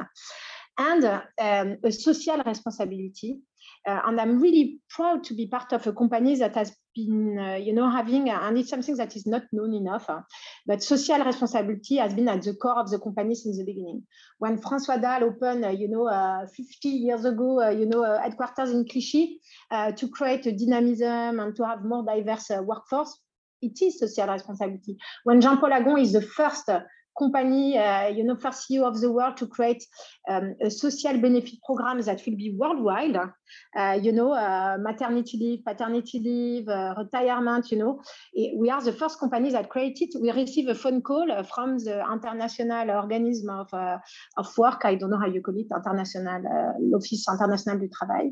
and 0.78 1.04
um, 1.04 1.76
a 1.82 1.92
social 1.92 2.42
responsibility 2.44 3.38
uh, 3.86 4.00
and 4.06 4.20
I'm 4.20 4.40
really 4.40 4.80
proud 4.88 5.24
to 5.24 5.34
be 5.34 5.46
part 5.46 5.72
of 5.72 5.86
a 5.86 5.92
company 5.92 6.36
that 6.36 6.54
has 6.54 6.74
been, 6.94 7.38
uh, 7.38 7.54
you 7.54 7.74
know, 7.74 7.90
having, 7.90 8.30
uh, 8.30 8.40
and 8.42 8.56
it's 8.56 8.70
something 8.70 8.96
that 8.96 9.14
is 9.14 9.26
not 9.26 9.42
known 9.52 9.74
enough, 9.74 10.08
uh, 10.08 10.20
but 10.66 10.82
social 10.82 11.22
responsibility 11.22 11.96
has 11.96 12.14
been 12.14 12.28
at 12.28 12.42
the 12.42 12.54
core 12.54 12.78
of 12.78 12.90
the 12.90 12.98
company 12.98 13.34
since 13.34 13.58
the 13.58 13.64
beginning. 13.64 14.02
When 14.38 14.58
François 14.58 15.00
Dalle 15.00 15.24
opened, 15.24 15.64
uh, 15.66 15.68
you 15.68 15.88
know, 15.88 16.08
uh, 16.08 16.46
50 16.46 16.88
years 16.88 17.24
ago, 17.24 17.68
you 17.68 17.86
know, 17.86 18.18
headquarters 18.18 18.70
in 18.70 18.86
Clichy 18.88 19.40
to 19.70 20.08
create 20.08 20.46
a 20.46 20.52
dynamism 20.52 21.40
and 21.40 21.54
to 21.56 21.66
have 21.66 21.84
more 21.84 22.04
diverse 22.04 22.50
workforce, 22.62 23.20
it 23.60 23.80
is 23.82 23.98
social 23.98 24.32
responsibility. 24.32 24.96
When 25.24 25.40
Jean-Paul 25.40 25.72
Agon 25.72 25.98
is 25.98 26.12
the 26.12 26.22
first 26.22 26.70
company, 27.18 27.78
uh, 27.78 28.08
you 28.08 28.24
know, 28.24 28.36
first 28.36 28.68
CEO 28.68 28.84
of 28.84 29.00
the 29.00 29.10
world 29.10 29.36
to 29.36 29.46
create 29.46 29.84
um, 30.28 30.54
a 30.62 30.70
social 30.70 31.16
benefit 31.18 31.54
program 31.64 32.00
that 32.02 32.22
will 32.26 32.36
be 32.36 32.54
worldwide, 32.56 33.16
uh, 33.16 33.98
you 34.00 34.12
know, 34.12 34.32
uh, 34.32 34.76
maternity 34.80 35.38
leave, 35.38 35.64
paternity 35.64 36.20
leave, 36.20 36.68
uh, 36.68 36.94
retirement, 36.96 37.70
you 37.70 37.78
know. 37.78 38.00
We 38.34 38.70
are 38.70 38.82
the 38.82 38.92
first 38.92 39.20
company 39.20 39.50
that 39.50 39.68
created, 39.68 40.10
we 40.20 40.30
receive 40.32 40.68
a 40.68 40.74
phone 40.74 41.02
call 41.02 41.30
uh, 41.30 41.42
from 41.42 41.78
the 41.78 42.04
international 42.12 42.90
organism 42.90 43.50
of, 43.50 43.72
uh, 43.72 43.98
of 44.36 44.56
work, 44.58 44.82
I 44.84 44.94
don't 44.94 45.10
know 45.10 45.18
how 45.18 45.26
you 45.26 45.42
call 45.42 45.56
it, 45.56 45.66
international, 45.74 46.42
l'Office 46.80 47.26
International 47.28 47.78
du 47.78 47.88
Travail, 47.88 48.30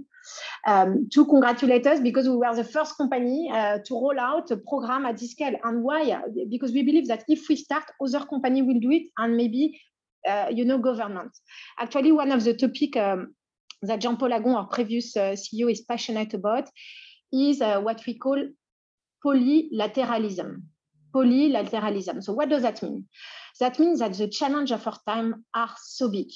um, 0.67 1.09
to 1.13 1.25
congratulate 1.27 1.87
us 1.87 2.01
because 2.01 2.29
we 2.29 2.37
were 2.37 2.55
the 2.55 2.65
first 2.65 2.97
company 2.97 3.51
to 3.53 3.95
roll 3.95 4.19
out 4.19 4.51
a 4.51 4.57
program 4.57 5.07
at 5.07 5.19
this 5.19 5.33
scale. 5.33 5.55
And 5.65 5.83
why? 5.83 6.21
Because 6.49 6.73
we 6.73 6.83
believe 6.83 7.09
that 7.09 7.25
if 7.29 7.49
we 7.49 7.57
start, 7.57 7.85
other 8.01 8.25
companies 8.27 8.65
will 8.65 8.72
do 8.81 8.91
it 8.91 9.05
and 9.19 9.37
maybe 9.37 9.81
uh, 10.29 10.47
you 10.51 10.65
know 10.65 10.79
government 10.79 11.37
actually 11.79 12.13
one 12.13 12.33
of 12.33 12.45
the 12.45 12.55
topic 12.55 12.97
um, 12.97 13.35
that 13.83 14.01
jean-paul 14.01 14.33
agon 14.33 14.55
our 14.55 14.67
previous 14.67 15.17
uh, 15.17 15.33
ceo 15.33 15.71
is 15.71 15.81
passionate 15.81 16.35
about 16.35 16.69
is 17.33 17.61
uh, 17.61 17.81
what 17.81 18.05
we 18.07 18.15
call 18.19 18.39
polylateralism. 19.25 20.63
Polylateralism. 21.15 22.23
So 22.23 22.33
what 22.33 22.49
does 22.49 22.63
that 22.63 22.83
mean? 22.83 23.07
That 23.61 23.79
means 23.79 24.01
that 24.01 24.15
the 24.15 24.29
challenge 24.29 24.73
of 24.73 24.87
our 24.87 24.99
time 25.07 25.45
are 25.55 25.75
so 25.83 26.11
big. 26.11 26.29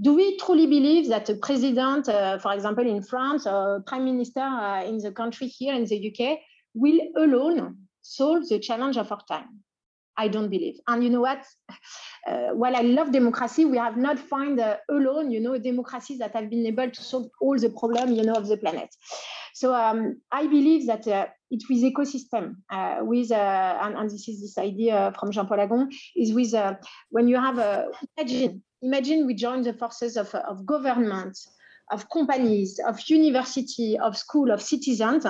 Do 0.00 0.14
we 0.14 0.36
truly 0.36 0.66
believe 0.66 1.08
that 1.08 1.28
a 1.28 1.34
president, 1.34 2.08
uh, 2.08 2.38
for 2.38 2.52
example, 2.52 2.86
in 2.86 3.02
France, 3.02 3.46
or 3.46 3.82
prime 3.86 4.04
minister 4.04 4.40
uh, 4.40 4.84
in 4.84 4.98
the 4.98 5.10
country 5.10 5.48
here 5.48 5.74
in 5.74 5.84
the 5.84 6.12
UK, 6.12 6.38
will 6.74 7.00
alone 7.16 7.78
solve 8.02 8.48
the 8.48 8.58
challenge 8.58 8.96
of 8.96 9.10
our 9.10 9.24
time? 9.26 9.64
I 10.18 10.28
don't 10.28 10.50
believe. 10.50 10.78
And 10.88 11.02
you 11.04 11.10
know 11.10 11.20
what? 11.20 11.44
Uh, 12.26 12.48
while 12.52 12.76
I 12.76 12.80
love 12.80 13.12
democracy, 13.12 13.64
we 13.64 13.78
have 13.78 13.96
not 13.96 14.18
found 14.18 14.58
uh, 14.60 14.76
alone, 14.90 15.30
you 15.30 15.40
know, 15.40 15.56
democracies 15.56 16.18
that 16.18 16.34
have 16.34 16.50
been 16.50 16.66
able 16.66 16.90
to 16.90 17.02
solve 17.02 17.30
all 17.40 17.56
the 17.56 17.70
problems, 17.70 18.16
you 18.18 18.24
know, 18.24 18.34
of 18.34 18.48
the 18.48 18.56
planet. 18.56 18.90
So 19.54 19.74
um, 19.74 20.20
I 20.30 20.46
believe 20.46 20.86
that 20.88 21.06
uh, 21.08 21.26
it 21.50 21.62
with 21.70 21.82
ecosystem, 21.82 22.56
uh, 22.70 22.98
with 23.02 23.30
uh, 23.30 23.78
and, 23.82 23.96
and, 23.96 24.10
this 24.10 24.28
is 24.28 24.40
this 24.40 24.58
idea 24.58 25.12
from 25.18 25.30
Jean-Paul 25.30 25.60
Agon, 25.60 25.90
is 26.16 26.32
with 26.32 26.54
uh, 26.54 26.74
when 27.10 27.28
you 27.28 27.36
have 27.36 27.58
a 27.58 27.86
imagine 28.16 28.62
imagine 28.82 29.26
we 29.26 29.34
join 29.34 29.62
the 29.62 29.72
forces 29.72 30.16
of 30.16 30.34
of 30.34 30.66
government, 30.66 31.36
of 31.90 32.08
companies, 32.10 32.78
of 32.86 33.00
university, 33.08 33.98
of 33.98 34.16
school, 34.16 34.50
of 34.50 34.62
citizens, 34.62 35.26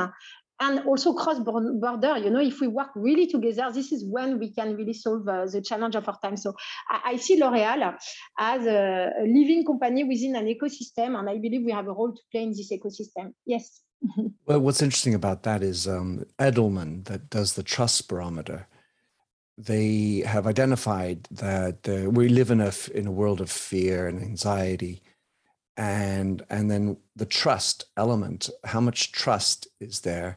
and 0.61 0.81
also 0.87 1.13
cross 1.13 1.39
border 1.39 2.19
you 2.19 2.31
know 2.31 2.41
if 2.41 2.61
we 2.61 2.67
work 2.67 2.89
really 2.95 3.27
together 3.27 3.71
this 3.73 3.93
is 3.93 4.05
when 4.05 4.39
we 4.39 4.53
can 4.53 4.77
really 4.77 4.93
solve 4.93 5.27
uh, 5.29 5.47
the 5.47 5.61
challenge 5.61 5.95
of 5.95 6.09
our 6.09 6.19
time. 6.21 6.37
So 6.37 6.55
i, 6.89 7.13
I 7.13 7.17
see 7.17 7.41
l'oreal 7.41 7.97
as 8.39 8.67
a, 8.67 9.11
living 9.23 9.65
company 9.65 10.05
within 10.05 10.37
an 10.37 10.47
ecosystem 10.47 11.19
and 11.19 11.29
i 11.29 11.39
believe 11.39 11.65
we 11.65 11.73
have 11.73 11.87
a 11.87 11.93
role 11.93 12.13
to 12.13 12.23
play 12.33 12.43
in 12.43 12.51
this 12.51 12.73
ecosystem. 12.73 13.35
Yes. 13.47 13.81
Well 14.47 14.61
what's 14.61 14.83
interesting 14.83 15.15
about 15.15 15.43
that 15.43 15.63
is 15.63 15.87
um, 15.87 16.25
edelman 16.39 17.05
that 17.05 17.31
does 17.31 17.55
the 17.55 17.63
trust 17.63 18.09
barometer 18.09 18.67
they 19.59 20.23
have 20.25 20.47
identified 20.47 21.25
that 21.33 21.89
uh, 21.89 22.09
we 22.09 22.29
live 22.29 22.51
in 22.53 22.61
a 22.61 22.73
in 22.95 23.09
a 23.09 23.11
world 23.11 23.41
of 23.41 23.51
fear 23.51 24.07
and 24.07 24.23
anxiety 24.23 25.03
and 25.79 26.45
and 26.51 26.69
then 26.69 26.97
the 27.15 27.25
trust 27.25 27.85
element 27.97 28.51
how 28.65 28.81
much 28.81 29.13
trust 29.13 29.69
is 29.81 30.01
there 30.01 30.37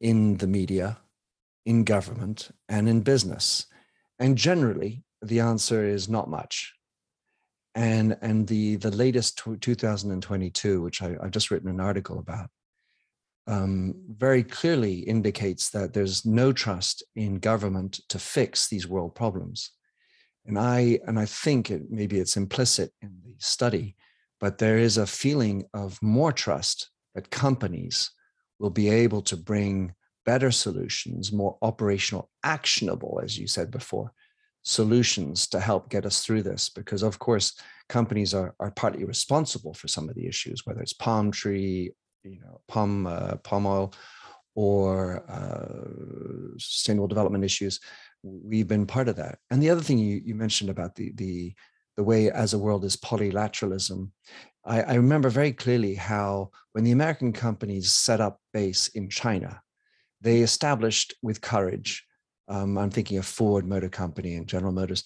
in 0.00 0.38
the 0.38 0.46
media 0.46 0.98
in 1.66 1.84
government 1.84 2.50
and 2.68 2.88
in 2.88 3.02
business? 3.02 3.66
And 4.18 4.36
generally 4.36 5.04
the 5.20 5.40
answer 5.40 5.84
is 5.84 6.08
not 6.08 6.30
much. 6.30 6.74
And 7.74 8.16
and 8.22 8.48
the 8.48 8.76
the 8.76 8.90
latest 8.90 9.36
2022 9.38 10.80
which 10.80 11.02
I, 11.02 11.10
have 11.22 11.30
just 11.30 11.50
written 11.50 11.68
an 11.68 11.80
article 11.80 12.18
about 12.18 12.48
um, 13.46 13.94
very 14.08 14.42
clearly 14.42 15.00
indicates 15.00 15.70
that 15.70 15.92
there's 15.92 16.24
no 16.24 16.52
trust 16.52 17.02
in 17.14 17.38
government 17.38 18.00
to 18.08 18.18
fix 18.18 18.68
these 18.68 18.88
world 18.88 19.14
problems. 19.14 19.72
And 20.46 20.58
i 20.58 20.98
and 21.06 21.18
i 21.18 21.26
think 21.26 21.70
it, 21.70 21.82
maybe 21.90 22.18
it's 22.18 22.38
implicit 22.38 22.92
in 23.02 23.12
the 23.22 23.34
study 23.38 23.94
but 24.40 24.58
there 24.58 24.78
is 24.78 24.96
a 24.96 25.06
feeling 25.06 25.64
of 25.74 26.02
more 26.02 26.32
trust 26.32 26.90
that 27.14 27.30
companies 27.30 28.10
will 28.58 28.70
be 28.70 28.88
able 28.88 29.22
to 29.22 29.36
bring 29.36 29.94
better 30.26 30.50
solutions, 30.50 31.32
more 31.32 31.56
operational, 31.62 32.30
actionable, 32.44 33.20
as 33.22 33.38
you 33.38 33.46
said 33.46 33.70
before, 33.70 34.12
solutions 34.62 35.46
to 35.48 35.58
help 35.58 35.88
get 35.88 36.06
us 36.06 36.24
through 36.24 36.42
this. 36.42 36.68
Because, 36.68 37.02
of 37.02 37.18
course, 37.18 37.58
companies 37.88 38.34
are, 38.34 38.54
are 38.60 38.70
partly 38.70 39.04
responsible 39.04 39.74
for 39.74 39.88
some 39.88 40.08
of 40.08 40.14
the 40.14 40.26
issues, 40.26 40.66
whether 40.66 40.80
it's 40.80 40.92
palm 40.92 41.30
tree, 41.30 41.92
you 42.22 42.40
know, 42.40 42.60
palm, 42.68 43.06
uh, 43.06 43.36
palm 43.36 43.66
oil, 43.66 43.92
or 44.54 45.24
uh, 45.30 46.58
sustainable 46.58 47.08
development 47.08 47.44
issues. 47.44 47.80
We've 48.22 48.68
been 48.68 48.86
part 48.86 49.08
of 49.08 49.16
that. 49.16 49.38
And 49.50 49.62
the 49.62 49.70
other 49.70 49.80
thing 49.80 49.98
you, 49.98 50.20
you 50.22 50.34
mentioned 50.34 50.70
about 50.70 50.94
the, 50.94 51.12
the 51.14 51.54
the 51.96 52.04
way 52.04 52.30
as 52.30 52.54
a 52.54 52.58
world 52.58 52.84
is 52.84 52.96
polylateralism. 52.96 54.10
I, 54.64 54.82
I, 54.82 54.94
remember 54.94 55.28
very 55.30 55.52
clearly 55.52 55.94
how 55.94 56.50
when 56.72 56.84
the 56.84 56.92
American 56.92 57.32
companies 57.32 57.92
set 57.92 58.20
up 58.20 58.40
base 58.52 58.88
in 58.88 59.08
China, 59.08 59.60
they 60.20 60.40
established 60.40 61.14
with 61.22 61.40
courage. 61.40 62.04
Um, 62.48 62.76
I'm 62.76 62.90
thinking 62.90 63.18
of 63.18 63.26
Ford 63.26 63.66
Motor 63.66 63.88
Company 63.88 64.34
and 64.34 64.46
General 64.46 64.72
Motors, 64.72 65.04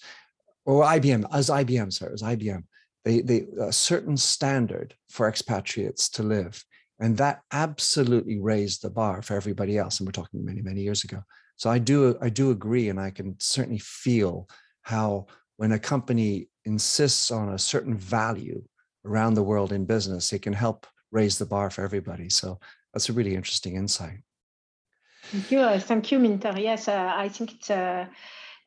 or 0.65 0.83
IBM, 0.83 1.25
as 1.31 1.49
IBM, 1.49 1.93
sorry, 1.93 2.11
was 2.11 2.23
IBM. 2.23 2.63
They, 3.05 3.21
they 3.21 3.45
a 3.61 3.71
certain 3.71 4.17
standard 4.17 4.95
for 5.09 5.29
expatriates 5.29 6.09
to 6.09 6.23
live, 6.23 6.63
and 6.99 7.15
that 7.17 7.41
absolutely 7.51 8.39
raised 8.39 8.81
the 8.81 8.89
bar 8.89 9.21
for 9.21 9.35
everybody 9.35 9.77
else. 9.77 9.99
And 9.99 10.07
we're 10.07 10.11
talking 10.11 10.43
many, 10.43 10.61
many 10.61 10.81
years 10.81 11.03
ago. 11.03 11.21
So 11.55 11.69
I 11.69 11.77
do, 11.77 12.17
I 12.21 12.29
do 12.29 12.51
agree, 12.51 12.89
and 12.89 12.99
I 12.99 13.11
can 13.11 13.35
certainly 13.39 13.79
feel 13.79 14.49
how 14.81 15.27
when 15.57 15.71
a 15.71 15.79
company 15.79 16.49
insists 16.65 17.31
on 17.31 17.49
a 17.49 17.59
certain 17.59 17.95
value 17.95 18.63
around 19.05 19.35
the 19.35 19.43
world 19.43 19.71
in 19.71 19.85
business, 19.85 20.33
it 20.33 20.41
can 20.41 20.53
help 20.53 20.87
raise 21.11 21.37
the 21.37 21.45
bar 21.45 21.69
for 21.69 21.83
everybody. 21.83 22.29
So 22.29 22.59
that's 22.93 23.09
a 23.09 23.13
really 23.13 23.35
interesting 23.35 23.75
insight. 23.75 24.19
Thank 25.31 25.51
you. 25.51 25.59
Uh, 25.59 25.79
thank 25.79 26.11
you, 26.11 26.19
Minter. 26.19 26.53
Yes, 26.57 26.87
uh, 26.87 27.11
I 27.15 27.29
think 27.29 27.53
it's 27.53 27.69
uh, 27.69 28.05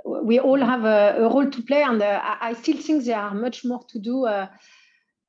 we 0.05 0.41
all 0.41 0.59
have 0.59 0.85
a, 0.85 1.17
a 1.19 1.23
role 1.23 1.51
to 1.51 1.63
play, 1.63 1.83
and 1.83 2.03
uh, 2.03 2.21
I, 2.41 2.55
still 2.55 2.77
think 2.77 3.05
there 3.05 3.19
are 3.19 3.35
much 3.35 3.65
more 3.65 3.85
to 3.89 3.99
do. 3.99 4.27
Uh, 4.27 4.47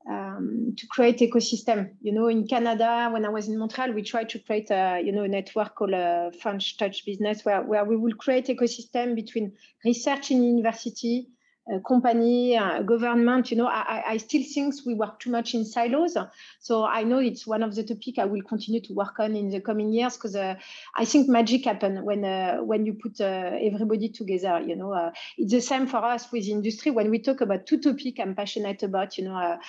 um, 0.10 0.74
to 0.78 0.88
create 0.88 1.20
ecosystem. 1.20 1.92
You 2.02 2.14
know, 2.14 2.30
in 2.30 2.48
Canada, 2.48 3.10
when 3.12 3.26
I 3.26 3.30
was 3.30 3.48
in 3.48 3.60
Montreal, 3.60 3.92
we 3.92 4.02
tried 4.02 4.30
to 4.30 4.40
create 4.40 4.72
a 4.72 5.02
you 5.04 5.12
know 5.12 5.24
a 5.24 5.28
network 5.28 5.76
called 5.76 5.94
a 5.94 6.32
French 6.42 6.78
Touch 6.78 7.06
Business, 7.06 7.46
where 7.46 7.62
where 7.62 7.86
we 7.86 7.96
will 7.96 8.16
create 8.16 8.48
ecosystem 8.48 9.14
between 9.14 9.54
research 9.86 10.32
in 10.32 10.44
university, 10.44 11.28
uh, 11.74 11.80
company, 11.80 12.58
uh, 12.58 12.82
government. 12.82 13.52
You 13.52 13.58
know, 13.58 13.68
I, 13.68 14.04
I 14.08 14.18
still 14.18 14.44
think 14.44 14.76
we 14.86 14.94
work 14.94 15.20
too 15.20 15.30
much 15.30 15.54
in 15.54 15.66
silos. 15.66 16.18
So 16.60 16.86
I 16.86 17.04
know 17.04 17.20
it's 17.20 17.46
one 17.46 17.64
of 17.64 17.76
the 17.76 17.84
topic 17.84 18.20
I 18.20 18.26
will 18.26 18.42
continue 18.42 18.82
to 18.82 18.94
work 18.94 19.20
on 19.20 19.36
in 19.36 19.50
the 19.50 19.62
coming 19.62 19.92
years 19.92 20.16
because 20.16 20.36
uh, 20.36 20.56
I 20.96 21.06
think 21.06 21.30
magic 21.30 21.66
happen 21.66 22.04
when 22.04 22.26
uh, 22.26 22.58
when 22.58 22.86
you 22.86 22.94
put 22.94 23.22
uh, 23.22 23.52
everybody 23.62 24.10
together. 24.10 24.60
You 24.60 24.76
know, 24.76 24.94
uh, 24.94 25.12
it's 25.38 25.52
the 25.52 25.62
same 25.62 25.88
for 25.88 26.04
us 26.04 26.32
with 26.32 26.48
industry. 26.48 26.92
When 26.92 27.10
we 27.10 27.20
talk 27.20 27.42
about 27.42 27.66
two 27.66 27.80
topic 27.80 28.20
I'm 28.20 28.36
passionate 28.36 28.84
about, 28.84 29.18
you 29.18 29.26
know 29.26 29.60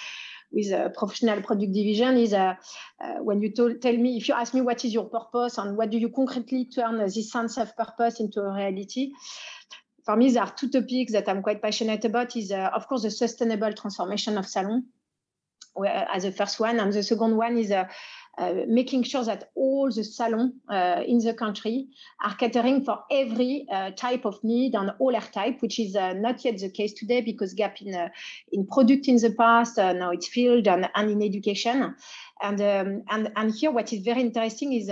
with 0.52 0.72
a 0.72 0.90
professional 0.96 1.42
product 1.42 1.72
division 1.72 2.16
is 2.16 2.32
uh, 2.32 2.54
uh, 3.00 3.14
when 3.22 3.40
you 3.40 3.50
tell 3.50 3.96
me, 3.96 4.16
if 4.16 4.28
you 4.28 4.34
ask 4.34 4.52
me 4.54 4.60
what 4.60 4.84
is 4.84 4.92
your 4.92 5.08
purpose 5.08 5.58
and 5.58 5.76
what 5.76 5.90
do 5.90 5.98
you 5.98 6.08
concretely 6.08 6.64
turn 6.64 6.98
this 6.98 7.30
sense 7.30 7.56
of 7.58 7.76
purpose 7.76 8.20
into 8.20 8.40
a 8.40 8.52
reality, 8.52 9.12
for 10.10 10.16
me, 10.16 10.28
there 10.28 10.42
are 10.42 10.52
two 10.52 10.68
topics 10.68 11.12
that 11.12 11.28
I'm 11.28 11.40
quite 11.40 11.62
passionate 11.62 12.04
about 12.04 12.34
is, 12.34 12.50
uh, 12.50 12.70
of 12.74 12.88
course, 12.88 13.02
the 13.02 13.12
sustainable 13.12 13.72
transformation 13.72 14.38
of 14.38 14.46
Salon 14.46 14.86
where, 15.74 16.04
as 16.12 16.24
the 16.24 16.32
first 16.32 16.58
one. 16.58 16.80
And 16.80 16.92
the 16.92 17.04
second 17.04 17.36
one 17.36 17.56
is 17.56 17.70
uh, 17.70 17.84
uh, 18.36 18.54
making 18.66 19.04
sure 19.04 19.22
that 19.22 19.50
all 19.54 19.88
the 19.88 20.02
salons 20.02 20.54
uh, 20.68 21.02
in 21.06 21.18
the 21.18 21.32
country 21.32 21.86
are 22.24 22.34
catering 22.34 22.84
for 22.84 23.04
every 23.08 23.68
uh, 23.72 23.92
type 23.92 24.24
of 24.24 24.42
need 24.42 24.74
and 24.74 24.90
all 24.98 25.14
air 25.14 25.20
type, 25.20 25.62
which 25.62 25.78
is 25.78 25.94
uh, 25.94 26.12
not 26.14 26.44
yet 26.44 26.58
the 26.58 26.70
case 26.70 26.92
today 26.94 27.20
because 27.20 27.54
gap 27.54 27.80
in, 27.80 27.94
uh, 27.94 28.08
in 28.50 28.66
product 28.66 29.06
in 29.06 29.14
the 29.14 29.32
past, 29.38 29.76
now 29.76 30.10
it's 30.10 30.26
filled 30.26 30.66
and, 30.66 30.90
and 30.96 31.10
in 31.12 31.22
education. 31.22 31.94
And, 32.42 32.60
um, 32.60 33.02
and, 33.10 33.30
and 33.36 33.54
here 33.54 33.70
what 33.70 33.92
is 33.92 34.02
very 34.02 34.22
interesting 34.22 34.72
is 34.72 34.88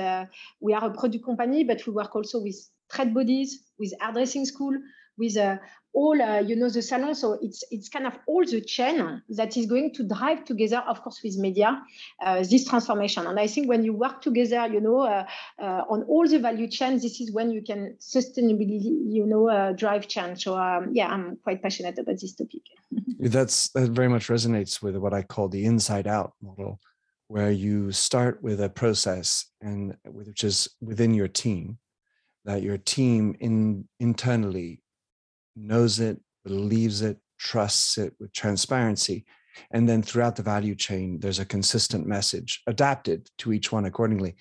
we 0.61 0.75
are 0.75 0.85
a 0.85 0.93
product 0.93 1.25
company, 1.25 1.65
but 1.65 1.85
we 1.89 1.93
work 1.93 2.15
also 2.15 2.41
with 2.41 2.55
trade 2.89 3.13
bodies, 3.13 3.65
with 3.79 3.93
hairdressing 4.01 4.45
school, 4.45 4.75
with 5.19 5.37
uh, 5.37 5.57
all 5.93 6.21
uh, 6.21 6.41
you 6.41 6.55
know 6.57 6.69
the 6.69 6.83
salon. 6.83 7.15
So 7.15 7.39
it's 7.43 7.65
it's 7.71 7.89
kind 7.89 8.07
of 8.07 8.19
all 8.27 8.45
the 8.45 8.61
chain 8.61 9.23
that 9.31 9.57
is 9.57 9.67
going 9.67 9.93
to 9.95 10.05
drive 10.05 10.45
together 10.45 10.83
of 10.87 11.03
course 11.03 11.21
with 11.23 11.37
media 11.37 11.83
uh, 12.23 12.45
this 12.49 12.65
transformation. 12.67 13.27
And 13.27 13.39
i 13.41 13.47
think 13.47 13.69
when 13.69 13.85
you 13.85 13.93
work 13.93 14.23
together 14.23 14.67
you 14.73 14.81
know 14.81 15.01
on 15.59 16.03
all 16.05 16.27
the 16.29 16.39
value 16.39 16.69
chain 16.69 16.95
this 16.95 17.21
is 17.21 17.33
when 17.33 17.51
you 17.51 17.63
can 17.63 17.97
sustainably 18.01 18.81
you 19.17 19.27
know 19.27 19.73
drive 19.73 20.09
change. 20.09 20.45
So 20.45 20.57
um, 20.57 20.91
yeah 20.93 21.09
i'm 21.09 21.37
quite 21.43 21.63
passionate 21.63 21.99
about 21.99 22.21
this 22.21 22.35
topic. 22.35 22.63
That's 23.19 23.71
that 23.71 23.91
very 23.91 24.09
much 24.09 24.29
resonates 24.29 24.81
with 24.83 24.97
what 24.97 25.13
i 25.13 25.23
call 25.23 25.49
the 25.49 25.65
inside 25.65 26.07
out 26.07 26.35
model 26.41 26.81
where 27.29 27.51
you 27.51 27.93
start 27.93 28.43
with 28.43 28.61
a 28.61 28.71
process 28.71 29.47
and 29.61 29.97
which 30.07 30.43
is 30.43 30.69
within 30.81 31.13
your 31.13 31.29
team 31.29 31.79
that 32.45 32.63
your 32.63 32.79
team 32.79 33.37
in 33.41 33.87
internally 34.01 34.81
knows 35.59 36.01
it, 36.01 36.21
believes 36.45 37.03
it, 37.03 37.19
trusts 37.39 37.99
it 37.99 38.15
with 38.19 38.33
transparency. 38.33 39.25
And 39.71 39.89
then 39.89 40.03
throughout 40.03 40.37
the 40.37 40.43
value 40.43 40.75
chain, 40.75 41.19
there's 41.21 41.41
a 41.41 41.45
consistent 41.45 42.07
message 42.07 42.63
adapted 42.67 43.29
to 43.39 43.53
each 43.53 43.73
one 43.73 43.85
accordingly. 43.85 44.37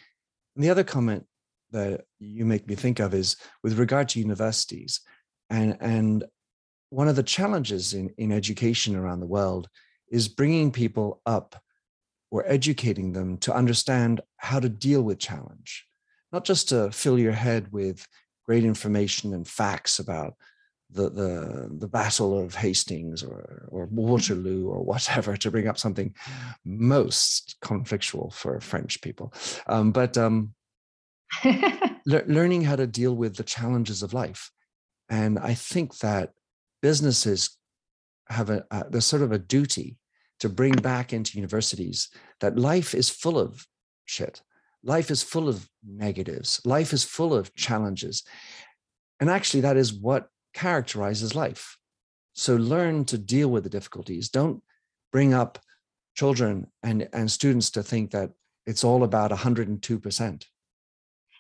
And 0.56 0.64
the 0.64 0.70
other 0.70 0.84
comment 0.84 1.26
that 1.72 2.06
you 2.20 2.46
make 2.46 2.68
me 2.68 2.76
think 2.76 3.00
of 3.00 3.14
is 3.14 3.36
with 3.64 3.80
regard 3.80 4.10
to 4.10 4.20
universities. 4.20 5.02
And, 5.50 5.78
and 5.80 6.24
one 6.90 7.08
of 7.08 7.16
the 7.16 7.24
challenges 7.24 7.94
in, 7.94 8.10
in 8.18 8.32
education 8.32 8.96
around 8.96 9.20
the 9.20 9.28
world 9.28 9.68
is 10.10 10.28
bringing 10.28 10.72
people 10.72 11.22
up 11.26 11.62
or 12.32 12.44
educating 12.48 13.14
them 13.14 13.38
to 13.38 13.56
understand 13.56 14.22
how 14.38 14.60
to 14.60 14.70
deal 14.70 15.02
with 15.02 15.20
challenge, 15.20 15.86
not 16.32 16.46
just 16.46 16.70
to 16.70 16.92
fill 16.92 17.20
your 17.20 17.34
head 17.34 17.72
with 17.72 18.08
great 18.46 18.64
information 18.64 19.34
and 19.34 19.48
facts 19.48 20.00
about 20.00 20.36
the 20.90 21.10
the 21.10 21.70
the 21.80 21.88
battle 21.88 22.40
of 22.40 22.56
Hastings 22.56 23.24
or 23.24 23.68
or. 23.70 23.88
Waterloo 23.92 24.68
or 24.68 24.84
whatever 24.84 25.36
to 25.38 25.52
bring 25.52 25.68
up 25.68 25.78
something 25.78 26.14
most 26.66 27.58
conflictual 27.64 28.34
for 28.34 28.60
French 28.60 29.02
people, 29.02 29.34
um, 29.68 29.92
but 29.92 30.18
um, 30.18 30.54
le- 31.46 32.28
learning 32.28 32.64
how 32.64 32.76
to 32.76 32.88
deal 32.88 33.16
with 33.16 33.36
the 33.36 33.44
challenges 33.44 34.04
of 34.04 34.14
life, 34.14 34.52
and 35.10 35.40
I 35.40 35.54
think 35.54 35.98
that 36.00 36.34
businesses 36.82 37.58
have 38.30 38.50
a, 38.50 38.66
a 38.72 38.86
there's 38.90 39.06
sort 39.06 39.22
of 39.22 39.32
a 39.32 39.40
duty 39.40 39.98
to 40.40 40.50
bring 40.50 40.74
back 40.74 41.14
into 41.14 41.38
universities 41.38 42.10
that 42.40 42.60
life 42.60 42.94
is 42.94 43.10
full 43.10 43.40
of 43.40 43.66
shit. 44.06 44.42
Life 44.84 45.10
is 45.12 45.24
full 45.24 45.50
of 45.50 45.68
negatives. 45.86 46.62
Life 46.64 46.94
is 46.94 47.04
full 47.04 47.34
of 47.34 47.54
challenges. 47.56 48.24
And 49.20 49.30
actually, 49.30 49.62
that 49.62 49.78
is 49.78 49.94
what 49.94 50.28
characterizes 50.58 51.36
life. 51.36 51.78
So 52.34 52.56
learn 52.56 53.06
to 53.06 53.18
deal 53.18 53.50
with 53.50 53.64
the 53.64 53.70
difficulties. 53.78 54.30
Don't 54.30 54.64
bring 55.12 55.34
up 55.34 55.60
children 56.16 56.68
and, 56.82 57.08
and 57.14 57.32
students 57.32 57.70
to 57.72 57.84
think 57.84 58.12
that 58.12 58.32
it's 58.66 58.84
all 58.84 59.04
about 59.04 59.32
102%. 59.32 60.46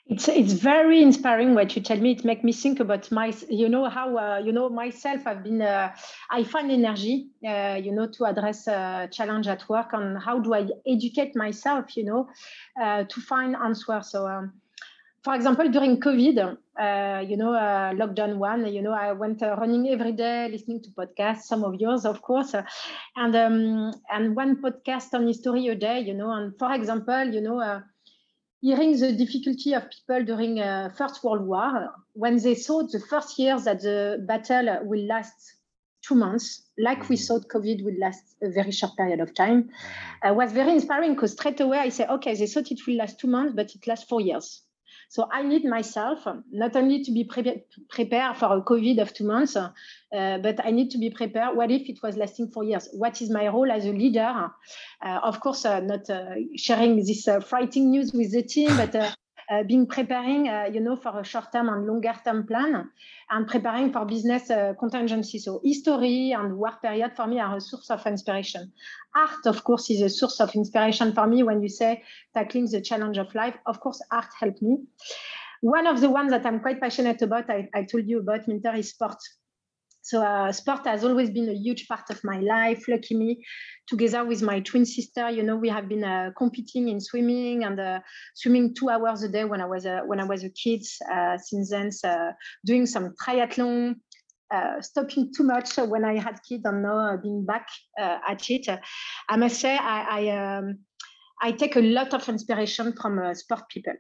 It's 0.09 0.29
it's 0.29 0.53
very 0.53 1.01
inspiring 1.01 1.53
what 1.53 1.75
you 1.75 1.81
tell 1.81 1.99
me. 1.99 2.11
It 2.11 2.23
makes 2.23 2.41
me 2.41 2.53
think 2.53 2.79
about 2.79 3.11
my, 3.11 3.33
you 3.49 3.67
know, 3.67 3.89
how 3.89 4.17
uh, 4.17 4.37
you 4.37 4.53
know 4.53 4.69
myself. 4.69 5.27
I've 5.27 5.43
been, 5.43 5.61
uh, 5.61 5.93
I 6.31 6.45
find 6.45 6.71
energy, 6.71 7.27
uh, 7.45 7.77
you 7.83 7.91
know, 7.91 8.07
to 8.15 8.23
address 8.23 8.67
a 8.67 9.09
challenge 9.11 9.47
at 9.47 9.67
work, 9.67 9.89
and 9.91 10.17
how 10.17 10.39
do 10.39 10.53
I 10.53 10.69
educate 10.85 11.35
myself, 11.35 11.97
you 11.97 12.05
know, 12.05 12.29
uh, 12.81 13.03
to 13.03 13.19
find 13.19 13.53
answers. 13.57 14.11
So. 14.11 14.25
Um, 14.25 14.53
for 15.23 15.35
example, 15.35 15.69
during 15.69 15.99
COVID, 15.99 16.57
uh, 16.79 17.23
you 17.27 17.37
know, 17.37 17.53
uh, 17.53 17.91
lockdown 17.93 18.37
one, 18.37 18.71
you 18.71 18.81
know, 18.81 18.93
I 18.93 19.11
went 19.11 19.41
uh, 19.41 19.55
running 19.57 19.89
every 19.89 20.11
day, 20.11 20.47
listening 20.49 20.81
to 20.83 20.89
podcasts, 20.91 21.43
some 21.43 21.63
of 21.63 21.75
yours, 21.75 22.05
of 22.05 22.21
course, 22.21 22.53
and 23.15 23.35
um, 23.35 23.93
and 24.09 24.35
one 24.35 24.61
podcast 24.61 25.13
on 25.13 25.27
history 25.27 25.67
a 25.67 25.75
day, 25.75 25.99
you 25.99 26.13
know, 26.13 26.31
and 26.31 26.57
for 26.57 26.71
example, 26.73 27.25
you 27.33 27.41
know, 27.41 27.59
uh, 27.59 27.81
hearing 28.61 28.97
the 28.99 29.11
difficulty 29.11 29.73
of 29.73 29.83
people 29.89 30.23
during 30.23 30.59
uh, 30.59 30.89
First 30.97 31.23
World 31.23 31.45
War 31.45 31.93
when 32.13 32.41
they 32.41 32.55
thought 32.55 32.91
the 32.91 32.99
first 32.99 33.37
years 33.37 33.65
that 33.65 33.81
the 33.81 34.23
battle 34.27 34.79
will 34.83 35.05
last 35.05 35.55
two 36.01 36.15
months, 36.15 36.63
like 36.77 36.99
mm-hmm. 36.99 37.09
we 37.09 37.17
thought 37.17 37.47
COVID 37.47 37.83
would 37.83 37.97
last 37.99 38.35
a 38.41 38.49
very 38.49 38.71
short 38.71 38.95
period 38.95 39.19
of 39.19 39.33
time, 39.33 39.63
mm-hmm. 39.63 40.29
uh, 40.29 40.33
was 40.33 40.51
very 40.51 40.71
inspiring 40.71 41.13
because 41.13 41.33
straight 41.33 41.59
away 41.59 41.79
I 41.79 41.89
say, 41.89 42.05
okay, 42.07 42.35
they 42.35 42.47
thought 42.47 42.71
it 42.71 42.79
will 42.87 42.95
last 42.97 43.19
two 43.19 43.27
months, 43.27 43.53
but 43.55 43.75
it 43.75 43.85
lasts 43.87 44.07
four 44.07 44.21
years. 44.21 44.63
So 45.09 45.27
I 45.31 45.41
need 45.41 45.63
myself 45.63 46.27
not 46.51 46.75
only 46.75 47.03
to 47.03 47.11
be 47.11 47.23
pre- 47.23 47.63
prepared 47.89 48.37
for 48.37 48.57
a 48.57 48.61
COVID 48.61 49.01
of 49.01 49.13
two 49.13 49.25
months, 49.25 49.55
uh, 49.55 49.69
but 50.11 50.65
I 50.65 50.71
need 50.71 50.91
to 50.91 50.97
be 50.97 51.09
prepared. 51.09 51.55
What 51.55 51.71
if 51.71 51.89
it 51.89 51.99
was 52.03 52.17
lasting 52.17 52.49
four 52.49 52.63
years? 52.63 52.89
What 52.91 53.21
is 53.21 53.29
my 53.29 53.47
role 53.47 53.71
as 53.71 53.85
a 53.85 53.91
leader? 53.91 54.51
Uh, 55.01 55.19
of 55.23 55.39
course, 55.39 55.65
uh, 55.65 55.79
not 55.79 56.09
uh, 56.09 56.35
sharing 56.55 56.97
this 56.97 57.27
uh, 57.27 57.39
frightening 57.39 57.91
news 57.91 58.11
with 58.13 58.31
the 58.33 58.43
team, 58.43 58.75
but 58.75 59.17
uh, 59.49 59.63
being 59.63 59.87
preparing, 59.87 60.47
uh, 60.47 60.69
you 60.71 60.79
know, 60.79 60.95
for 60.95 61.19
a 61.19 61.23
short-term 61.23 61.69
and 61.69 61.87
longer-term 61.87 62.45
plan, 62.47 62.89
and 63.29 63.47
preparing 63.47 63.91
for 63.91 64.05
business 64.05 64.49
uh, 64.49 64.73
contingency. 64.79 65.39
So 65.39 65.61
history 65.63 66.31
and 66.31 66.57
war 66.57 66.73
period 66.81 67.15
for 67.15 67.27
me 67.27 67.39
are 67.39 67.57
a 67.57 67.61
source 67.61 67.89
of 67.89 68.05
inspiration. 68.05 68.71
Art, 69.15 69.45
of 69.45 69.63
course, 69.63 69.89
is 69.89 70.01
a 70.01 70.09
source 70.09 70.39
of 70.39 70.53
inspiration 70.55 71.13
for 71.13 71.27
me 71.27 71.43
when 71.43 71.61
you 71.61 71.69
say 71.69 72.03
tackling 72.33 72.69
the 72.69 72.81
challenge 72.81 73.17
of 73.17 73.33
life. 73.35 73.55
Of 73.65 73.79
course, 73.79 74.01
art 74.11 74.27
helped 74.39 74.61
me. 74.61 74.77
One 75.61 75.87
of 75.87 76.01
the 76.01 76.09
ones 76.09 76.31
that 76.31 76.45
I'm 76.45 76.59
quite 76.59 76.79
passionate 76.79 77.21
about, 77.21 77.49
I, 77.49 77.67
I 77.73 77.83
told 77.83 78.07
you 78.07 78.19
about, 78.19 78.47
Minter, 78.47 78.75
is 78.75 78.89
sport. 78.89 79.17
So 80.07 80.23
uh, 80.23 80.53
sport 80.53 80.87
has 80.87 81.03
always 81.03 81.29
been 81.29 81.49
a 81.49 81.53
huge 81.53 81.85
part 81.85 82.09
of 82.09 82.23
my 82.23 82.39
life. 82.39 82.87
Lucky 82.87 83.13
me, 83.13 83.43
together 83.87 84.23
with 84.23 84.41
my 84.41 84.61
twin 84.61 84.85
sister, 84.85 85.29
you 85.29 85.43
know, 85.43 85.57
we 85.57 85.67
have 85.67 85.89
been 85.89 86.05
uh, 86.05 86.31
competing 86.37 86.87
in 86.87 87.01
swimming 87.01 87.65
and 87.65 87.77
uh, 87.77 87.99
swimming 88.33 88.73
two 88.73 88.89
hours 88.89 89.23
a 89.23 89.27
day 89.27 89.43
when 89.43 89.59
I 89.59 89.65
was 89.65 89.85
a, 89.85 90.03
when 90.05 90.21
I 90.21 90.23
was 90.23 90.45
a 90.45 90.49
kid. 90.49 90.85
Uh, 91.11 91.37
since 91.37 91.71
then, 91.71 91.91
uh, 92.05 92.31
doing 92.65 92.85
some 92.85 93.15
triathlon, 93.21 93.95
uh, 94.49 94.79
stopping 94.79 95.33
too 95.35 95.43
much 95.43 95.75
when 95.75 96.05
I 96.05 96.17
had 96.19 96.39
kids 96.47 96.63
and 96.63 96.83
now 96.83 97.17
being 97.17 97.45
back 97.45 97.67
at 97.99 98.49
it. 98.49 98.65
I 99.27 99.35
must 99.35 99.59
say, 99.59 99.75
I 99.75 100.05
I, 100.09 100.29
um, 100.29 100.77
I, 101.41 101.51
take 101.51 101.75
a 101.75 101.81
lot 101.81 102.13
of 102.13 102.29
inspiration 102.29 102.93
from 102.93 103.35
sport 103.35 103.63
people, 103.67 103.95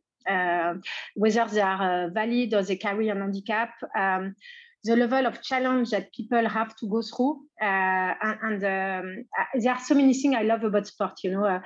whether 1.15 1.45
they 1.51 1.61
are 1.61 2.09
valid 2.11 2.53
or 2.53 2.63
they 2.63 2.77
carry 2.77 3.09
an 3.09 3.19
handicap. 3.19 3.71
Um, 3.93 4.35
the 4.83 4.95
level 4.95 5.25
of 5.25 5.41
challenge 5.41 5.89
that 5.89 6.13
people 6.13 6.47
have 6.47 6.75
to 6.77 6.87
go 6.87 7.01
through. 7.01 7.41
Uh, 7.61 8.13
and, 8.43 8.63
um, 8.63 9.25
uh, 9.39 9.59
there 9.59 9.73
are 9.73 9.79
so 9.79 9.95
many 9.95 10.13
things 10.13 10.35
I 10.35 10.43
love 10.43 10.63
about 10.63 10.87
sport. 10.87 11.13
You 11.23 11.31
know, 11.31 11.45
uh, 11.45 11.59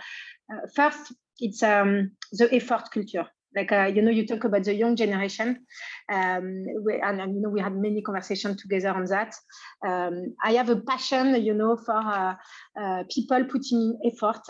uh, 0.51 0.68
first 0.76 1.14
it's 1.39 1.64
um, 1.64 2.12
the 2.32 2.53
effort 2.53 2.84
culture. 2.93 3.28
like 3.55 3.72
uh, 3.72 3.86
you 3.93 4.01
know 4.01 4.12
you 4.12 4.26
talk 4.26 4.43
about 4.43 4.64
the 4.64 4.74
young 4.74 4.95
generation 4.95 5.66
um, 6.12 6.66
we, 6.86 7.01
and, 7.01 7.20
and, 7.22 7.36
you 7.36 7.41
know 7.41 7.49
we 7.49 7.59
had 7.59 7.76
many 7.76 8.01
conversations 8.01 8.62
together 8.62 8.89
on 8.89 9.05
that 9.05 9.34
um, 9.86 10.34
i 10.43 10.53
have 10.53 10.70
a 10.70 10.80
passion 10.91 11.36
you 11.43 11.53
know 11.53 11.76
for 11.76 12.38
people 13.09 13.43
putting 13.45 13.82
in 13.82 14.12
effort 14.12 14.45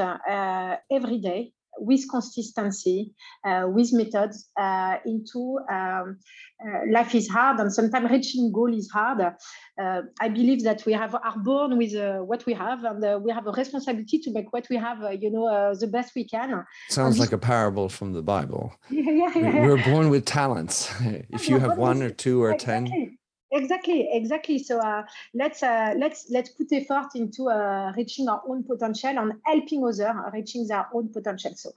every 0.91 1.20
day 1.20 1.51
with 1.80 2.07
consistency, 2.09 3.11
uh, 3.45 3.65
with 3.67 3.93
methods 3.93 4.49
uh, 4.59 4.97
into 5.05 5.59
um, 5.72 6.17
uh, 6.63 6.80
life 6.91 7.15
is 7.15 7.28
hard 7.28 7.59
and 7.59 7.74
sometimes 7.74 8.09
reaching 8.11 8.51
goal 8.51 8.74
is 8.74 8.89
hard. 8.91 9.22
Uh, 9.22 10.01
I 10.19 10.30
believe 10.30 10.63
that 10.63 10.86
we 10.86 10.93
have 10.93 11.15
are 11.15 11.38
born 11.38 11.78
with 11.78 11.95
uh, 11.95 12.19
what 12.19 12.45
we 12.45 12.53
have 12.53 12.84
and 12.84 13.03
uh, 13.03 13.19
we 13.22 13.32
have 13.32 13.47
a 13.47 13.51
responsibility 13.51 14.19
to 14.19 14.32
make 14.32 14.53
what 14.53 14.67
we 14.69 14.78
have, 14.78 14.99
you 15.19 15.32
know, 15.32 15.74
the 15.76 15.88
best 15.88 16.13
we 16.15 16.28
can. 16.28 16.65
Sounds 16.89 17.19
like 17.19 17.32
a 17.32 17.38
parable 17.38 17.89
from 17.89 18.13
the 18.13 18.22
Bible. 18.22 18.74
Yeah, 18.91 19.09
yeah, 19.09 19.32
yeah. 19.36 19.65
We're 19.65 19.84
born 19.84 20.09
with 20.09 20.26
talents. 20.26 20.93
if 21.30 21.49
you 21.49 21.59
have 21.59 21.78
one 21.78 22.03
or 22.03 22.09
two 22.09 22.43
or 22.43 22.51
exactly. 22.51 22.89
ten, 22.89 23.17
exactly 23.52 24.10
exactly. 24.12 24.60
So 24.60 24.80
uh, 24.80 25.04
let's 25.34 25.64
uh, 25.64 25.93
let's 25.97 26.30
let's 26.30 26.49
put 26.49 26.72
effort 26.72 27.16
into 27.16 27.49
uh, 27.49 27.91
reaching 27.95 28.30
our 28.30 28.41
own 28.47 28.64
potential 28.64 29.18
and 29.18 29.34
helping 29.45 29.84
others 29.84 30.02
reaching 30.34 30.68
their 30.68 30.88
own 30.93 31.10
potential. 31.10 31.52
So 31.56 31.72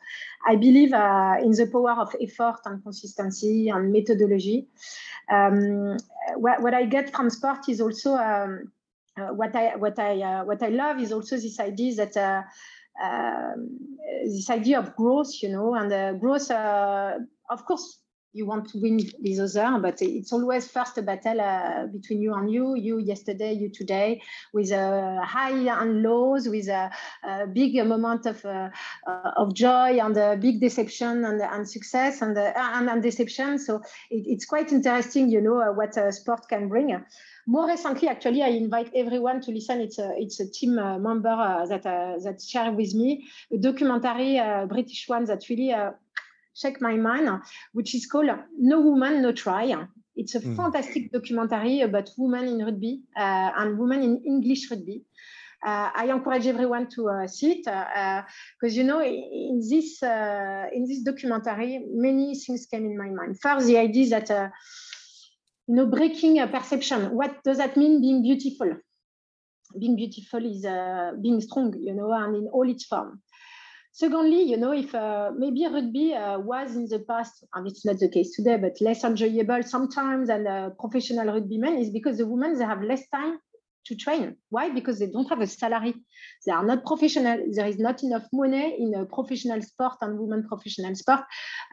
i 0.47 0.57
believe 0.57 0.93
uh, 0.93 1.37
in 1.41 1.53
the 1.53 1.67
power 1.67 1.93
of 1.93 2.15
effort 2.21 2.61
and 2.67 2.83
consistency 2.83 3.69
and 3.69 3.93
methodology 3.93 4.67
um, 5.31 5.97
what, 6.37 6.63
what 6.63 6.75
i 6.75 6.85
get 6.85 7.15
from 7.15 7.31
sport 7.31 7.69
is 7.69 7.81
also 7.81 8.15
um, 8.17 8.71
uh, 9.17 9.29
what 9.29 9.55
i 9.57 9.77
what 9.77 9.99
i 9.99 10.21
uh, 10.23 10.45
what 10.45 10.63
i 10.63 10.69
love 10.69 11.01
is 11.01 11.13
also 11.13 11.37
this 11.37 11.59
idea 11.61 11.95
that 11.95 12.45
um, 13.03 13.99
this 14.25 14.51
idea 14.51 14.79
of 14.79 14.95
growth 14.97 15.43
you 15.43 15.49
know 15.49 15.75
and 15.75 16.21
growth 16.21 16.51
of 16.51 17.65
course 17.67 18.04
you 18.35 18.47
want 18.47 18.69
to 18.69 18.79
win 18.79 18.97
with 18.97 19.39
other, 19.39 19.79
but 19.79 20.03
it's 20.03 20.33
always 20.33 20.67
first 20.67 20.99
a 20.99 21.03
battle 21.03 21.41
uh, 21.41 21.87
between 21.87 22.21
you 22.21 22.35
and 22.35 22.51
you, 22.53 22.75
you 22.75 22.99
yesterday, 22.99 23.53
you 23.53 23.69
today, 23.69 24.21
with 24.53 24.73
a 24.73 25.23
high 25.25 25.51
and 25.51 26.03
lows, 26.03 26.49
with 26.49 26.69
a, 26.69 26.91
a 27.23 27.47
big 27.47 27.77
moment 27.87 28.27
of 28.27 28.45
uh, 28.45 28.71
uh, 29.07 29.31
of 29.37 29.55
joy 29.55 29.99
and 30.01 30.17
a 30.17 30.37
big 30.37 30.61
deception 30.61 31.25
and, 31.25 31.41
and 31.41 31.69
success 31.69 32.23
and, 32.23 32.37
uh, 32.37 32.53
and, 32.57 32.91
and 32.91 33.03
deception. 33.03 33.59
So 33.59 33.77
it, 34.11 34.27
it's 34.27 34.45
quite 34.45 34.73
interesting, 34.73 35.31
you 35.31 35.41
know, 35.41 35.61
uh, 35.61 35.73
what 35.73 35.95
sport 36.13 36.49
can 36.49 36.69
bring. 36.69 37.05
More 37.47 37.69
recently, 37.69 38.09
actually, 38.09 38.43
I 38.43 38.49
invite 38.49 38.91
everyone 38.97 39.43
to 39.43 39.53
listen. 39.53 39.81
It's 39.83 39.99
a 39.99 40.15
it's 40.17 40.41
a 40.41 40.51
team 40.51 40.79
uh, 40.79 40.99
member 40.99 41.37
that 41.69 41.83
that 41.83 42.43
share 42.43 42.73
with 42.73 42.95
me 42.95 43.29
a 43.53 43.59
documentary, 43.59 44.41
British 44.67 45.09
one 45.09 45.27
that 45.27 45.49
really 45.51 45.75
check 46.55 46.81
my 46.81 46.97
mind, 46.97 47.43
which 47.73 47.95
is 47.95 48.07
called 48.07 48.31
No 48.59 48.81
Woman, 48.81 49.23
No 49.23 49.33
Try. 49.33 49.75
It's 50.17 50.35
a 50.35 50.41
mm. 50.41 50.57
fantastic 50.57 51.11
documentary 51.11 51.81
about 51.81 52.11
women 52.17 52.47
in 52.47 52.65
rugby 52.65 53.03
uh, 53.17 53.51
and 53.57 53.79
women 53.79 54.03
in 54.03 54.23
English 54.25 54.71
rugby. 54.71 55.03
Uh, 55.65 55.91
I 55.95 56.11
encourage 56.11 56.47
everyone 56.47 56.89
to 56.91 57.09
uh, 57.09 57.27
see 57.27 57.53
it 57.53 57.65
because 57.65 58.77
uh, 58.77 58.81
you 58.81 58.85
know 58.85 59.03
in 59.03 59.63
this 59.67 60.03
uh, 60.03 60.67
in 60.73 60.87
this 60.87 61.01
documentary 61.01 61.83
many 61.91 62.35
things 62.35 62.67
came 62.67 62.85
in 62.85 62.99
my 62.99 63.09
mind. 63.09 63.41
First, 63.41 63.67
the 63.67 63.79
idea 63.79 64.11
that 64.11 64.31
uh, 64.31 64.51
you 65.67 65.75
know 65.77 65.87
breaking 65.87 66.39
a 66.39 66.47
perception. 66.47 67.17
What 67.17 67.43
does 67.43 67.57
that 67.57 67.79
mean? 67.79 68.03
Being 68.03 68.23
beautiful. 68.23 68.77
Being 69.77 69.97
beautiful 69.97 70.45
is 70.45 70.63
being 71.21 71.41
strong, 71.41 71.75
you 71.81 71.95
know, 71.95 72.13
and 72.13 72.37
in 72.37 72.47
all 72.53 72.69
its 72.69 72.85
form. 72.85 73.23
Secondly, 73.97 74.43
you 74.43 74.57
know, 74.57 74.73
if 74.73 74.93
uh, 74.93 75.31
maybe 75.39 75.65
rugby 75.69 76.15
uh, 76.15 76.41
was 76.41 76.75
in 76.75 76.89
the 76.89 76.99
past, 76.99 77.45
and 77.55 77.65
it's 77.69 77.87
not 77.87 77.97
the 78.01 78.09
case 78.09 78.35
today, 78.35 78.57
but 78.57 78.81
less 78.81 79.05
enjoyable 79.05 79.63
sometimes 79.63 80.27
than 80.27 80.49
uh, 80.49 80.71
professional 80.81 81.29
rugbymen, 81.29 81.81
is 81.81 81.91
because 81.91 82.19
the 82.19 82.27
women 82.27 82.59
they 82.59 82.65
have 82.65 82.83
less 82.83 83.09
time 83.11 83.39
to 83.87 83.95
train. 83.95 84.37
Why? 84.51 84.71
Because 84.71 84.99
they 84.99 85.07
don't 85.07 85.29
have 85.29 85.41
a 85.41 85.47
salary. 85.47 85.95
They 86.47 86.53
are 86.53 86.65
not 86.65 86.85
professional. 86.85 87.39
There 87.53 87.67
is 87.67 87.79
not 87.79 88.03
enough 88.03 88.27
money 88.33 88.77
in 88.79 88.95
a 88.95 89.05
professional 89.07 89.61
sport 89.63 89.95
and 90.01 90.19
women 90.19 90.47
professional 90.49 90.95
sport 90.95 91.21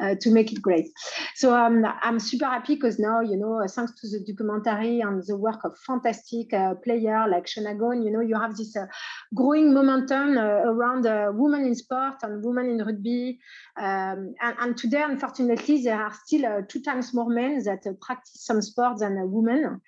uh, 0.01 0.15
to 0.19 0.31
make 0.31 0.51
it 0.51 0.61
great. 0.61 0.89
So 1.35 1.55
um, 1.55 1.85
I'm 2.01 2.19
super 2.19 2.45
happy 2.45 2.75
because 2.75 2.99
now, 2.99 3.21
you 3.21 3.37
know, 3.37 3.65
thanks 3.67 3.93
to 4.01 4.07
the 4.09 4.25
documentary 4.25 5.01
and 5.01 5.23
the 5.25 5.37
work 5.37 5.63
of 5.63 5.77
fantastic 5.85 6.53
uh, 6.53 6.75
player 6.75 7.25
like 7.29 7.45
Shonagon, 7.45 8.03
you 8.03 8.11
know, 8.11 8.21
you 8.21 8.39
have 8.39 8.55
this 8.55 8.75
uh, 8.75 8.85
growing 9.33 9.73
momentum 9.73 10.37
uh, 10.37 10.41
around 10.41 11.05
uh, 11.05 11.31
women 11.33 11.65
in 11.65 11.75
sport 11.75 12.15
and 12.23 12.43
women 12.43 12.69
in 12.69 12.85
rugby. 12.85 13.39
Um, 13.77 14.33
and, 14.41 14.55
and, 14.59 14.77
today, 14.77 15.03
unfortunately, 15.03 15.83
there 15.83 16.01
are 16.01 16.13
still 16.25 16.45
uh, 16.45 16.61
two 16.67 16.81
times 16.81 17.13
more 17.13 17.29
men 17.29 17.63
that 17.63 17.83
practice 18.01 18.43
some 18.43 18.61
sports 18.61 19.01
than 19.01 19.31
women. 19.31 19.81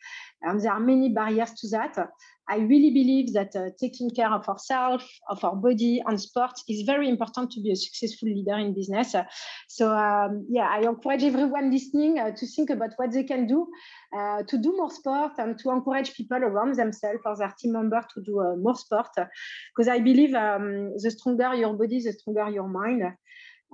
And 0.44 0.62
there 0.62 0.74
are 0.74 0.80
many 0.80 1.10
barriers 1.10 1.52
to 1.52 1.70
that. 1.70 1.98
I 2.50 2.58
really 2.58 2.92
believe 2.92 3.34
that 3.34 3.56
uh, 3.56 3.70
taking 3.80 4.10
care 4.10 4.32
of 4.32 4.48
ourselves, 4.50 5.06
of 5.30 5.44
our 5.46 5.56
body, 5.56 6.02
and 6.06 6.20
sport 6.20 6.52
is 6.68 6.82
very 6.86 7.08
important 7.08 7.52
to 7.52 7.62
be 7.62 7.72
a 7.72 7.76
successful 7.76 8.28
leader 8.28 8.58
in 8.58 8.74
business. 8.74 9.16
Uh, 9.16 9.24
so, 9.70 9.92
um, 9.96 10.46
yeah, 10.50 10.68
I 10.70 10.80
encourage 10.80 11.24
everyone 11.24 11.72
listening 11.72 12.20
uh, 12.20 12.32
to 12.32 12.46
think 12.46 12.70
about 12.70 12.92
what 12.98 13.14
they 13.14 13.24
can 13.24 13.48
do 13.48 13.68
uh, 14.18 14.44
to 14.44 14.58
do 14.58 14.76
more 14.76 14.92
sport 14.92 15.34
and 15.38 15.58
to 15.60 15.72
encourage 15.72 16.14
people 16.16 16.38
around 16.38 16.76
themselves 16.76 17.22
or 17.26 17.38
their 17.38 17.54
team 17.58 17.74
members 17.74 18.04
to 18.14 18.22
do 18.22 18.42
uh, 18.42 18.56
more 18.58 18.76
sport. 18.76 19.08
Because 19.16 19.88
I 19.88 20.00
believe 20.00 20.34
um, 20.34 20.92
the 20.98 21.12
stronger 21.12 21.56
your 21.56 21.74
body, 21.74 22.02
the 22.02 22.12
stronger 22.12 22.50
your 22.50 22.68
mind. 22.68 23.04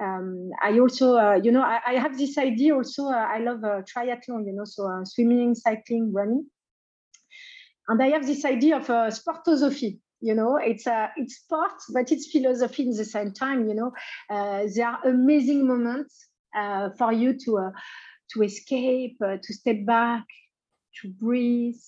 Um, 0.01 0.51
I 0.61 0.79
also, 0.79 1.17
uh, 1.17 1.39
you 1.43 1.51
know, 1.51 1.63
I, 1.63 1.79
I, 1.85 1.93
have 1.95 2.17
this 2.17 2.37
idea 2.37 2.73
also. 2.73 3.07
I 3.07 3.39
love 3.39 3.59
triathlon, 3.59 4.45
you 4.45 4.53
know, 4.53 4.63
so 4.63 4.87
swimming, 5.03 5.55
cycling, 5.55 6.13
running 6.13 6.45
and 7.89 8.01
I 8.01 8.09
have 8.09 8.25
this 8.25 8.45
idea 8.45 8.77
of 8.77 8.89
a 8.89 9.11
sportosophy. 9.11 9.99
You 10.21 10.35
know, 10.35 10.57
it's 10.57 10.85
a 10.85 11.11
it's 11.17 11.37
sport, 11.37 11.71
but 11.93 12.11
it's 12.11 12.31
philosophy 12.31 12.83
in 12.83 12.95
the 12.95 13.05
same 13.05 13.33
time. 13.33 13.67
You 13.67 13.75
know, 13.75 13.91
uh, 14.29 14.67
there 14.73 14.87
are 14.87 15.07
amazing 15.07 15.67
moments 15.67 16.27
uh, 16.55 16.89
for 16.97 17.11
you 17.11 17.37
to 17.45 17.57
uh, 17.57 17.71
to 18.31 18.43
escape, 18.43 19.17
uh, 19.25 19.37
to 19.41 19.53
step 19.53 19.85
back, 19.85 20.25
to 21.01 21.09
breathe, 21.09 21.81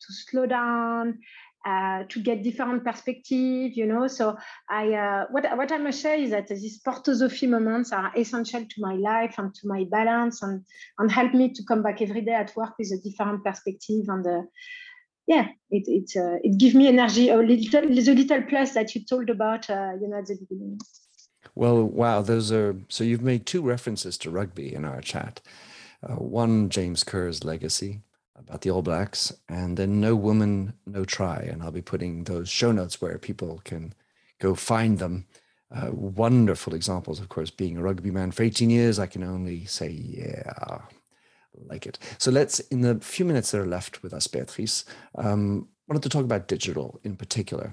to 0.00 0.12
slow 0.12 0.46
down, 0.46 1.20
uh, 1.64 2.04
to 2.08 2.20
get 2.20 2.42
different 2.42 2.84
perspective, 2.84 3.72
you 3.76 3.86
know. 3.86 4.08
So 4.08 4.36
I, 4.68 4.92
uh, 4.92 5.26
what 5.30 5.56
what 5.56 5.72
I 5.72 5.78
must 5.78 6.02
say 6.02 6.24
is 6.24 6.30
that 6.32 6.48
these 6.48 6.82
sportosophy 6.82 7.48
moments 7.48 7.92
are 7.92 8.12
essential 8.16 8.64
to 8.64 8.80
my 8.80 8.94
life 8.94 9.36
and 9.38 9.54
to 9.54 9.68
my 9.68 9.84
balance, 9.90 10.42
and 10.42 10.64
and 10.98 11.10
help 11.10 11.32
me 11.34 11.52
to 11.52 11.62
come 11.64 11.82
back 11.82 12.02
every 12.02 12.22
day 12.22 12.34
at 12.34 12.54
work 12.56 12.74
with 12.78 12.92
a 12.92 12.98
different 13.08 13.44
perspective 13.44 14.04
and. 14.08 14.26
Uh, 14.26 14.42
yeah, 15.26 15.48
it 15.70 15.84
it 15.86 16.10
uh, 16.16 16.38
it 16.42 16.58
gives 16.58 16.74
me 16.74 16.88
energy. 16.88 17.28
A 17.28 17.36
little 17.36 17.80
the 17.82 18.02
little 18.02 18.42
plus 18.42 18.72
that 18.74 18.94
you 18.94 19.04
told 19.04 19.28
about, 19.28 19.68
uh, 19.68 19.92
you 20.00 20.08
know, 20.08 20.18
at 20.18 20.26
the 20.26 20.36
beginning. 20.48 20.78
Well, 21.54 21.84
wow, 21.84 22.22
those 22.22 22.52
are 22.52 22.76
so 22.88 23.02
you've 23.02 23.22
made 23.22 23.46
two 23.46 23.62
references 23.62 24.16
to 24.18 24.30
rugby 24.30 24.74
in 24.74 24.84
our 24.84 25.00
chat. 25.00 25.40
Uh, 26.02 26.14
one, 26.14 26.68
James 26.68 27.02
Kerr's 27.02 27.44
legacy 27.44 28.00
about 28.36 28.60
the 28.60 28.70
All 28.70 28.82
Blacks, 28.82 29.32
and 29.48 29.76
then 29.76 30.00
No 30.00 30.14
Woman, 30.14 30.74
No 30.86 31.04
Try. 31.04 31.38
And 31.50 31.62
I'll 31.62 31.72
be 31.72 31.82
putting 31.82 32.24
those 32.24 32.48
show 32.48 32.70
notes 32.70 33.00
where 33.00 33.18
people 33.18 33.60
can 33.64 33.94
go 34.38 34.54
find 34.54 34.98
them. 34.98 35.26
Uh, 35.74 35.90
wonderful 35.90 36.74
examples, 36.74 37.18
of 37.18 37.28
course, 37.28 37.50
being 37.50 37.76
a 37.76 37.82
rugby 37.82 38.12
man 38.12 38.30
for 38.30 38.44
18 38.44 38.70
years. 38.70 39.00
I 39.00 39.06
can 39.06 39.24
only 39.24 39.64
say, 39.64 39.88
yeah, 39.88 40.82
like 41.64 41.86
it. 41.86 41.98
So 42.18 42.30
let's, 42.30 42.60
in 42.60 42.80
the 42.82 43.00
few 43.00 43.24
minutes 43.24 43.50
that 43.50 43.60
are 43.60 43.66
left 43.66 44.02
with 44.02 44.12
us, 44.12 44.26
Beatrice, 44.26 44.84
um, 45.16 45.68
wanted 45.88 46.02
to 46.02 46.08
talk 46.08 46.24
about 46.24 46.48
digital 46.48 47.00
in 47.04 47.16
particular. 47.16 47.72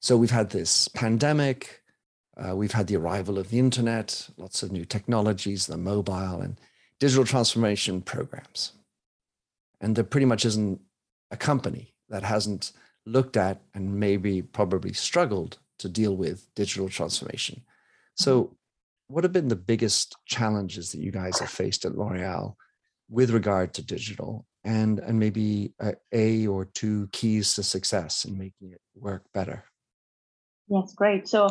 So 0.00 0.16
we've 0.16 0.30
had 0.30 0.50
this 0.50 0.88
pandemic, 0.88 1.82
uh, 2.36 2.54
we've 2.54 2.72
had 2.72 2.86
the 2.86 2.96
arrival 2.96 3.38
of 3.38 3.50
the 3.50 3.58
internet, 3.58 4.28
lots 4.36 4.62
of 4.62 4.70
new 4.70 4.84
technologies, 4.84 5.66
the 5.66 5.76
mobile 5.76 6.40
and 6.40 6.58
digital 7.00 7.24
transformation 7.24 8.00
programs. 8.00 8.72
And 9.80 9.96
there 9.96 10.04
pretty 10.04 10.26
much 10.26 10.44
isn't 10.44 10.80
a 11.30 11.36
company 11.36 11.94
that 12.08 12.22
hasn't 12.22 12.72
looked 13.06 13.36
at 13.36 13.60
and 13.74 13.98
maybe 13.98 14.42
probably 14.42 14.92
struggled 14.92 15.58
to 15.78 15.88
deal 15.88 16.16
with 16.16 16.52
digital 16.54 16.88
transformation. 16.88 17.62
So 18.16 18.56
what 19.08 19.24
have 19.24 19.32
been 19.32 19.48
the 19.48 19.56
biggest 19.56 20.16
challenges 20.26 20.92
that 20.92 21.00
you 21.00 21.10
guys 21.10 21.38
have 21.38 21.50
faced 21.50 21.84
at 21.84 21.96
L'Oreal 21.96 22.54
with 23.08 23.30
regard 23.30 23.72
to 23.74 23.82
digital 23.82 24.46
and 24.64 24.98
and 24.98 25.18
maybe 25.18 25.72
a, 25.80 25.94
a 26.12 26.46
or 26.46 26.66
two 26.66 27.08
keys 27.12 27.54
to 27.54 27.62
success 27.62 28.24
in 28.24 28.36
making 28.36 28.72
it 28.72 28.80
work 28.94 29.24
better? 29.32 29.64
Yes 30.68 30.92
great. 30.94 31.26
So 31.26 31.48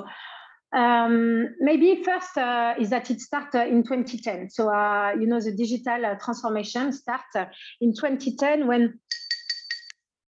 um, 0.75 1.55
maybe 1.59 2.03
first 2.03 2.37
uh, 2.37 2.75
is 2.79 2.91
that 2.91 3.09
it 3.09 3.21
started 3.21 3.61
uh, 3.61 3.65
in 3.65 3.83
2010 3.83 4.49
so 4.49 4.69
uh, 4.69 5.13
you 5.17 5.25
know 5.25 5.39
the 5.39 5.53
digital 5.53 6.05
uh, 6.05 6.15
transformation 6.15 6.91
started 6.91 7.49
in 7.81 7.93
2010 7.93 8.67
when 8.67 8.99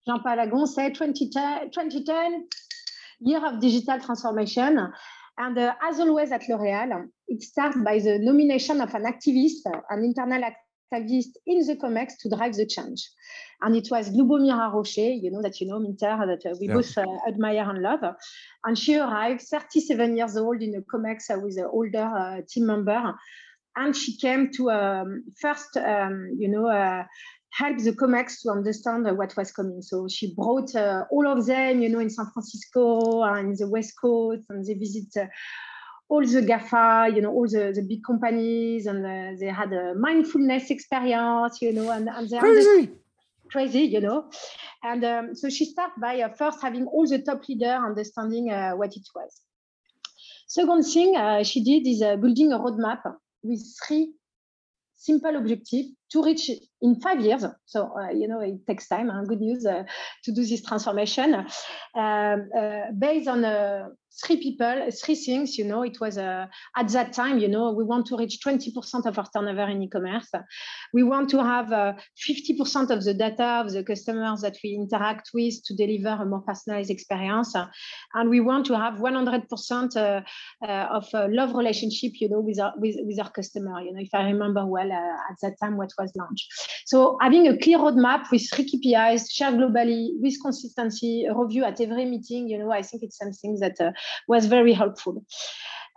Jean-Paul 0.06 0.40
Agon 0.40 0.66
said 0.66 0.94
2010, 0.94 1.72
2010 1.72 2.46
year 3.20 3.44
of 3.46 3.60
digital 3.60 4.00
transformation 4.00 4.92
And 5.40 5.56
uh, 5.56 5.74
as 5.82 5.98
always 5.98 6.32
at 6.32 6.46
L'Oréal, 6.50 7.08
it 7.26 7.42
starts 7.42 7.76
by 7.82 7.98
the 7.98 8.18
nomination 8.18 8.82
of 8.82 8.94
an 8.94 9.04
activist, 9.04 9.64
an 9.88 10.04
internal 10.04 10.42
activist 10.42 11.32
in 11.46 11.66
the 11.66 11.76
COMEX 11.76 12.18
to 12.20 12.28
drive 12.28 12.54
the 12.56 12.66
change. 12.66 13.08
And 13.62 13.74
it 13.74 13.88
was 13.90 14.10
Lubomira 14.10 14.70
Rochet, 14.70 15.18
you 15.22 15.30
know 15.30 15.40
that 15.40 15.58
you 15.58 15.66
know 15.66 15.78
Minter, 15.78 16.26
that 16.26 16.44
uh, 16.44 16.54
we 16.60 16.68
yeah. 16.68 16.74
both 16.74 16.98
uh, 16.98 17.06
admire 17.26 17.70
and 17.70 17.80
love. 17.80 18.00
And 18.64 18.78
she 18.78 18.96
arrived 18.96 19.40
37 19.40 20.18
years 20.18 20.36
old 20.36 20.60
in 20.60 20.72
the 20.72 20.84
COMEX 20.92 21.42
with 21.42 21.56
an 21.56 21.70
older 21.72 22.04
uh, 22.04 22.42
team 22.46 22.66
member. 22.66 23.14
And 23.76 23.96
she 23.96 24.18
came 24.18 24.50
to 24.56 24.70
um, 24.72 25.24
first, 25.40 25.74
um, 25.78 26.36
you 26.38 26.48
know, 26.48 26.68
uh, 27.50 27.64
help 27.64 27.78
the 27.78 27.92
COMEX 27.92 28.42
to 28.42 28.50
understand 28.50 29.06
what 29.16 29.36
was 29.36 29.52
coming. 29.52 29.82
So 29.82 30.08
she 30.08 30.34
brought 30.34 30.74
uh, 30.74 31.04
all 31.10 31.26
of 31.26 31.46
them, 31.46 31.82
you 31.82 31.88
know, 31.88 32.00
in 32.00 32.10
San 32.10 32.26
Francisco 32.26 33.22
and 33.22 33.56
the 33.56 33.68
West 33.68 33.94
Coast, 34.00 34.44
and 34.48 34.64
they 34.64 34.74
visit 34.74 35.16
uh, 35.16 35.26
all 36.08 36.26
the 36.26 36.42
GAFA, 36.42 37.14
you 37.14 37.22
know, 37.22 37.30
all 37.30 37.46
the, 37.48 37.72
the 37.74 37.82
big 37.82 38.02
companies, 38.04 38.86
and 38.86 39.04
uh, 39.06 39.38
they 39.38 39.46
had 39.46 39.72
a 39.72 39.94
mindfulness 39.94 40.70
experience, 40.70 41.62
you 41.62 41.72
know, 41.72 41.90
and, 41.90 42.08
and 42.08 42.28
they 42.28 42.38
crazy. 42.38 42.90
crazy, 43.50 43.82
you 43.82 44.00
know. 44.00 44.30
And 44.82 45.04
um, 45.04 45.34
so 45.34 45.48
she 45.50 45.64
started 45.64 46.00
by 46.00 46.20
uh, 46.22 46.28
first 46.30 46.62
having 46.62 46.86
all 46.86 47.06
the 47.06 47.18
top 47.18 47.48
leader 47.48 47.74
understanding 47.74 48.50
uh, 48.50 48.72
what 48.72 48.96
it 48.96 49.06
was. 49.14 49.40
Second 50.48 50.82
thing 50.82 51.16
uh, 51.16 51.44
she 51.44 51.62
did 51.62 51.86
is 51.86 52.00
building 52.00 52.52
a 52.52 52.58
roadmap 52.58 53.02
with 53.42 53.62
three 53.86 54.12
simple 55.00 55.34
objective 55.34 55.86
to 56.12 56.22
reach 56.22 56.50
in 56.82 57.00
five 57.00 57.20
years. 57.20 57.44
So, 57.64 57.90
uh, 57.98 58.10
you 58.10 58.28
know, 58.28 58.40
it 58.40 58.66
takes 58.66 58.86
time, 58.86 59.08
and 59.08 59.26
good 59.26 59.40
news 59.40 59.64
uh, 59.64 59.84
to 60.24 60.32
do 60.32 60.44
this 60.44 60.62
transformation. 60.62 61.34
Um, 61.34 62.50
uh, 62.56 62.92
based 62.98 63.28
on 63.28 63.44
uh, 63.44 63.88
three 64.24 64.36
people, 64.36 64.88
three 64.90 65.14
things, 65.14 65.56
you 65.56 65.64
know, 65.64 65.82
it 65.82 66.00
was 66.00 66.18
uh, 66.18 66.46
at 66.76 66.88
that 66.88 67.12
time, 67.12 67.38
you 67.38 67.48
know, 67.48 67.72
we 67.72 67.84
want 67.84 68.06
to 68.06 68.16
reach 68.16 68.38
20% 68.44 69.06
of 69.06 69.18
our 69.18 69.26
turnover 69.32 69.70
in 69.70 69.82
e-commerce. 69.82 70.30
We 70.92 71.02
want 71.02 71.30
to 71.30 71.42
have 71.42 71.66
50% 71.68 72.90
uh, 72.90 72.94
of 72.94 73.04
the 73.04 73.14
data 73.14 73.44
of 73.64 73.72
the 73.72 73.84
customers 73.84 74.40
that 74.40 74.56
we 74.62 74.74
interact 74.74 75.30
with 75.32 75.62
to 75.64 75.74
deliver 75.74 76.22
a 76.22 76.26
more 76.26 76.42
personalized 76.42 76.90
experience. 76.90 77.54
And 78.14 78.30
we 78.30 78.40
want 78.40 78.66
to 78.66 78.76
have 78.76 78.94
100% 78.94 80.24
of 80.62 81.06
love 81.12 81.54
relationship, 81.54 82.12
you 82.20 82.28
know, 82.28 82.40
with 82.40 82.58
our, 82.58 82.72
with, 82.76 82.96
with 83.00 83.20
our 83.20 83.30
customer. 83.30 83.80
You 83.80 83.92
know, 83.92 84.00
if 84.00 84.10
I 84.12 84.24
remember 84.24 84.66
well, 84.66 84.90
at 84.90 85.36
that 85.42 85.54
time, 85.62 85.76
what 85.76 85.90
was 85.98 86.12
launched. 86.16 86.52
So 86.86 87.16
having 87.20 87.46
a 87.48 87.56
clear 87.56 87.78
roadmap 87.78 88.30
with 88.30 88.48
three 88.50 88.68
KPIs, 88.68 89.30
shared 89.30 89.54
globally, 89.54 90.08
with 90.20 90.34
consistency, 90.42 91.26
review 91.34 91.64
at 91.64 91.80
every 91.80 92.04
meeting, 92.04 92.48
you 92.48 92.58
know, 92.58 92.72
I 92.72 92.82
think 92.82 93.02
it's 93.02 93.18
something 93.18 93.58
that 93.60 93.80
uh, 93.80 93.92
was 94.28 94.46
very 94.46 94.72
helpful. 94.72 95.24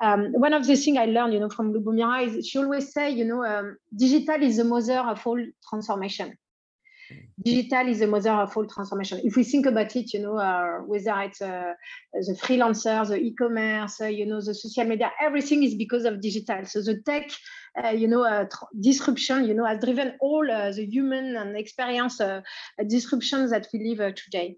Um, 0.02 0.34
one 0.34 0.54
of 0.54 0.66
the 0.66 0.76
things 0.76 0.98
I 0.98 1.06
learned, 1.06 1.34
you 1.34 1.40
know, 1.40 1.50
from 1.50 1.74
Lubomira 1.74 2.28
is 2.28 2.48
she 2.48 2.58
always 2.58 2.92
say, 2.92 3.12
you 3.12 3.26
know, 3.26 3.46
um, 3.46 3.78
digital 3.96 4.42
is 4.42 4.58
the 4.58 4.64
mother 4.64 5.00
of 5.00 5.26
all 5.26 5.44
transformation 5.70 6.38
digital 7.42 7.88
is 7.88 8.00
the 8.00 8.08
mother 8.08 8.32
of 8.32 8.56
all 8.56 8.66
transformation. 8.66 9.20
If 9.24 9.36
we 9.36 9.44
think 9.44 9.66
about 9.66 9.96
it, 9.96 10.14
you 10.14 10.22
know, 10.22 10.38
uh, 10.38 10.80
whether 10.80 11.22
it's 11.22 11.42
uh, 11.42 11.74
the 12.14 12.38
freelancer, 12.42 13.08
the 13.08 13.18
e-commerce, 13.18 14.02
uh, 14.02 14.06
you 14.06 14.26
know, 14.26 14.42
the 14.42 14.54
social 14.54 14.86
media, 14.86 15.12
everything 15.22 15.64
is 15.64 15.76
because 15.76 16.06
of 16.06 16.22
digital. 16.22 16.66
So 16.66 16.82
the 16.82 17.02
tech, 17.02 17.32
uh, 17.84 17.90
you 17.90 18.08
know, 18.08 18.24
uh, 18.24 18.46
disruption, 18.80 19.46
you 19.46 19.54
know, 19.54 19.66
has 19.66 19.84
driven 19.84 20.14
all 20.22 20.50
uh, 20.50 20.72
the 20.72 20.86
human 20.86 21.36
and 21.36 21.58
experience 21.58 22.22
disruptions 22.88 23.52
that 23.52 23.68
we 23.74 23.96
live 23.96 24.16
today. 24.16 24.58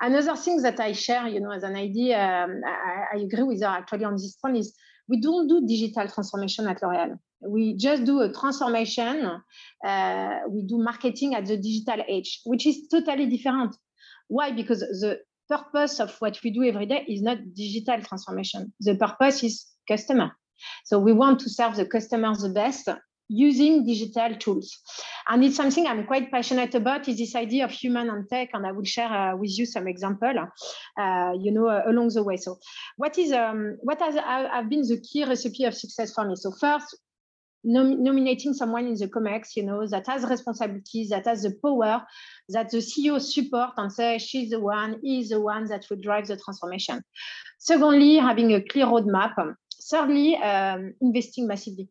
Another 0.00 0.36
thing 0.36 0.62
that 0.62 0.78
I 0.80 0.92
share, 0.92 1.26
you 1.28 1.40
know, 1.40 1.52
as 1.52 1.62
an 1.62 1.76
idea, 1.76 2.44
um, 2.44 2.60
I, 2.66 3.16
I, 3.16 3.16
agree 3.20 3.44
with 3.44 3.62
her 3.62 3.68
actually 3.68 4.04
on 4.04 4.14
this 4.14 4.36
point 4.36 4.58
is 4.58 4.74
we 5.08 5.20
don't 5.20 5.48
do 5.48 5.66
digital 5.66 6.06
transformation 6.08 6.66
at 6.68 6.82
L'Oréal 6.82 7.18
we 7.40 7.76
just 7.76 8.04
do 8.04 8.20
a 8.20 8.32
transformation. 8.32 9.40
Uh, 9.84 10.38
we 10.48 10.62
do 10.62 10.78
marketing 10.78 11.34
at 11.34 11.46
the 11.46 11.56
digital 11.56 12.02
age, 12.08 12.40
which 12.44 12.66
is 12.66 12.88
totally 12.88 13.26
different. 13.26 13.76
Why? 14.28 14.52
Because 14.52 14.80
the 14.80 15.18
purpose 15.48 16.00
of 16.00 16.16
what 16.18 16.38
we 16.42 16.50
do 16.50 16.64
every 16.64 16.86
day 16.86 17.04
is 17.08 17.22
not 17.22 17.38
digital 17.54 18.02
transformation. 18.02 18.72
The 18.80 18.96
purpose 18.96 19.44
is 19.44 19.66
customer. 19.88 20.32
So 20.84 20.98
we 20.98 21.12
want 21.12 21.40
to 21.40 21.50
serve 21.50 21.76
the 21.76 21.86
customers 21.86 22.40
the 22.40 22.48
best 22.48 22.88
using 23.28 23.84
digital 23.84 24.34
tools. 24.36 24.78
And 25.28 25.44
it's 25.44 25.56
something 25.56 25.86
I'm 25.86 26.06
quite 26.06 26.30
passionate 26.30 26.74
about 26.74 27.08
is 27.08 27.18
this 27.18 27.34
idea 27.34 27.64
of 27.64 27.70
human 27.70 28.08
and 28.08 28.28
tech. 28.28 28.50
And 28.52 28.66
I 28.66 28.72
will 28.72 28.84
share 28.84 29.08
uh, 29.08 29.36
with 29.36 29.58
you 29.58 29.66
some 29.66 29.88
example, 29.88 30.34
uh, 30.98 31.32
you 31.38 31.52
know, 31.52 31.68
uh, 31.68 31.82
along 31.86 32.10
the 32.10 32.22
way. 32.22 32.36
So 32.36 32.58
what 32.96 33.18
is, 33.18 33.32
um, 33.32 33.76
what 33.82 34.00
has 34.00 34.14
have 34.14 34.68
been 34.68 34.82
the 34.82 35.00
key 35.00 35.24
recipe 35.24 35.64
of 35.64 35.74
success 35.74 36.12
for 36.12 36.26
me? 36.26 36.36
So 36.36 36.52
first, 36.52 36.96
nom 37.64 38.02
nominating 38.02 38.54
someone 38.54 38.86
in 38.86 38.94
the 38.94 39.08
COMEX, 39.08 39.56
you 39.56 39.64
know, 39.64 39.86
that 39.88 40.06
has 40.06 40.24
responsibilities, 40.24 41.08
that 41.10 41.26
has 41.26 41.42
the 41.42 41.52
power, 41.62 42.02
that 42.50 42.70
the 42.70 42.78
CEO 42.78 43.20
support 43.20 43.70
and 43.76 43.92
say 43.92 44.18
she's 44.18 44.50
the 44.50 44.60
one, 44.60 45.00
he's 45.02 45.30
the 45.30 45.40
one 45.40 45.66
that 45.66 45.84
will 45.90 45.98
drive 46.00 46.28
the 46.28 46.36
transformation. 46.36 47.02
Secondly, 47.58 48.16
having 48.16 48.54
a 48.54 48.62
clear 48.62 48.86
roadmap. 48.86 49.34
Thirdly, 49.90 50.36
um, 50.36 50.94
investing 51.00 51.46
massively. 51.46 51.88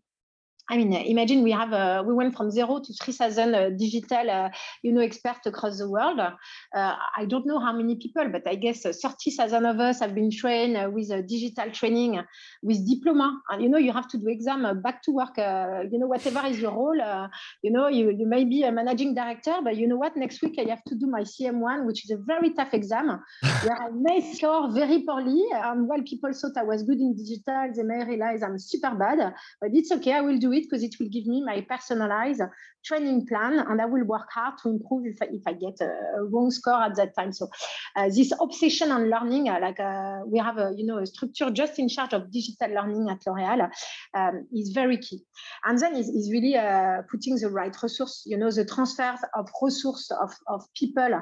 I 0.67 0.77
mean, 0.77 0.93
imagine 0.93 1.43
we 1.43 1.51
have 1.51 1.73
uh, 1.73 2.03
we 2.05 2.13
went 2.13 2.35
from 2.35 2.49
zero 2.49 2.79
to 2.79 2.93
3,000 2.93 3.53
uh, 3.53 3.69
digital, 3.77 4.29
uh, 4.29 4.49
you 4.81 4.91
know, 4.91 5.01
experts 5.01 5.45
across 5.45 5.77
the 5.77 5.87
world. 5.87 6.19
Uh, 6.19 6.31
I 6.73 7.25
don't 7.25 7.45
know 7.45 7.59
how 7.59 7.71
many 7.71 7.95
people, 7.95 8.27
but 8.29 8.47
I 8.47 8.55
guess 8.55 8.83
uh, 8.83 8.91
30,000 8.91 9.63
of 9.63 9.79
us 9.79 9.99
have 9.99 10.15
been 10.15 10.31
trained 10.31 10.75
uh, 10.75 10.89
with 10.91 11.09
digital 11.27 11.69
training, 11.69 12.19
with 12.63 12.87
diploma. 12.87 13.41
And 13.49 13.61
you 13.61 13.69
know, 13.69 13.77
you 13.77 13.93
have 13.93 14.07
to 14.09 14.17
do 14.17 14.27
exam 14.27 14.81
back 14.81 15.03
to 15.03 15.11
work. 15.11 15.37
you 15.37 15.99
know, 15.99 16.07
whatever 16.07 16.47
is 16.47 16.59
your 16.59 16.71
role, 16.71 17.29
you 17.61 17.71
know, 17.71 17.87
you, 17.87 18.09
you 18.09 18.25
may 18.25 18.43
be 18.43 18.63
a 18.63 18.71
managing 18.71 19.13
director, 19.13 19.59
but 19.63 19.77
you 19.77 19.87
know 19.87 19.97
what? 19.97 20.17
Next 20.17 20.41
week 20.41 20.55
I 20.57 20.67
have 20.71 20.83
to 20.85 20.95
do 20.95 21.05
my 21.05 21.21
CM1, 21.21 21.85
which 21.85 22.05
is 22.05 22.11
a 22.11 22.17
very 22.17 22.53
tough 22.53 22.73
exam 22.73 23.07
where 23.63 23.77
I 23.83 23.89
may 23.91 24.33
score 24.33 24.71
very 24.71 25.03
poorly. 25.03 25.45
And 25.53 25.87
while 25.87 26.01
people 26.01 26.33
thought 26.33 26.57
I 26.57 26.63
was 26.63 26.81
good 26.81 26.97
in 26.97 27.15
digital, 27.15 27.69
they 27.75 27.83
may 27.83 28.03
realize 28.03 28.41
I'm 28.41 28.57
super 28.57 28.95
bad, 28.95 29.33
but 29.61 29.69
it's 29.71 29.91
okay. 29.91 30.13
I 30.13 30.21
will 30.21 30.39
do 30.39 30.54
it 30.55 30.63
because 30.63 30.83
it 30.83 30.95
will 30.99 31.09
give 31.09 31.25
me 31.25 31.43
my 31.43 31.61
personalized 31.61 32.41
training 32.85 33.25
plan 33.25 33.59
and 33.59 33.81
I 33.81 33.85
will 33.85 34.03
work 34.03 34.27
hard 34.31 34.55
to 34.63 34.69
improve 34.69 35.05
if 35.05 35.21
I, 35.21 35.25
if 35.31 35.41
I 35.47 35.53
get 35.53 35.81
a, 35.81 36.23
wrong 36.31 36.51
score 36.51 36.83
at 36.83 36.95
that 36.95 37.15
time. 37.15 37.33
So 37.33 37.49
uh, 37.95 38.09
this 38.09 38.31
obsession 38.39 38.91
on 38.91 39.09
learning, 39.09 39.49
uh, 39.49 39.59
like 39.59 39.79
uh, 39.79 40.19
we 40.25 40.39
have 40.39 40.57
a, 40.57 40.73
you 40.75 40.85
know, 40.85 40.99
a 40.99 41.05
structure 41.05 41.49
just 41.49 41.79
in 41.79 41.89
charge 41.89 42.13
of 42.13 42.31
digital 42.31 42.69
learning 42.69 43.09
at 43.09 43.25
L'Oréal 43.25 43.69
um, 44.13 44.47
is 44.53 44.69
very 44.69 44.97
key. 44.97 45.23
And 45.63 45.79
then 45.79 45.95
is, 45.95 46.09
is 46.09 46.31
really 46.31 46.55
uh, 46.55 47.01
putting 47.09 47.35
the 47.35 47.49
right 47.49 47.75
resource, 47.81 48.23
you 48.25 48.37
know, 48.37 48.51
the 48.51 48.65
transfer 48.65 49.15
of 49.33 49.49
resource 49.61 50.11
of, 50.11 50.33
of 50.47 50.61
people 50.75 51.21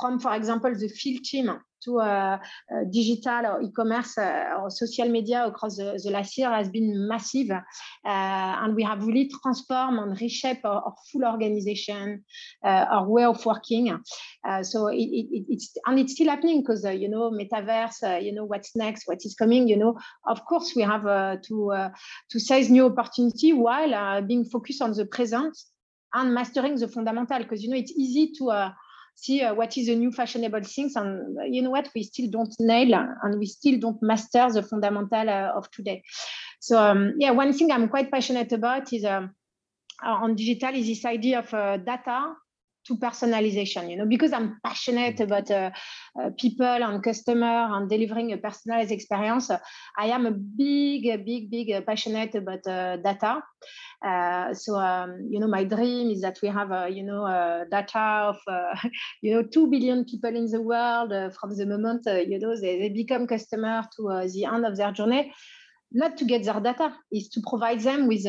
from, 0.00 0.18
for 0.18 0.34
example, 0.34 0.74
the 0.74 0.88
field 0.88 1.24
team 1.24 1.58
to 1.84 2.00
uh, 2.00 2.38
uh, 2.72 2.84
digital 2.90 3.46
or 3.46 3.62
e-commerce 3.62 4.18
uh, 4.18 4.58
or 4.60 4.70
social 4.70 5.08
media 5.08 5.46
across 5.46 5.76
the, 5.76 6.00
the, 6.02 6.10
last 6.10 6.36
year 6.36 6.50
has 6.50 6.68
been 6.68 7.06
massive. 7.06 7.50
and 8.04 8.74
we 8.74 8.82
have 8.82 9.06
really 9.06 9.30
transformed 9.42 9.98
and 9.98 10.20
reshaped 10.20 10.64
our, 10.64 10.82
our 10.82 10.94
full 11.10 11.24
organization, 11.24 12.24
our 12.62 13.06
way 13.08 13.24
of 13.24 13.44
working. 13.44 13.98
so 14.62 14.88
it, 14.88 14.96
it, 14.96 15.44
it's, 15.48 15.76
and 15.86 15.98
it's 15.98 16.14
still 16.14 16.28
happening 16.28 16.60
because, 16.62 16.84
you 16.84 17.08
know, 17.08 17.30
metaverse, 17.30 18.22
you 18.22 18.32
know, 18.32 18.44
what's 18.44 18.74
next, 18.74 19.06
what 19.06 19.18
is 19.24 19.34
coming, 19.34 19.68
you 19.68 19.76
know, 19.76 19.98
of 20.26 20.44
course 20.46 20.74
we 20.74 20.82
have 20.82 21.04
to, 21.42 21.90
to 22.30 22.40
seize 22.40 22.70
new 22.70 22.86
opportunity 22.86 23.52
while 23.52 24.22
being 24.22 24.44
focused 24.44 24.82
on 24.82 24.92
the 24.92 25.06
present 25.06 25.56
and 26.14 26.32
mastering 26.32 26.76
the 26.76 26.88
fundamental 26.88 27.38
because 27.40 27.62
you 27.62 27.68
know 27.68 27.76
it's 27.76 27.92
easy 27.92 28.32
to 28.38 28.50
uh, 28.50 28.70
see 29.14 29.42
uh, 29.42 29.54
what 29.54 29.76
is 29.76 29.86
the 29.86 29.94
new 29.94 30.10
fashionable 30.10 30.62
things 30.62 30.96
and 30.96 31.36
you 31.54 31.62
know 31.62 31.70
what 31.70 31.88
we 31.94 32.02
still 32.02 32.30
don't 32.30 32.54
nail 32.60 32.94
and 33.22 33.38
we 33.38 33.46
still 33.46 33.78
don't 33.78 34.02
master 34.02 34.48
the 34.50 34.62
fundamental 34.62 35.28
uh, 35.28 35.52
of 35.56 35.70
today. 35.70 36.02
So 36.60 36.78
um, 36.78 37.14
yeah 37.18 37.30
one 37.30 37.52
thing 37.52 37.70
i'm 37.70 37.88
quite 37.88 38.10
passionate 38.10 38.52
about 38.52 38.92
is 38.92 39.04
um, 39.04 39.34
on 40.02 40.34
digital 40.34 40.74
is 40.74 40.86
this 40.86 41.04
idea 41.04 41.38
of 41.38 41.54
uh, 41.54 41.76
data 41.76 42.34
to 42.86 42.96
personalization 42.96 43.90
you 43.90 43.96
know 43.96 44.06
because 44.06 44.32
i'm 44.32 44.58
passionate 44.62 45.16
mm. 45.16 45.24
about 45.24 45.50
uh, 45.50 45.70
uh, 46.20 46.30
people 46.38 46.66
and 46.66 47.02
customer 47.02 47.68
and 47.74 47.88
delivering 47.88 48.32
a 48.32 48.36
personalized 48.36 48.92
experience 48.92 49.50
uh, 49.50 49.58
i 49.98 50.06
am 50.06 50.26
a 50.26 50.30
big 50.30 51.24
big 51.24 51.50
big 51.50 51.70
uh, 51.70 51.80
passionate 51.80 52.34
about 52.34 52.66
uh, 52.66 52.96
data 52.98 53.42
uh, 54.06 54.52
so 54.52 54.76
um, 54.76 55.26
you 55.30 55.40
know 55.40 55.48
my 55.48 55.64
dream 55.64 56.10
is 56.10 56.20
that 56.20 56.38
we 56.42 56.48
have 56.48 56.90
you 56.90 57.02
know 57.02 57.24
data 57.70 58.32
of 58.32 58.38
you 59.22 59.34
know 59.34 59.42
2 59.42 59.66
billion 59.68 60.04
people 60.04 60.34
in 60.36 60.46
the 60.50 60.60
world 60.60 61.12
from 61.38 61.56
the 61.56 61.66
moment 61.66 62.02
you 62.06 62.38
know 62.38 62.54
they, 62.60 62.78
they 62.78 62.88
become 62.90 63.26
customer 63.26 63.82
to 63.96 64.28
the 64.32 64.44
end 64.44 64.66
of 64.66 64.76
their 64.76 64.92
journey 64.92 65.32
not 65.92 66.16
to 66.16 66.24
get 66.24 66.44
their 66.44 66.60
data 66.60 66.94
is 67.12 67.28
to 67.28 67.40
provide 67.48 67.80
them 67.80 68.08
with 68.08 68.26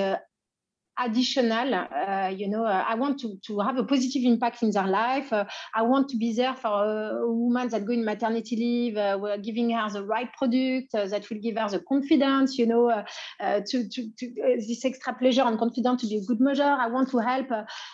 additional 0.97 1.73
uh, 1.73 2.27
you 2.27 2.47
know 2.47 2.65
uh, 2.65 2.83
i 2.87 2.95
want 2.95 3.19
to, 3.19 3.37
to 3.45 3.59
have 3.59 3.77
a 3.77 3.83
positive 3.83 4.23
impact 4.23 4.63
in 4.63 4.71
their 4.71 4.87
life. 4.87 5.31
Uh, 5.33 5.45
i 5.73 5.81
want 5.81 6.07
to 6.09 6.17
be 6.17 6.33
there 6.33 6.55
for 6.55 6.69
a, 6.69 7.27
woman 7.27 7.67
that 7.69 7.85
go 7.85 7.91
in 7.93 8.05
maternity 8.05 8.55
leave 8.55 8.97
uh, 8.97 9.17
we're 9.19 9.37
giving 9.37 9.69
her 9.71 9.89
the 9.89 10.03
right 10.03 10.31
product 10.33 10.93
uh, 10.95 11.05
that 11.07 11.29
will 11.29 11.39
give 11.39 11.57
her 11.57 11.67
the 11.69 11.79
confidence 11.79 12.57
you 12.57 12.65
know 12.65 12.89
uh, 12.89 13.61
to, 13.67 13.87
to, 13.89 14.09
to 14.17 14.33
this 14.67 14.85
extra 14.85 15.13
pleasure 15.13 15.41
and 15.41 15.59
confidence 15.59 16.01
to 16.01 16.07
be 16.07 16.17
a 16.17 16.25
good 16.25 16.39
measure 16.39 16.63
i 16.63 16.87
want 16.87 17.09
to 17.09 17.17
help 17.17 17.47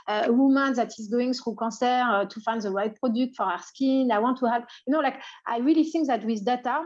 a 0.08 0.32
woman 0.32 0.74
that 0.74 0.90
is 1.00 1.08
going 1.08 1.34
through 1.34 1.56
cancer 1.56 2.28
to 2.30 2.40
find 2.42 2.62
the 2.62 2.70
right 2.70 2.96
product 3.00 3.36
for 3.36 3.46
her 3.46 3.60
skin. 3.60 4.12
I 4.12 4.20
want 4.20 4.38
to 4.40 4.46
help 4.46 4.66
you 4.86 4.94
know 4.94 5.00
like 5.00 5.16
i 5.48 5.58
really 5.58 5.84
think 5.84 6.08
that 6.08 6.24
with 6.26 6.46
data 6.46 6.84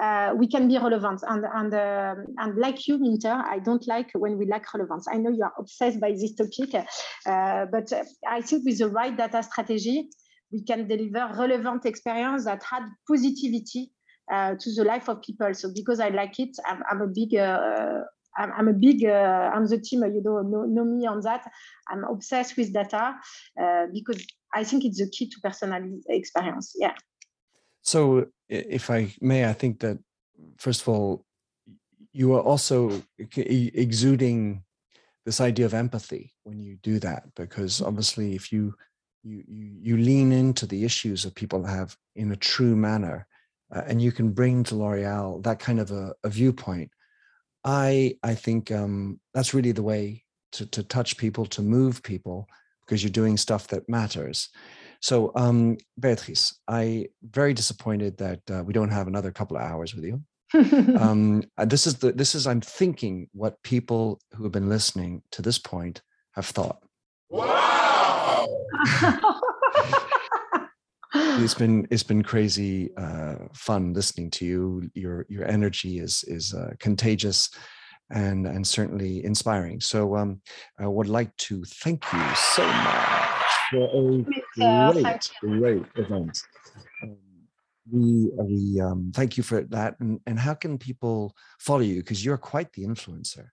uh, 0.00 0.34
we 0.36 0.48
can 0.48 0.68
be 0.68 0.76
relevant. 0.78 1.22
And 1.26 1.44
and 1.54 1.74
uh, 1.74 2.14
and 2.38 2.56
like 2.58 2.86
you, 2.88 2.98
Minter, 2.98 3.42
I 3.46 3.58
don't 3.58 3.86
like 3.86 4.10
when 4.14 4.38
we 4.38 4.46
lack 4.46 4.72
relevance. 4.74 5.06
I 5.08 5.16
know 5.16 5.30
you 5.30 5.44
are 5.44 5.52
obsessed 5.58 6.00
by 6.00 6.12
this 6.12 6.34
topic, 6.34 6.74
uh, 7.26 7.66
but 7.70 7.92
I 8.28 8.40
think 8.40 8.64
with 8.64 8.78
the 8.78 8.88
right 8.88 9.16
data 9.16 9.42
strategy, 9.42 10.08
we 10.50 10.64
can 10.64 10.88
deliver 10.88 11.32
relevant 11.38 11.86
experience 11.86 12.44
that 12.44 12.62
had 12.64 12.84
positivity 13.08 13.92
uh, 14.32 14.54
to 14.58 14.74
the 14.74 14.84
life 14.84 15.08
of 15.08 15.22
people. 15.22 15.54
So 15.54 15.70
because 15.74 16.00
I 16.00 16.08
like 16.08 16.40
it, 16.40 16.56
I'm, 16.66 16.82
I'm 16.90 17.02
a 17.02 17.08
big. 17.08 17.34
Uh, 17.36 18.00
I'm, 18.36 18.50
I'm, 18.58 18.66
a 18.66 18.72
big, 18.72 19.04
uh, 19.04 19.52
I'm 19.54 19.64
the 19.68 19.78
team, 19.78 20.02
you 20.12 20.20
know, 20.20 20.42
know, 20.42 20.64
know, 20.64 20.84
me 20.84 21.06
on 21.06 21.20
that. 21.20 21.48
I'm 21.88 22.02
obsessed 22.02 22.56
with 22.56 22.72
data 22.72 23.14
because 23.92 24.26
I 24.52 24.64
think 24.64 24.84
it's 24.84 24.98
the 24.98 25.08
key 25.08 25.28
to 25.28 25.36
personal 25.40 25.80
experience. 26.08 26.74
Yeah. 26.76 26.94
So, 27.82 28.26
if 28.48 28.90
I 28.90 29.14
may, 29.20 29.48
I 29.48 29.52
think 29.52 29.80
that 29.80 29.98
first 30.58 30.82
of 30.82 30.88
all, 30.88 31.24
you 32.12 32.34
are 32.34 32.40
also 32.40 33.02
exuding 33.36 34.62
this 35.24 35.40
idea 35.40 35.66
of 35.66 35.74
empathy 35.74 36.32
when 36.44 36.60
you 36.60 36.76
do 36.82 36.98
that, 37.00 37.24
because 37.34 37.80
obviously, 37.82 38.34
if 38.34 38.52
you 38.52 38.74
you 39.22 39.42
you, 39.48 39.70
you 39.80 39.96
lean 39.96 40.32
into 40.32 40.66
the 40.66 40.84
issues 40.84 41.22
that 41.22 41.34
people 41.34 41.64
have 41.64 41.96
in 42.14 42.30
a 42.32 42.36
true 42.36 42.76
manner, 42.76 43.26
uh, 43.74 43.82
and 43.86 44.00
you 44.00 44.12
can 44.12 44.30
bring 44.30 44.64
to 44.64 44.74
L'Oreal 44.74 45.42
that 45.42 45.58
kind 45.58 45.80
of 45.80 45.90
a, 45.90 46.14
a 46.22 46.28
viewpoint, 46.28 46.90
I 47.64 48.18
I 48.22 48.34
think 48.34 48.70
um, 48.70 49.20
that's 49.32 49.54
really 49.54 49.72
the 49.72 49.82
way 49.82 50.24
to 50.52 50.66
to 50.66 50.82
touch 50.82 51.16
people, 51.16 51.46
to 51.46 51.62
move 51.62 52.02
people, 52.02 52.46
because 52.84 53.02
you're 53.02 53.10
doing 53.10 53.36
stuff 53.38 53.66
that 53.68 53.88
matters. 53.88 54.50
So, 55.04 55.32
um, 55.34 55.76
Beatrice, 56.00 56.58
I 56.66 57.08
very 57.22 57.52
disappointed 57.52 58.16
that 58.16 58.40
uh, 58.50 58.64
we 58.64 58.72
don't 58.72 58.88
have 58.88 59.06
another 59.06 59.30
couple 59.30 59.58
of 59.58 59.62
hours 59.62 59.94
with 59.94 60.02
you. 60.02 60.22
um, 60.98 61.42
this 61.66 61.86
is 61.86 61.96
the 61.96 62.12
this 62.12 62.34
is 62.34 62.46
I'm 62.46 62.62
thinking 62.62 63.28
what 63.34 63.62
people 63.62 64.18
who 64.32 64.44
have 64.44 64.52
been 64.52 64.70
listening 64.70 65.20
to 65.32 65.42
this 65.42 65.58
point 65.58 66.00
have 66.32 66.46
thought. 66.46 66.78
Wow! 67.28 68.46
it's 71.12 71.52
been 71.62 71.86
it's 71.90 72.02
been 72.02 72.22
crazy 72.22 72.90
uh, 72.96 73.34
fun 73.52 73.92
listening 73.92 74.30
to 74.30 74.46
you. 74.46 74.88
Your 74.94 75.26
your 75.28 75.44
energy 75.46 75.98
is 75.98 76.24
is 76.28 76.54
uh, 76.54 76.72
contagious 76.78 77.50
and 78.10 78.46
and 78.46 78.66
certainly 78.66 79.24
inspiring. 79.24 79.80
So 79.80 80.16
um, 80.16 80.40
I 80.78 80.86
would 80.86 81.08
like 81.08 81.36
to 81.48 81.64
thank 81.64 82.04
you 82.12 82.34
so 82.34 82.66
much 82.66 83.52
for 83.70 84.24
a 84.60 84.92
great, 84.92 85.30
great 85.40 85.84
event. 85.96 86.42
Um, 87.02 87.16
we 87.90 88.30
we 88.36 88.80
um, 88.80 89.12
thank 89.14 89.36
you 89.36 89.42
for 89.42 89.62
that. 89.62 89.98
And, 90.00 90.20
and 90.26 90.38
how 90.38 90.54
can 90.54 90.78
people 90.78 91.34
follow 91.58 91.80
you? 91.80 91.96
Because 91.96 92.24
you're 92.24 92.38
quite 92.38 92.72
the 92.72 92.84
influencer 92.84 93.48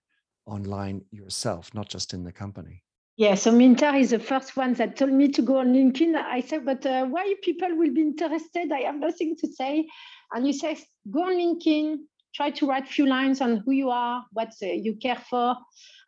online 0.46 1.04
yourself, 1.10 1.72
not 1.74 1.88
just 1.88 2.14
in 2.14 2.24
the 2.24 2.32
company. 2.32 2.82
Yeah, 3.16 3.34
so 3.34 3.52
Minter 3.52 3.94
is 3.94 4.10
the 4.10 4.18
first 4.18 4.56
one 4.56 4.72
that 4.74 4.96
told 4.96 5.12
me 5.12 5.28
to 5.28 5.42
go 5.42 5.58
on 5.58 5.74
LinkedIn. 5.74 6.16
I 6.16 6.40
said, 6.40 6.64
but 6.64 6.84
uh, 6.86 7.04
why 7.04 7.34
people 7.42 7.68
will 7.76 7.92
be 7.92 8.00
interested? 8.00 8.72
I 8.72 8.80
have 8.80 8.98
nothing 8.98 9.36
to 9.36 9.48
say. 9.48 9.86
And 10.32 10.46
you 10.46 10.54
say, 10.54 10.78
go 11.10 11.24
on 11.24 11.34
LinkedIn, 11.34 11.98
try 12.34 12.50
to 12.50 12.66
write 12.66 12.84
a 12.84 12.92
few 12.92 13.06
lines 13.06 13.40
on 13.40 13.58
who 13.58 13.72
you 13.72 13.90
are, 13.90 14.24
what 14.32 14.52
uh, 14.62 14.66
you 14.66 14.96
care 14.96 15.22
for, 15.30 15.56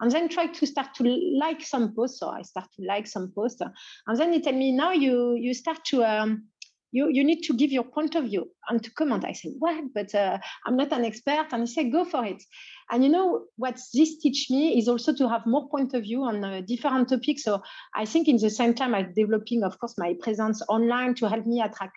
and 0.01 0.11
then 0.11 0.29
try 0.29 0.47
to 0.47 0.66
start 0.66 0.95
to 0.95 1.05
like 1.39 1.62
some 1.62 1.95
posts. 1.95 2.20
So 2.20 2.29
I 2.29 2.43
start 2.43 2.66
to 2.77 2.87
like 2.87 3.07
some 3.07 3.33
posts, 3.35 3.61
and 4.07 4.18
then 4.18 4.33
he 4.33 4.41
tell 4.41 4.55
me 4.55 4.72
now 4.72 4.93
you 4.93 5.35
you 5.35 5.55
start 5.55 5.85
to 5.87 6.05
um, 6.05 6.49
you 6.95 7.09
you 7.11 7.25
need 7.25 7.43
to 7.43 7.53
give 7.53 7.72
your 7.72 7.85
point 7.85 8.14
of 8.14 8.25
view 8.25 8.51
and 8.68 8.83
to 8.83 8.91
comment. 8.93 9.25
I 9.25 9.33
say 9.33 9.51
what, 9.59 9.85
but 9.93 10.14
uh, 10.14 10.39
I'm 10.64 10.77
not 10.77 10.93
an 10.93 11.05
expert, 11.05 11.49
and 11.53 11.62
he 11.62 11.66
said 11.66 11.93
go 11.93 12.05
for 12.05 12.25
it. 12.25 12.43
And 12.91 13.03
you 13.03 13.11
know 13.11 13.47
what 13.57 13.81
this 13.93 14.18
teach 14.18 14.49
me 14.51 14.79
is 14.79 14.89
also 14.89 15.12
to 15.14 15.29
have 15.29 15.45
more 15.47 15.68
point 15.68 15.95
of 15.95 16.03
view 16.03 16.22
on 16.22 16.45
uh, 16.45 16.61
different 16.66 17.09
topics. 17.09 17.43
So 17.43 17.62
I 17.95 18.05
think 18.05 18.29
in 18.29 18.37
the 18.37 18.51
same 18.51 18.75
time 18.75 18.95
I'm 18.95 19.12
developing, 19.14 19.64
of 19.64 19.79
course, 19.79 19.99
my 19.99 20.14
presence 20.22 20.62
online 20.68 21.14
to 21.16 21.29
help 21.29 21.47
me 21.47 21.61
attract 21.61 21.97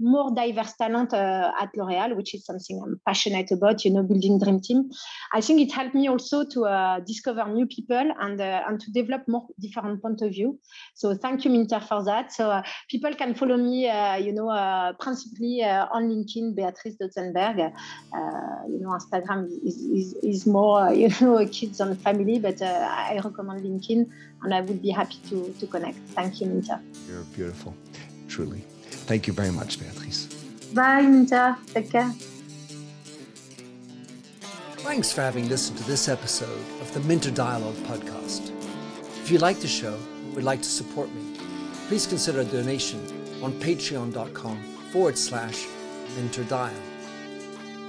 more 0.00 0.34
diverse 0.34 0.74
talent 0.74 1.12
uh, 1.12 1.52
at 1.60 1.70
L'Oreal, 1.76 2.16
which 2.16 2.34
is 2.34 2.44
something 2.44 2.80
I'm 2.82 3.00
passionate 3.06 3.50
about, 3.50 3.84
you 3.84 3.92
know, 3.92 4.02
building 4.02 4.38
dream 4.38 4.60
team. 4.60 4.90
I 5.32 5.40
think 5.40 5.60
it 5.60 5.72
helped 5.72 5.94
me 5.94 6.08
also 6.08 6.44
to 6.44 6.66
uh, 6.66 7.00
discover 7.00 7.46
new 7.46 7.66
people 7.66 8.12
and 8.20 8.40
uh, 8.40 8.62
and 8.66 8.80
to 8.80 8.90
develop 8.92 9.26
more 9.28 9.46
different 9.60 10.00
point 10.00 10.22
of 10.22 10.30
view. 10.30 10.58
So 10.94 11.14
thank 11.14 11.44
you, 11.44 11.50
Minter, 11.50 11.80
for 11.80 12.04
that. 12.04 12.32
So 12.32 12.50
uh, 12.50 12.62
people 12.88 13.14
can 13.14 13.34
follow 13.34 13.56
me, 13.56 13.88
uh, 13.88 14.16
you 14.16 14.32
know, 14.32 14.48
uh, 14.50 14.92
principally 14.94 15.62
on 15.62 16.08
LinkedIn, 16.08 16.54
Beatrice 16.54 16.96
Dautzenberg. 16.96 17.72
you 18.68 18.80
know, 18.80 18.90
Instagram 18.90 19.46
is, 19.64 19.76
is, 19.76 20.14
is 20.22 20.46
more, 20.46 20.92
you 21.02 21.08
know, 21.20 21.46
kids 21.50 21.80
and 21.80 22.00
family, 22.00 22.38
but 22.38 22.62
I 22.62 23.20
recommend 23.24 23.62
LinkedIn 23.62 24.08
and 24.42 24.54
I 24.54 24.60
would 24.60 24.80
be 24.80 24.90
happy 24.90 25.16
to, 25.28 25.52
to 25.58 25.66
connect. 25.66 25.98
Thank 26.08 26.40
you, 26.40 26.46
Minter. 26.46 26.80
You're 27.08 27.24
beautiful, 27.34 27.74
truly. 28.28 28.64
Thank 29.08 29.26
you 29.26 29.32
very 29.32 29.50
much, 29.50 29.80
Beatrice. 29.80 30.26
Bye, 30.74 31.00
Minter. 31.00 31.56
Take 31.68 31.90
care. 31.90 32.12
Thanks 34.84 35.10
for 35.10 35.22
having 35.22 35.48
listened 35.48 35.78
to 35.78 35.84
this 35.84 36.10
episode 36.10 36.60
of 36.82 36.92
the 36.92 37.00
Minter 37.00 37.30
Dialogue 37.30 37.76
podcast. 37.86 38.50
If 39.22 39.30
you 39.30 39.38
like 39.38 39.60
the 39.60 39.66
show 39.66 39.94
and 39.94 40.34
would 40.34 40.44
like 40.44 40.60
to 40.60 40.68
support 40.68 41.08
me, 41.14 41.38
please 41.88 42.06
consider 42.06 42.40
a 42.40 42.44
donation 42.44 43.00
on 43.42 43.52
patreon.com 43.54 44.62
forward 44.92 45.16
slash 45.16 45.64
minterdial. 46.18 46.70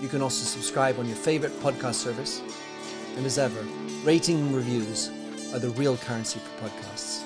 You 0.01 0.07
can 0.07 0.21
also 0.21 0.45
subscribe 0.45 0.99
on 0.99 1.05
your 1.05 1.17
favorite 1.17 1.51
podcast 1.59 1.95
service. 1.95 2.41
And 3.17 3.25
as 3.25 3.37
ever, 3.37 3.61
rating 4.05 4.39
and 4.39 4.55
reviews 4.55 5.09
are 5.53 5.59
the 5.59 5.71
real 5.71 5.97
currency 5.97 6.39
for 6.39 6.69
podcasts. 6.69 7.23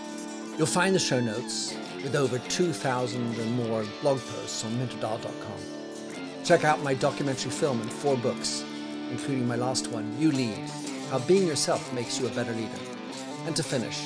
You'll 0.58 0.66
find 0.66 0.96
the 0.96 1.00
show 1.00 1.20
notes 1.20 1.76
with 2.04 2.16
over 2.16 2.38
2,000 2.38 3.40
and 3.40 3.52
more 3.56 3.86
blog 4.02 4.20
posts 4.20 4.64
on 4.66 4.72
minterdial.com. 4.74 6.44
Check 6.44 6.66
out 6.66 6.84
my 6.84 6.94
documentary 6.94 7.52
film 7.52 7.80
and 7.82 7.92
four 7.92 8.18
books, 8.18 8.66
including 9.10 9.48
my 9.48 9.56
last 9.56 9.88
one, 9.88 10.14
You 10.20 10.32
Lead 10.32 10.70
How 11.10 11.20
Being 11.20 11.48
Yourself 11.48 11.94
Makes 11.94 12.20
You 12.20 12.28
a 12.28 12.32
Better 12.32 12.52
Leader. 12.54 12.70
And 13.46 13.56
to 13.56 13.64
finish, 13.64 14.02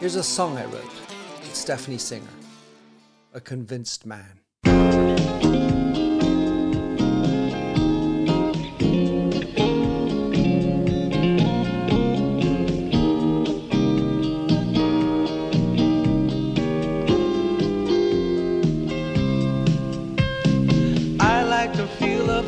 here's 0.00 0.16
a 0.16 0.22
song 0.22 0.58
I 0.58 0.64
wrote 0.64 0.84
with 1.40 1.54
Stephanie 1.54 1.98
Singer, 1.98 2.26
A 3.32 3.40
Convinced 3.40 4.04
Man. 4.04 4.41